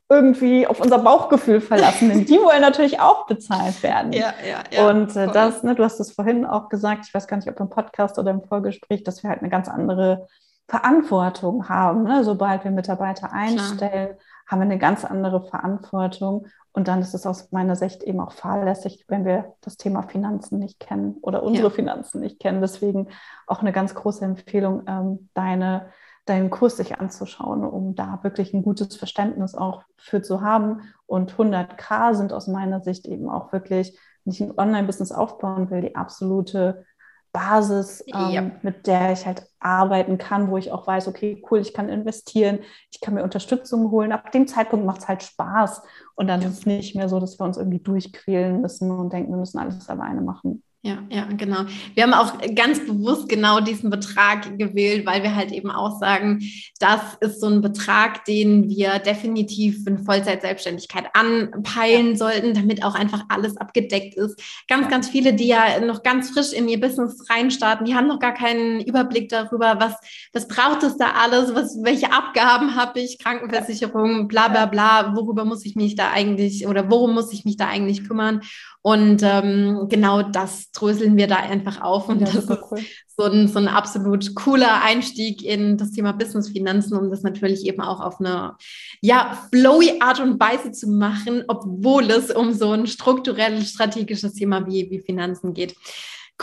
irgendwie 0.09 0.67
auf 0.67 0.81
unser 0.81 0.99
Bauchgefühl 0.99 1.61
verlassen, 1.61 2.09
denn 2.09 2.25
die 2.27 2.39
wollen 2.39 2.61
natürlich 2.61 3.01
auch 3.01 3.27
bezahlt 3.27 3.83
werden. 3.83 4.13
Ja, 4.13 4.35
ja, 4.49 4.63
ja. 4.71 4.89
Und 4.89 5.17
äh, 5.17 5.27
das, 5.27 5.65
ne, 5.65 5.75
du 5.75 5.83
hast 5.83 5.99
es 5.99 6.13
vorhin 6.13 6.47
auch 6.47 6.69
gesagt, 6.69 7.07
ich 7.07 7.15
weiß 7.15 7.27
gar 7.27 7.37
nicht, 7.37 7.49
ob 7.49 7.59
im 7.59 7.69
Podcast 7.69 8.19
oder 8.19 8.31
im 8.31 8.43
Vorgespräch, 8.45 9.03
dass 9.03 9.23
wir 9.23 9.31
halt 9.31 9.41
eine 9.41 9.51
ganz 9.51 9.69
andere 9.69 10.29
Verantwortung 10.69 11.69
haben. 11.69 12.05
Ne? 12.05 12.23
Sobald 12.25 12.65
wir 12.65 12.71
Mitarbeiter 12.71 13.33
einstellen, 13.33 14.17
Klar. 14.17 14.19
haben 14.47 14.59
wir 14.61 14.65
eine 14.65 14.79
ganz 14.79 15.05
andere 15.05 15.43
Verantwortung. 15.49 16.47
Und 16.73 16.89
dann 16.89 17.01
ist 17.01 17.15
es 17.15 17.27
aus 17.27 17.53
meiner 17.53 17.75
Sicht 17.75 18.03
eben 18.03 18.21
auch 18.21 18.33
fahrlässig, 18.33 19.07
wenn 19.09 19.25
wir 19.25 19.55
das 19.63 19.77
Thema 19.77 20.03
Finanzen 20.03 20.59
nicht 20.59 20.79
kennen 20.79 21.17
oder 21.23 21.43
unsere 21.43 21.69
ja. 21.69 21.75
Finanzen 21.75 22.21
nicht 22.21 22.39
kennen. 22.39 22.61
Deswegen 22.61 23.09
auch 23.47 23.61
eine 23.61 23.73
ganz 23.73 23.95
große 23.95 24.25
Empfehlung, 24.25 24.83
ähm, 24.87 25.31
deine 25.35 25.87
deinen 26.27 26.51
Kurs 26.51 26.77
sich 26.77 26.99
anzuschauen, 27.01 27.65
um 27.65 27.95
da 27.95 28.19
wirklich 28.23 28.53
ein 28.53 28.63
gutes 28.63 28.97
Verständnis 28.97 29.55
auch 29.55 29.85
für 29.97 30.23
zu 30.23 30.43
haben. 30.43 30.83
Und 31.07 31.35
100k 31.35 32.15
sind 32.15 32.33
aus 32.33 32.49
meiner 32.49 32.81
Sicht 32.81 33.07
eben 33.07 33.31
auch 33.31 33.53
wirklich, 33.53 33.99
wenn 34.25 34.33
ich 34.33 34.41
ein 34.41 34.59
Online-Business 34.59 35.13
aufbauen 35.13 35.71
will, 35.71 35.81
die 35.81 35.95
absolute 35.95 36.85
Basis, 37.33 38.03
ähm, 38.07 38.31
ja. 38.31 38.51
mit 38.63 38.87
der 38.87 39.13
ich 39.13 39.27
halt 39.27 39.47
arbeiten 39.61 40.17
kann, 40.17 40.51
wo 40.51 40.57
ich 40.57 40.73
auch 40.73 40.87
weiß, 40.87 41.07
okay, 41.07 41.43
cool, 41.51 41.61
ich 41.61 41.75
kann 41.75 41.91
investieren, 41.91 42.61
ich 42.91 43.01
kann 43.01 43.15
mir 43.15 43.23
Unterstützung 43.23 43.91
holen. 43.91 44.11
Ab 44.13 44.33
dem 44.33 44.49
Zeitpunkt 44.49 44.87
macht 44.87 45.01
es 45.01 45.09
halt 45.09 45.23
Spaß. 45.23 45.83
Und 46.15 46.29
dann 46.29 46.41
ja. 46.41 46.49
ist 46.49 46.61
es 46.61 46.67
nicht 46.67 46.97
mehr 46.97 47.09
so, 47.09 47.21
dass 47.21 47.39
wir 47.39 47.45
uns 47.45 47.59
irgendwie 47.59 47.81
durchquälen 47.81 48.63
müssen 48.63 48.91
und 48.91 49.13
denken, 49.13 49.33
wir 49.33 49.39
müssen 49.39 49.59
alles 49.59 49.89
alleine 49.89 50.23
machen. 50.23 50.63
Ja, 50.87 51.03
ja, 51.11 51.25
genau. 51.37 51.65
Wir 51.95 52.05
haben 52.05 52.15
auch 52.15 52.35
ganz 52.55 52.79
bewusst 52.79 53.29
genau 53.29 53.59
diesen 53.59 53.91
Betrag 53.91 54.57
gewählt, 54.57 55.05
weil 55.05 55.25
wir 55.25 55.35
halt 55.35 55.51
eben 55.51 55.69
auch 55.69 55.99
sagen, 55.99 56.49
das 56.79 57.01
ist 57.19 57.41
so 57.41 57.49
ein 57.49 57.61
Betrag, 57.61 58.25
den 58.25 58.69
wir 58.69 59.01
definitiv 59.01 59.85
in 59.85 60.05
Vollzeit-Selbstständigkeit 60.05 61.07
anpeilen 61.13 62.11
ja. 62.11 62.17
sollten, 62.17 62.55
damit 62.55 62.85
auch 62.85 62.95
einfach 62.95 63.25
alles 63.29 63.57
abgedeckt 63.57 64.15
ist. 64.15 64.41
Ganz, 64.69 64.89
ganz 64.89 65.09
viele, 65.09 65.35
die 65.35 65.49
ja 65.49 65.81
noch 65.81 66.05
ganz 66.05 66.31
frisch 66.31 66.53
in 66.53 66.69
ihr 66.69 66.81
Business 66.81 67.29
reinstarten, 67.29 67.85
die 67.85 67.97
haben 67.97 68.07
noch 68.07 68.21
gar 68.21 68.35
keinen 68.35 68.81
Überblick 68.81 69.29
darüber, 69.29 69.81
was, 69.81 69.95
was 70.33 70.47
braucht 70.47 70.85
es 70.85 70.97
da 70.97 71.15
alles, 71.21 71.53
was, 71.53 71.83
welche 71.83 72.13
Abgaben 72.13 72.77
habe 72.77 73.01
ich, 73.01 73.19
Krankenversicherung, 73.19 74.29
bla, 74.29 74.47
bla, 74.47 74.67
bla, 74.67 75.17
worüber 75.17 75.45
muss 75.45 75.65
ich 75.65 75.75
mich 75.75 75.97
da 75.97 76.13
eigentlich 76.13 76.65
oder 76.69 76.89
worum 76.89 77.15
muss 77.15 77.33
ich 77.33 77.45
mich 77.45 77.57
da 77.57 77.67
eigentlich 77.67 78.07
kümmern? 78.07 78.43
Und 78.87 79.21
ähm, 79.25 79.89
genau 79.89 80.23
das 80.23 80.71
dröseln 80.81 81.17
wir 81.17 81.27
da 81.27 81.37
einfach 81.37 81.81
auf. 81.81 82.09
Und 82.09 82.21
ja, 82.21 82.27
das 82.27 82.45
ist 82.45 82.51
cool. 82.71 82.79
so, 83.17 83.25
ein, 83.25 83.49
so 83.49 83.59
ein 83.59 83.69
absolut 83.69 84.35
cooler 84.35 84.83
Einstieg 84.83 85.43
in 85.43 85.77
das 85.77 85.93
Thema 85.93 86.13
Business-Finanzen, 86.13 86.97
um 86.97 87.11
das 87.11 87.23
natürlich 87.23 87.67
eben 87.67 87.81
auch 87.81 88.01
auf 88.01 88.21
eine 88.21 88.57
ja, 89.01 89.39
flowy 89.51 90.01
Art 90.01 90.21
und 90.21 90.39
Weise 90.41 90.73
zu 90.73 90.89
machen, 90.89 91.45
obwohl 91.49 92.11
es 92.11 92.31
um 92.31 92.53
so 92.53 92.71
ein 92.73 92.87
strukturelles, 92.87 93.71
strategisches 93.71 94.35
Thema 94.35 94.67
wie, 94.67 94.91
wie 94.91 95.01
Finanzen 95.01 95.55
geht. 95.55 95.75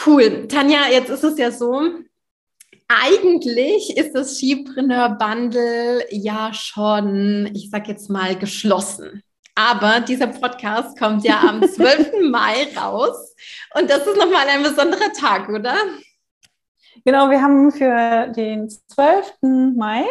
Cool. 0.06 0.48
Tanja, 0.48 0.89
jetzt 0.91 1.10
ist 1.10 1.24
es 1.24 1.38
ja 1.38 1.52
so, 1.52 1.82
eigentlich 2.88 3.96
ist 3.96 4.13
das 4.13 4.38
Skipreneur 4.38 5.17
Bundle 5.17 6.06
ja 6.12 6.52
schon, 6.54 7.50
ich 7.54 7.69
sag 7.69 7.88
jetzt 7.88 8.10
mal, 8.10 8.36
geschlossen. 8.36 9.24
Aber 9.55 9.99
dieser 9.99 10.27
Podcast 10.27 10.97
kommt 10.97 11.23
ja 11.23 11.39
am 11.41 11.61
12. 11.67 12.29
Mai 12.31 12.67
raus. 12.75 13.35
Und 13.75 13.89
das 13.89 14.05
ist 14.07 14.17
nochmal 14.17 14.47
ein 14.49 14.63
besonderer 14.63 15.11
Tag, 15.13 15.49
oder? 15.49 15.75
Genau, 17.05 17.29
wir 17.29 17.41
haben 17.41 17.71
für 17.71 18.31
den 18.33 18.69
12. 18.69 19.75
Mai 19.75 20.05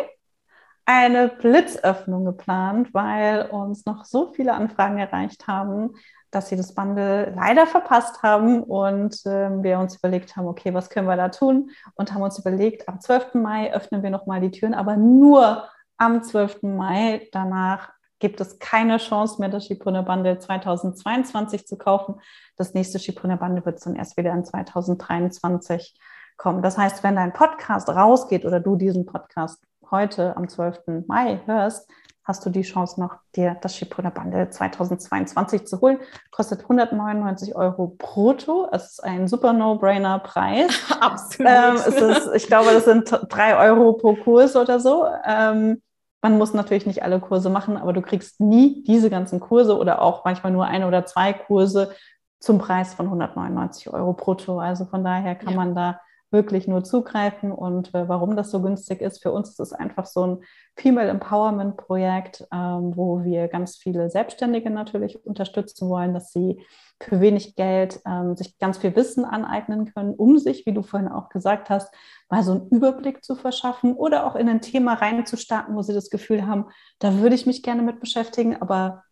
eine 0.85 1.29
Blitzöffnung 1.29 2.25
geplant, 2.25 2.93
weil 2.93 3.47
uns 3.51 3.87
noch 3.87 4.05
so 4.05 4.33
viele 4.33 4.53
Anfragen 4.55 4.99
erreicht 4.99 5.47
haben, 5.47 5.95
dass 6.31 6.49
sie 6.49 6.57
das 6.57 6.75
Bundle 6.75 7.33
leider 7.37 7.67
verpasst 7.67 8.23
haben 8.23 8.63
und 8.63 9.15
äh, 9.27 9.63
wir 9.63 9.79
uns 9.79 9.97
überlegt 9.97 10.35
haben, 10.37 10.47
okay, 10.47 10.73
was 10.75 10.89
können 10.91 11.07
wir 11.07 11.17
da 11.17 11.29
tun? 11.29 11.71
Und 11.95 12.13
haben 12.13 12.23
uns 12.23 12.39
überlegt, 12.39 12.89
am 12.89 13.01
12. 13.01 13.35
Mai 13.35 13.73
öffnen 13.73 14.03
wir 14.03 14.11
nochmal 14.11 14.41
die 14.41 14.51
Türen, 14.51 14.75
aber 14.75 14.97
nur 14.97 15.69
am 15.99 16.23
12. 16.23 16.63
Mai. 16.63 17.29
Danach 17.33 17.93
gibt 18.23 18.41
es 18.41 18.61
keine 18.61 18.99
Chance 18.99 19.41
mehr, 19.41 19.49
das 19.49 19.67
Schipone 19.67 20.05
Bundle 20.05 20.39
2022 20.39 21.67
zu 21.67 21.77
kaufen. 21.77 22.21
Das 22.57 22.73
nächste 22.73 23.01
Schipone 23.01 23.37
Bundle 23.37 23.67
wird 23.67 23.85
dann 23.85 23.97
erst 23.97 24.17
wieder 24.17 24.33
in 24.33 24.45
2023 24.45 25.99
kommen. 26.37 26.63
Das 26.63 26.79
heißt, 26.79 27.03
wenn 27.03 27.17
dein 27.17 27.33
Podcast 27.33 27.89
rausgeht 27.89 28.45
oder 28.45 28.61
du 28.61 28.77
diesen 28.77 29.07
Podcast 29.07 29.61
heute 29.91 30.37
am 30.37 30.49
12. 30.49 31.05
Mai 31.09 31.41
hörst, 31.47 31.91
hast 32.23 32.47
du 32.47 32.51
die 32.51 32.63
Chance 32.63 33.01
noch, 33.01 33.17
dir 33.35 33.57
das 33.61 33.77
Schipone 33.77 34.13
Bundle 34.13 34.49
2022 34.49 35.67
zu 35.67 35.81
holen. 35.81 35.99
Kostet 36.31 36.61
199 36.61 37.57
Euro 37.57 37.97
brutto. 37.99 38.69
Es 38.71 38.93
ist 38.93 39.05
ein 39.05 39.27
super 39.27 39.53
No-Brainer-Preis. 39.53 40.71
Absolut. 41.01 41.53
Ähm, 41.53 41.75
ist, 41.75 42.31
ich 42.37 42.47
glaube, 42.47 42.71
das 42.73 42.85
sind 42.85 43.11
drei 43.29 43.57
Euro 43.69 43.95
pro 43.95 44.15
Kurs 44.15 44.55
oder 44.55 44.79
so. 44.79 45.09
Ähm, 45.27 45.83
man 46.23 46.39
muss 46.39 46.55
natürlich 46.55 46.87
nicht 46.87 47.03
alle 47.03 47.21
Kurse 47.21 47.51
machen, 47.51 47.77
aber 47.77 47.93
du 47.93 48.01
kriegst 48.01 48.41
nie 48.41 48.85
diese 48.85 49.11
ganzen 49.11 49.41
Kurse 49.41 49.77
oder 49.77 50.01
auch 50.01 50.25
manchmal 50.25 50.53
nur 50.53 50.67
ein 50.67 50.85
oder 50.85 51.05
zwei 51.05 51.33
Kurse 51.33 51.95
zum 52.39 52.59
Preis 52.59 52.95
von 52.95 53.07
199 53.07 53.93
Euro 53.93 54.13
brutto. 54.13 54.61
Also 54.61 54.85
von 54.85 55.05
daher 55.05 55.35
kann 55.35 55.51
ja. 55.51 55.57
man 55.57 55.75
da 55.75 56.01
wirklich 56.33 56.67
nur 56.67 56.83
zugreifen. 56.83 57.53
Und 57.53 57.95
äh, 57.95 58.09
warum 58.09 58.37
das 58.37 58.51
so 58.51 58.63
günstig 58.63 59.01
ist, 59.01 59.23
für 59.23 59.33
uns 59.33 59.51
ist 59.51 59.61
es 59.61 59.73
einfach 59.73 60.07
so 60.07 60.27
ein 60.27 60.39
Female 60.77 61.11
Empowerment 61.11 61.77
Projekt, 61.77 62.47
ähm, 62.53 62.97
wo 62.97 63.23
wir 63.23 63.49
ganz 63.49 63.77
viele 63.77 64.11
Selbstständige 64.11 64.71
natürlich 64.71 65.25
unterstützen 65.27 65.89
wollen, 65.89 66.15
dass 66.15 66.33
sie 66.33 66.65
für 67.01 67.21
wenig 67.21 67.57
Geld 67.57 68.01
ähm, 68.07 68.37
sich 68.37 68.59
ganz 68.59 68.79
viel 68.79 68.97
Wissen 68.97 69.25
aneignen 69.25 69.93
können, 69.93 70.15
um 70.15 70.39
sich, 70.39 70.65
wie 70.67 70.73
du 70.73 70.83
vorhin 70.83 71.09
auch 71.09 71.29
gesagt 71.29 71.69
hast, 71.69 71.93
mal 72.31 72.43
so 72.43 72.53
einen 72.53 72.69
Überblick 72.69 73.25
zu 73.25 73.35
verschaffen 73.35 73.95
oder 73.95 74.27
auch 74.27 74.37
in 74.37 74.49
ein 74.49 74.61
Thema 74.61 74.95
reinzustarten, 74.95 75.75
wo 75.77 75.83
sie 75.83 75.95
das 75.95 76.11
Gefühl 76.11 76.47
haben, 76.47 76.67
da 76.99 77.19
würde 77.19 77.35
ich 77.35 77.47
mich 77.47 77.63
gerne 77.63 77.83
mit 77.83 78.01
beschäftigen, 78.01 78.61
aber 78.61 79.03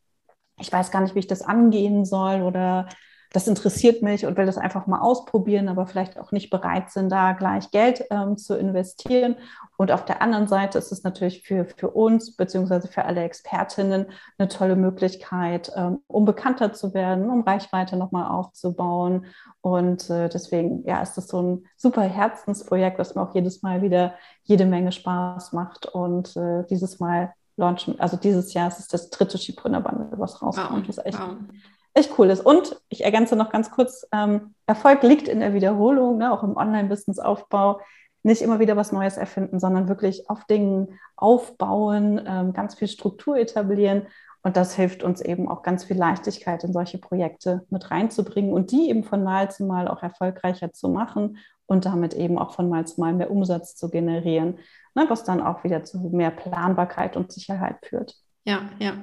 ich 0.59 0.73
weiß 0.73 0.91
gar 0.91 1.01
nicht, 1.01 1.15
wie 1.15 1.21
ich 1.21 1.27
das 1.27 1.43
angehen 1.43 2.05
soll 2.05 2.43
oder 2.43 2.89
das 3.33 3.47
interessiert 3.47 4.03
mich 4.03 4.27
und 4.27 4.37
will 4.37 4.47
das 4.47 4.59
einfach 4.59 4.89
mal 4.89 5.01
ausprobieren, 5.01 5.69
aber 5.69 5.87
vielleicht 5.87 6.19
auch 6.19 6.33
nicht 6.33 6.51
bereit 6.51 6.91
sind, 6.91 7.11
da 7.11 7.33
gleich 7.33 7.71
Geld 7.71 8.05
ähm, 8.11 8.37
zu 8.37 8.57
investieren. 8.57 9.37
Und 9.77 9.93
auf 9.93 10.05
der 10.05 10.21
anderen 10.21 10.49
Seite 10.49 10.79
ist 10.79 10.91
es 10.91 11.05
natürlich 11.05 11.43
für, 11.43 11.65
für 11.65 11.91
uns 11.91 12.35
beziehungsweise 12.35 12.89
für 12.89 13.05
alle 13.05 13.23
Expertinnen 13.23 14.07
eine 14.37 14.49
tolle 14.49 14.75
Möglichkeit, 14.75 15.71
ähm, 15.77 16.01
um 16.09 16.25
bekannter 16.25 16.73
zu 16.73 16.93
werden, 16.93 17.31
um 17.31 17.43
Reichweite 17.43 17.97
nochmal 17.97 18.29
aufzubauen. 18.31 19.27
Und 19.61 20.11
äh, 20.11 20.29
deswegen 20.29 20.85
ja, 20.85 21.01
ist 21.01 21.15
das 21.15 21.29
so 21.29 21.41
ein 21.41 21.67
super 21.77 22.03
Herzensprojekt, 22.03 22.99
was 22.99 23.15
mir 23.15 23.23
auch 23.23 23.35
jedes 23.35 23.63
Mal 23.63 23.81
wieder 23.81 24.15
jede 24.43 24.67
Menge 24.67 24.91
Spaß 24.91 25.53
macht. 25.53 25.87
Und 25.87 26.37
äh, 26.37 26.65
dieses 26.69 26.99
Mal 26.99 27.33
launchen, 27.57 28.01
also 28.01 28.17
dieses 28.17 28.55
Jahr 28.55 28.67
ist 28.67 28.81
es 28.81 28.89
das 28.89 29.09
dritte 29.11 29.39
Schiebrunner 29.39 29.81
Bundle, 29.81 30.19
was 30.19 30.43
rauskommt. 30.43 30.71
Wow, 30.73 30.87
das 30.89 30.99
ist 30.99 31.07
echt 31.07 31.21
wow 31.21 31.37
echt 31.95 32.19
cool 32.19 32.31
ist. 32.31 32.45
Und 32.45 32.81
ich 32.89 33.05
ergänze 33.05 33.37
noch 33.37 33.51
ganz 33.51 33.71
kurz, 33.71 34.07
ähm, 34.13 34.55
Erfolg 34.67 35.03
liegt 35.03 35.29
in 35.29 35.41
der 35.41 35.55
Wiederholung, 35.55 36.19
ne, 36.19 36.33
auch 36.33 36.43
im 36.43 36.57
Online-Business-Aufbau. 36.57 37.81
Nicht 38.23 38.43
immer 38.43 38.61
wieder 38.61 38.77
was 38.77 38.93
Neues 38.93 39.17
erfinden, 39.17 39.59
sondern 39.59 39.89
wirklich 39.89 40.29
auf 40.29 40.45
Dingen 40.45 40.99
aufbauen, 41.17 42.21
ähm, 42.27 42.53
ganz 42.53 42.75
viel 42.75 42.89
Struktur 42.89 43.37
etablieren. 43.37 44.07
Und 44.43 44.57
das 44.57 44.75
hilft 44.75 45.03
uns 45.03 45.21
eben 45.21 45.49
auch 45.49 45.63
ganz 45.63 45.85
viel 45.85 45.99
Leichtigkeit 45.99 46.65
in 46.65 46.73
solche 46.73 46.99
Projekte 46.99 47.67
mit 47.71 47.91
reinzubringen 47.91 48.53
und 48.53 48.71
die 48.71 48.89
eben 48.89 49.05
von 49.05 49.23
Mal 49.23 49.51
zu 49.51 49.65
Mal 49.65 49.89
auch 49.89 50.03
erfolgreicher 50.03 50.73
zu 50.73 50.89
machen 50.89 51.39
und 51.67 51.85
damit 51.85 52.15
eben 52.15 52.39
auch 52.39 52.53
von 52.53 52.69
Mal 52.69 52.87
zu 52.87 53.01
Mal 53.01 53.13
mehr 53.13 53.31
Umsatz 53.31 53.77
zu 53.77 53.91
generieren, 53.91 54.59
ne, 54.95 55.07
was 55.09 55.25
dann 55.25 55.43
auch 55.43 55.65
wieder 55.65 55.85
zu 55.85 55.99
mehr 56.11 56.31
Planbarkeit 56.31 57.17
und 57.17 57.33
Sicherheit 57.33 57.77
führt. 57.85 58.17
Ja, 58.47 58.71
ja. 58.79 58.95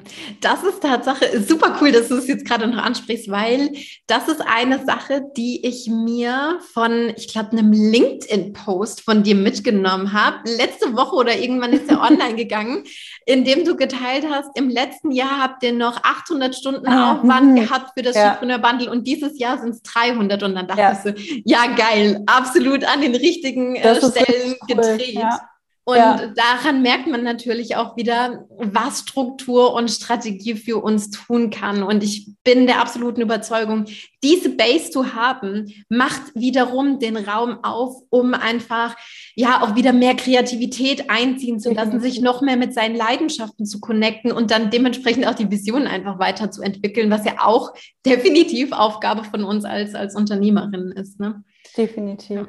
Das 0.42 0.64
ist 0.64 0.82
Tatsache 0.82 1.44
super 1.44 1.78
cool, 1.80 1.92
dass 1.92 2.08
du 2.08 2.16
es 2.16 2.28
jetzt 2.28 2.44
gerade 2.44 2.66
noch 2.68 2.84
ansprichst, 2.84 3.30
weil 3.30 3.70
das 4.08 4.28
ist 4.28 4.42
eine 4.42 4.84
Sache, 4.84 5.22
die 5.38 5.64
ich 5.64 5.88
mir 5.88 6.60
von, 6.74 7.14
ich 7.16 7.28
glaube, 7.28 7.52
einem 7.52 7.72
LinkedIn-Post 7.72 9.02
von 9.02 9.22
dir 9.22 9.36
mitgenommen 9.36 10.12
habe. 10.12 10.50
Letzte 10.58 10.96
Woche 10.96 11.16
oder 11.16 11.38
irgendwann 11.38 11.72
ist 11.72 11.88
er 11.88 12.02
online 12.10 12.34
gegangen, 12.34 12.84
in 13.28 13.44
dem 13.44 13.64
du 13.64 13.76
geteilt 13.76 14.26
hast, 14.28 14.50
im 14.58 14.70
letzten 14.70 15.12
Jahr 15.12 15.40
habt 15.40 15.62
ihr 15.62 15.74
noch 15.74 16.04
800 16.04 16.56
Stunden 16.56 16.88
ah, 16.88 17.14
Aufwand 17.14 17.54
mh. 17.54 17.62
gehabt 17.62 17.92
für 17.96 18.02
das 18.02 18.16
ja. 18.16 18.34
Schifrunner 18.34 18.58
Bundle 18.58 18.90
und 18.90 19.06
dieses 19.06 19.38
Jahr 19.38 19.60
sind 19.60 19.70
es 19.70 19.84
300 19.84 20.42
und 20.42 20.56
dann 20.56 20.68
dachtest 20.68 21.06
ja. 21.06 21.12
du, 21.12 21.42
ja 21.46 21.76
geil, 21.76 22.24
absolut 22.26 22.84
an 22.86 23.02
den 23.02 23.14
richtigen 23.14 23.76
äh, 23.76 23.96
Stellen 23.98 24.56
cool. 24.62 24.68
gedreht. 24.68 25.14
Ja. 25.14 25.40
Und 25.88 25.96
ja. 25.96 26.34
daran 26.36 26.82
merkt 26.82 27.08
man 27.08 27.24
natürlich 27.24 27.78
auch 27.78 27.96
wieder, 27.96 28.46
was 28.58 29.00
Struktur 29.00 29.74
und 29.74 29.90
Strategie 29.90 30.56
für 30.56 30.84
uns 30.84 31.12
tun 31.12 31.50
kann. 31.50 31.82
Und 31.82 32.04
ich 32.04 32.28
bin 32.44 32.68
der 32.68 32.82
absoluten 32.82 33.22
Überzeugung, 33.22 33.86
diese 34.22 34.50
Base 34.50 34.92
zu 34.92 35.14
haben, 35.14 35.74
macht 35.88 36.36
wiederum 36.36 37.00
den 37.00 37.16
Raum 37.16 37.64
auf, 37.64 38.04
um 38.10 38.34
einfach 38.34 38.98
ja 39.36 39.64
auch 39.64 39.78
wieder 39.78 39.94
mehr 39.94 40.16
Kreativität 40.16 41.10
einziehen 41.10 41.58
zu 41.58 41.72
lassen, 41.72 42.02
sich 42.02 42.20
noch 42.20 42.42
mehr 42.42 42.58
mit 42.58 42.74
seinen 42.74 42.98
Leidenschaften 42.98 43.66
zu 43.66 43.80
connecten 43.80 44.34
und 44.34 44.52
dann 44.52 44.70
dementsprechend 44.70 45.26
auch 45.26 45.36
die 45.36 45.50
Vision 45.50 45.88
einfach 45.88 46.20
weiterzuentwickeln, 46.20 47.10
was 47.10 47.24
ja 47.24 47.36
auch 47.40 47.74
definitiv 48.06 48.74
Aufgabe 48.74 49.24
von 49.24 49.46
uns 49.46 49.64
als, 49.64 49.96
als 49.96 50.18
Unternehmerin 50.18 50.92
ist. 50.92 51.18
Ne? 51.22 51.46
Definitiv. 51.78 52.46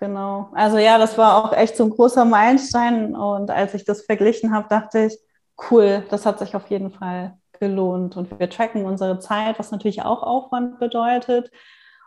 Genau. 0.00 0.48
Also 0.54 0.78
ja, 0.78 0.96
das 0.96 1.18
war 1.18 1.44
auch 1.44 1.52
echt 1.52 1.76
so 1.76 1.84
ein 1.84 1.90
großer 1.90 2.24
Meilenstein. 2.24 3.14
Und 3.14 3.50
als 3.50 3.74
ich 3.74 3.84
das 3.84 4.02
verglichen 4.02 4.52
habe, 4.52 4.66
dachte 4.68 5.06
ich, 5.06 5.18
cool, 5.70 6.04
das 6.08 6.24
hat 6.24 6.38
sich 6.38 6.56
auf 6.56 6.68
jeden 6.68 6.90
Fall 6.90 7.36
gelohnt. 7.60 8.16
Und 8.16 8.40
wir 8.40 8.48
tracken 8.48 8.86
unsere 8.86 9.18
Zeit, 9.18 9.58
was 9.58 9.70
natürlich 9.70 10.02
auch 10.02 10.22
Aufwand 10.22 10.78
bedeutet 10.80 11.50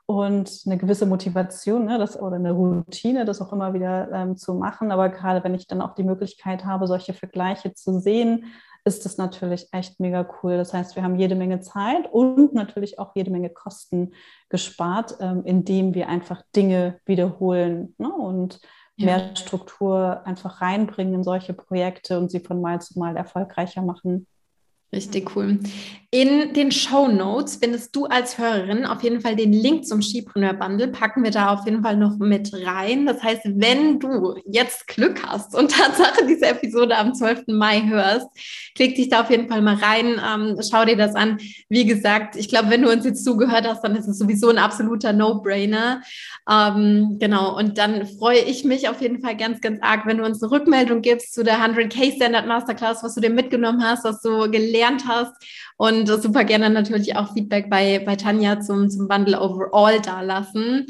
und 0.08 0.64
eine 0.66 0.78
gewisse 0.78 1.06
Motivation 1.06 1.86
ne, 1.86 2.00
das, 2.00 2.20
oder 2.20 2.38
eine 2.38 2.52
Routine, 2.52 3.26
das 3.26 3.41
auch 3.41 3.54
immer 3.54 3.76
wieder 3.76 4.12
ähm, 4.12 4.38
zu 4.38 4.56
machen. 4.56 4.91
Aber 4.91 5.10
gerade 5.10 5.44
wenn 5.44 5.54
ich 5.54 5.68
dann 5.68 5.82
auch 5.84 5.94
die 5.94 6.04
Möglichkeit 6.04 6.66
habe, 6.66 6.88
solche 6.88 7.14
Vergleiche 7.14 7.76
zu 7.76 8.00
sehen, 8.00 8.46
ist 8.86 9.06
das 9.06 9.18
natürlich 9.18 9.68
echt 9.72 10.00
mega 10.00 10.28
cool. 10.42 10.58
Das 10.58 10.74
heißt, 10.74 10.96
wir 10.96 11.04
haben 11.04 11.18
jede 11.18 11.36
Menge 11.36 11.62
Zeit 11.62 12.12
und 12.12 12.54
natürlich 12.54 13.00
auch 13.00 13.16
jede 13.16 13.32
Menge 13.32 13.50
Kosten 13.50 14.14
gespart, 14.50 15.16
ähm, 15.20 15.44
indem 15.46 15.94
wir 15.94 16.10
einfach 16.10 16.44
Dinge 16.56 17.00
wiederholen 17.06 17.96
ne? 17.98 18.14
und 18.14 18.60
ja. 18.98 19.06
mehr 19.06 19.36
Struktur 19.36 20.26
einfach 20.26 20.62
reinbringen 20.62 21.14
in 21.14 21.24
solche 21.24 21.54
Projekte 21.54 22.20
und 22.20 22.30
sie 22.30 22.42
von 22.42 22.62
Mal 22.62 22.82
zu 22.82 23.00
Mal 23.00 23.16
erfolgreicher 23.16 23.82
machen. 23.82 24.28
Richtig 24.94 25.36
cool. 25.36 25.60
In 26.14 26.54
den 26.54 26.72
Show 26.72 27.08
Notes 27.08 27.56
findest 27.56 27.96
du 27.96 28.06
als 28.06 28.38
Hörerin 28.38 28.86
auf 28.86 29.02
jeden 29.02 29.20
Fall 29.20 29.36
den 29.36 29.52
Link 29.52 29.88
zum 29.88 30.04
Skipreneur 30.04 30.54
Bundle. 30.54 30.89
Packen 30.89 31.24
wir 31.24 31.32
da 31.32 31.52
auf 31.52 31.66
jeden 31.66 31.82
Fall 31.82 31.98
noch 31.98 32.20
mit 32.20 32.54
rein. 32.54 33.08
Das 33.08 33.24
heißt, 33.24 33.41
wenn 33.46 34.00
du 34.00 34.36
jetzt 34.46 34.86
Glück 34.86 35.26
hast 35.26 35.56
und 35.56 35.72
Tatsache 35.76 36.28
diese 36.28 36.46
Episode 36.46 36.96
am 36.98 37.16
12. 37.16 37.46
Mai 37.48 37.82
hörst, 37.88 38.28
klick 38.76 38.94
dich 38.94 39.10
da 39.10 39.22
auf 39.22 39.32
jeden 39.32 39.48
Fall 39.48 39.64
mal 39.64 39.74
rein. 39.74 40.22
Ähm, 40.24 40.60
schau 40.62 40.86
dir 40.86 40.98
das 40.98 41.16
an. 41.16 41.39
Wie 41.68 41.84
gesagt, 41.84 42.36
ich 42.36 42.48
glaube, 42.48 42.70
wenn 42.70 42.84
du 42.84 42.91
uns 42.91 43.06
jetzt 43.06 43.26
zugehört 43.26 43.68
hast, 43.68 43.84
dann 43.84 43.96
ist 43.96 44.08
es 44.08 44.20
sowieso 44.20 44.50
ein 44.50 44.60
absoluter 44.60 45.14
No-Brainer. 45.14 46.04
Ähm, 46.48 47.18
genau. 47.20 47.58
Und 47.58 47.80
dann 47.80 48.06
freue 48.06 48.38
ich 48.38 48.64
mich 48.64 48.88
auf 48.88 49.02
jeden 49.02 49.20
Fall 49.20 49.36
ganz, 49.36 49.62
ganz 49.62 49.80
arg, 49.82 50.06
wenn 50.06 50.20
du 50.20 50.26
uns 50.26 50.44
eine 50.44 50.52
Rückmeldung 50.52 51.02
gibst 51.02 51.34
zu 51.34 51.44
der 51.44 51.58
100K 51.58 52.18
Standard 52.18 52.46
Masterclass, 52.46 53.02
was 53.02 53.16
du 53.16 53.22
dir 53.22 53.32
mitgenommen 53.32 53.84
hast, 53.84 54.04
was 54.04 54.22
du 54.22 54.52
gelernt 54.52 54.83
hast 55.08 55.34
und 55.78 56.08
super 56.08 56.44
gerne 56.44 56.70
natürlich 56.70 57.16
auch 57.16 57.34
Feedback 57.34 57.70
bei, 57.70 58.00
bei 58.06 58.16
Tanja 58.16 58.60
zum, 58.60 58.90
zum 58.90 59.08
Bundle 59.08 59.40
Overall 59.40 60.00
da 60.02 60.22
lassen. 60.22 60.86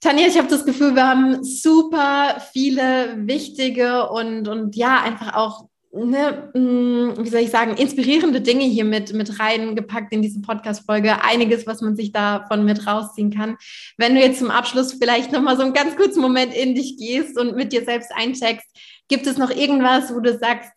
Tanja, 0.00 0.26
ich 0.26 0.36
habe 0.36 0.48
das 0.48 0.64
Gefühl, 0.64 0.94
wir 0.94 1.06
haben 1.06 1.44
super 1.44 2.42
viele 2.52 3.26
wichtige 3.26 4.08
und, 4.08 4.48
und 4.48 4.74
ja, 4.74 5.00
einfach 5.02 5.34
auch 5.34 5.68
ne, 5.92 6.50
mm, 6.54 7.22
wie 7.22 7.28
soll 7.28 7.40
ich 7.40 7.50
sagen, 7.50 7.76
inspirierende 7.76 8.40
Dinge 8.40 8.64
hier 8.64 8.84
mit, 8.84 9.12
mit 9.12 9.38
reingepackt 9.38 10.12
in 10.12 10.22
diese 10.22 10.40
Podcast-Folge. 10.40 11.22
Einiges, 11.22 11.66
was 11.66 11.82
man 11.82 11.96
sich 11.96 12.12
davon 12.12 12.64
mit 12.64 12.86
rausziehen 12.86 13.30
kann. 13.30 13.56
Wenn 13.98 14.14
du 14.14 14.20
jetzt 14.20 14.38
zum 14.38 14.50
Abschluss 14.50 14.94
vielleicht 14.94 15.32
nochmal 15.32 15.56
so 15.56 15.62
einen 15.62 15.74
ganz 15.74 15.96
kurzen 15.96 16.20
Moment 16.20 16.54
in 16.54 16.74
dich 16.74 16.96
gehst 16.96 17.38
und 17.38 17.56
mit 17.56 17.72
dir 17.72 17.84
selbst 17.84 18.10
eincheckst, 18.14 18.66
gibt 19.08 19.26
es 19.26 19.36
noch 19.36 19.50
irgendwas, 19.50 20.14
wo 20.14 20.20
du 20.20 20.36
sagst, 20.36 20.72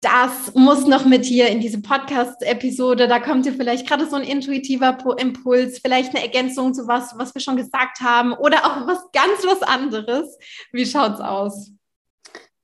das 0.00 0.54
muss 0.54 0.86
noch 0.86 1.04
mit 1.04 1.24
hier 1.24 1.48
in 1.48 1.60
diese 1.60 1.82
Podcast-Episode. 1.82 3.06
Da 3.06 3.20
kommt 3.20 3.44
dir 3.44 3.52
vielleicht 3.52 3.86
gerade 3.86 4.08
so 4.08 4.16
ein 4.16 4.22
intuitiver 4.22 4.96
Impuls, 5.18 5.78
vielleicht 5.78 6.14
eine 6.14 6.24
Ergänzung 6.24 6.72
zu 6.72 6.88
was, 6.88 7.18
was 7.18 7.34
wir 7.34 7.42
schon 7.42 7.56
gesagt 7.56 8.00
haben 8.00 8.32
oder 8.32 8.64
auch 8.64 8.86
was 8.86 8.98
ganz 9.12 9.44
was 9.44 9.62
anderes. 9.62 10.38
Wie 10.72 10.86
schaut's 10.86 11.20
aus? 11.20 11.72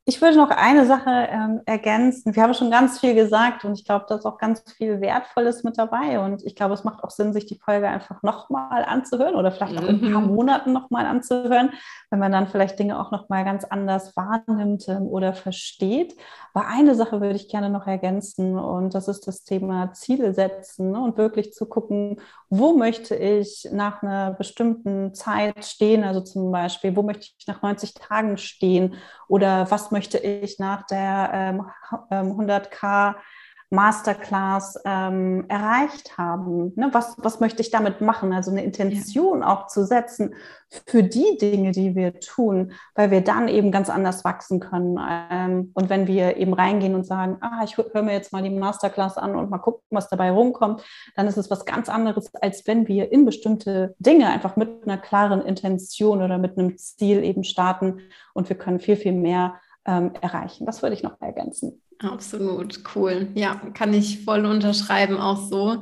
Ich 0.08 0.22
würde 0.22 0.36
noch 0.36 0.50
eine 0.50 0.86
Sache 0.86 1.10
ähm, 1.10 1.62
ergänzen. 1.66 2.36
Wir 2.36 2.44
haben 2.44 2.54
schon 2.54 2.70
ganz 2.70 3.00
viel 3.00 3.16
gesagt 3.16 3.64
und 3.64 3.76
ich 3.76 3.84
glaube, 3.84 4.06
da 4.08 4.14
ist 4.14 4.24
auch 4.24 4.38
ganz 4.38 4.62
viel 4.76 5.00
Wertvolles 5.00 5.64
mit 5.64 5.78
dabei. 5.78 6.20
Und 6.20 6.46
ich 6.46 6.54
glaube, 6.54 6.74
es 6.74 6.84
macht 6.84 7.02
auch 7.02 7.10
Sinn, 7.10 7.32
sich 7.32 7.46
die 7.46 7.58
Folge 7.58 7.88
einfach 7.88 8.22
nochmal 8.22 8.84
anzuhören 8.84 9.34
oder 9.34 9.50
vielleicht 9.50 9.76
auch 9.76 9.88
in 9.88 9.96
ein 9.96 10.12
paar 10.12 10.20
mhm. 10.20 10.28
Monaten 10.28 10.72
nochmal 10.72 11.06
anzuhören, 11.06 11.70
wenn 12.10 12.20
man 12.20 12.30
dann 12.30 12.46
vielleicht 12.46 12.78
Dinge 12.78 13.00
auch 13.00 13.10
nochmal 13.10 13.44
ganz 13.44 13.64
anders 13.64 14.16
wahrnimmt 14.16 14.86
ähm, 14.86 15.08
oder 15.08 15.34
versteht. 15.34 16.14
Aber 16.54 16.68
eine 16.68 16.94
Sache 16.94 17.20
würde 17.20 17.34
ich 17.34 17.48
gerne 17.48 17.68
noch 17.68 17.88
ergänzen 17.88 18.56
und 18.56 18.94
das 18.94 19.08
ist 19.08 19.26
das 19.26 19.42
Thema 19.42 19.92
Ziele 19.92 20.34
setzen 20.34 20.92
ne? 20.92 21.00
und 21.00 21.18
wirklich 21.18 21.52
zu 21.52 21.66
gucken, 21.66 22.20
wo 22.48 22.74
möchte 22.76 23.14
ich 23.16 23.68
nach 23.72 24.02
einer 24.02 24.32
bestimmten 24.32 25.14
Zeit 25.14 25.64
stehen, 25.64 26.04
also 26.04 26.20
zum 26.20 26.52
Beispiel, 26.52 26.94
wo 26.96 27.02
möchte 27.02 27.26
ich 27.38 27.46
nach 27.46 27.62
90 27.62 27.94
Tagen 27.94 28.38
stehen? 28.38 28.94
Oder 29.28 29.70
was 29.70 29.90
möchte 29.90 30.18
ich 30.18 30.58
nach 30.58 30.86
der 30.86 31.30
ähm, 31.32 31.62
100k 32.10 33.08
ähm, 33.08 33.14
Masterclass 33.70 34.78
ähm, 34.84 35.44
erreicht 35.48 36.16
haben. 36.16 36.72
Ne? 36.76 36.90
Was, 36.92 37.16
was 37.18 37.40
möchte 37.40 37.62
ich 37.62 37.70
damit 37.70 38.00
machen? 38.00 38.32
Also 38.32 38.50
eine 38.50 38.62
Intention 38.62 39.40
ja. 39.40 39.48
auch 39.48 39.66
zu 39.66 39.84
setzen 39.84 40.34
für 40.86 41.02
die 41.02 41.36
Dinge, 41.40 41.72
die 41.72 41.94
wir 41.94 42.20
tun, 42.20 42.72
weil 42.94 43.10
wir 43.10 43.22
dann 43.22 43.48
eben 43.48 43.72
ganz 43.72 43.90
anders 43.90 44.24
wachsen 44.24 44.60
können. 44.60 44.98
Ähm, 45.30 45.72
und 45.74 45.90
wenn 45.90 46.06
wir 46.06 46.36
eben 46.36 46.54
reingehen 46.54 46.94
und 46.94 47.04
sagen, 47.04 47.38
ah, 47.40 47.62
ich 47.64 47.76
höre 47.76 48.02
mir 48.02 48.12
jetzt 48.12 48.32
mal 48.32 48.42
die 48.42 48.50
Masterclass 48.50 49.18
an 49.18 49.34
und 49.34 49.50
mal 49.50 49.58
gucken, 49.58 49.82
was 49.90 50.08
dabei 50.08 50.30
rumkommt, 50.30 50.84
dann 51.16 51.26
ist 51.26 51.36
es 51.36 51.50
was 51.50 51.64
ganz 51.64 51.88
anderes, 51.88 52.32
als 52.36 52.66
wenn 52.66 52.86
wir 52.86 53.10
in 53.10 53.24
bestimmte 53.24 53.94
Dinge 53.98 54.28
einfach 54.28 54.56
mit 54.56 54.84
einer 54.84 54.98
klaren 54.98 55.42
Intention 55.42 56.22
oder 56.22 56.38
mit 56.38 56.56
einem 56.56 56.76
Ziel 56.78 57.24
eben 57.24 57.42
starten 57.42 58.00
und 58.32 58.48
wir 58.48 58.56
können 58.56 58.78
viel, 58.78 58.96
viel 58.96 59.12
mehr 59.12 59.56
ähm, 59.86 60.12
erreichen. 60.20 60.66
Das 60.66 60.82
würde 60.82 60.94
ich 60.94 61.02
noch 61.02 61.20
ergänzen. 61.20 61.80
Absolut, 61.98 62.80
cool. 62.94 63.28
Ja, 63.34 63.54
kann 63.72 63.94
ich 63.94 64.22
voll 64.22 64.44
unterschreiben, 64.44 65.16
auch 65.16 65.48
so. 65.48 65.80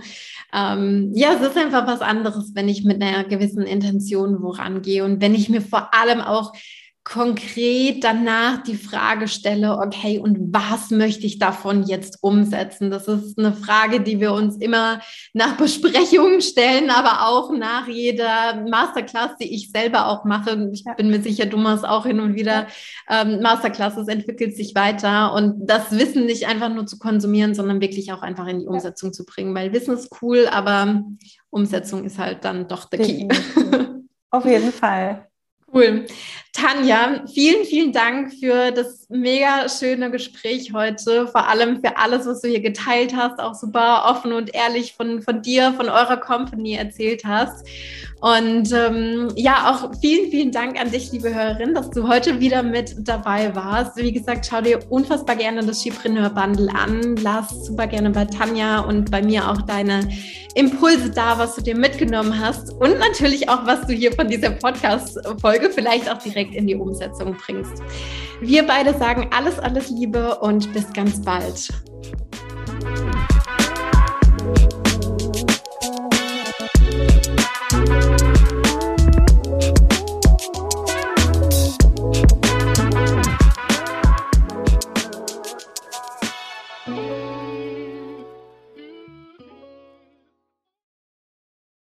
Ähm, 0.52 1.10
ja, 1.12 1.32
es 1.34 1.40
ist 1.40 1.56
einfach 1.56 1.88
was 1.88 2.02
anderes, 2.02 2.52
wenn 2.54 2.68
ich 2.68 2.84
mit 2.84 3.02
einer 3.02 3.24
gewissen 3.24 3.62
Intention 3.62 4.40
woran 4.40 4.80
gehe 4.82 5.04
und 5.04 5.20
wenn 5.20 5.34
ich 5.34 5.48
mir 5.48 5.60
vor 5.60 5.92
allem 5.92 6.20
auch 6.20 6.52
konkret 7.04 8.02
danach 8.02 8.62
die 8.62 8.76
Frage 8.76 9.28
stelle, 9.28 9.76
okay, 9.76 10.18
und 10.18 10.54
was 10.54 10.90
möchte 10.90 11.26
ich 11.26 11.38
davon 11.38 11.82
jetzt 11.82 12.22
umsetzen? 12.22 12.90
Das 12.90 13.06
ist 13.06 13.38
eine 13.38 13.52
Frage, 13.52 14.00
die 14.00 14.20
wir 14.20 14.32
uns 14.32 14.56
immer 14.56 15.00
nach 15.34 15.56
Besprechungen 15.58 16.40
stellen, 16.40 16.88
aber 16.88 17.28
auch 17.28 17.52
nach 17.52 17.86
jeder 17.88 18.64
Masterclass, 18.68 19.36
die 19.38 19.54
ich 19.54 19.70
selber 19.70 20.08
auch 20.08 20.24
mache. 20.24 20.70
Ich 20.72 20.84
bin 20.96 21.10
mir 21.10 21.20
sicher, 21.20 21.44
du 21.44 21.58
machst 21.58 21.84
auch 21.84 22.06
hin 22.06 22.20
und 22.20 22.36
wieder 22.36 22.68
ähm, 23.10 23.40
Masterclasses, 23.42 24.08
entwickelt 24.08 24.56
sich 24.56 24.74
weiter 24.74 25.34
und 25.34 25.66
das 25.66 25.92
Wissen 25.92 26.24
nicht 26.24 26.46
einfach 26.46 26.70
nur 26.70 26.86
zu 26.86 26.98
konsumieren, 26.98 27.54
sondern 27.54 27.82
wirklich 27.82 28.12
auch 28.12 28.22
einfach 28.22 28.46
in 28.46 28.60
die 28.60 28.66
Umsetzung 28.66 29.12
zu 29.12 29.26
bringen, 29.26 29.54
weil 29.54 29.74
Wissen 29.74 29.94
ist 29.94 30.10
cool, 30.22 30.48
aber 30.50 31.04
Umsetzung 31.50 32.04
ist 32.04 32.18
halt 32.18 32.46
dann 32.46 32.66
doch 32.66 32.86
der 32.86 33.00
Key. 33.00 33.28
Auf 34.30 34.46
jeden 34.46 34.72
Fall. 34.72 35.28
Cool. 35.74 36.06
Tanja, 36.52 37.24
vielen, 37.34 37.64
vielen 37.64 37.92
Dank 37.92 38.32
für 38.32 38.70
das 38.70 39.08
mega 39.08 39.68
schöne 39.68 40.08
Gespräch 40.12 40.72
heute. 40.72 41.26
Vor 41.26 41.48
allem 41.48 41.80
für 41.80 41.96
alles, 41.96 42.26
was 42.26 42.42
du 42.42 42.48
hier 42.48 42.60
geteilt 42.60 43.12
hast, 43.16 43.40
auch 43.40 43.54
super 43.54 44.04
offen 44.06 44.32
und 44.32 44.54
ehrlich 44.54 44.94
von, 44.94 45.20
von 45.20 45.42
dir, 45.42 45.72
von 45.72 45.88
eurer 45.88 46.16
Company 46.16 46.74
erzählt 46.74 47.24
hast. 47.24 47.66
Und 48.20 48.72
ähm, 48.72 49.28
ja, 49.34 49.70
auch 49.70 49.90
vielen, 50.00 50.30
vielen 50.30 50.52
Dank 50.52 50.80
an 50.80 50.92
dich, 50.92 51.10
liebe 51.10 51.34
Hörerin, 51.34 51.74
dass 51.74 51.90
du 51.90 52.08
heute 52.08 52.38
wieder 52.38 52.62
mit 52.62 52.94
dabei 53.00 53.54
warst. 53.54 53.96
Wie 53.96 54.12
gesagt, 54.12 54.46
schau 54.48 54.60
dir 54.60 54.78
unfassbar 54.88 55.36
gerne 55.36 55.62
das 55.66 55.80
Skipreneur 55.80 56.30
Bundle 56.30 56.70
an. 56.72 57.16
Lass 57.16 57.66
super 57.66 57.88
gerne 57.88 58.10
bei 58.10 58.24
Tanja 58.24 58.78
und 58.78 59.10
bei 59.10 59.20
mir 59.22 59.50
auch 59.50 59.60
deine 59.62 60.08
Impulse 60.54 61.10
da, 61.10 61.36
was 61.36 61.56
du 61.56 61.62
dir 61.62 61.76
mitgenommen 61.76 62.38
hast 62.38 62.72
und 62.72 62.98
natürlich 62.98 63.48
auch, 63.48 63.66
was 63.66 63.86
du 63.86 63.92
hier 63.92 64.12
von 64.12 64.28
dieser 64.28 64.50
Podcast-Folge 64.50 65.63
Folge 65.64 65.74
vielleicht 65.74 66.10
auch 66.10 66.18
direkt 66.18 66.54
in 66.54 66.66
die 66.66 66.74
Umsetzung 66.74 67.34
bringst. 67.34 67.82
Wir 68.40 68.66
beide 68.66 68.96
sagen 68.96 69.28
alles, 69.34 69.58
alles 69.58 69.90
Liebe 69.90 70.38
und 70.40 70.72
bis 70.72 70.92
ganz 70.92 71.22
bald. 71.22 71.68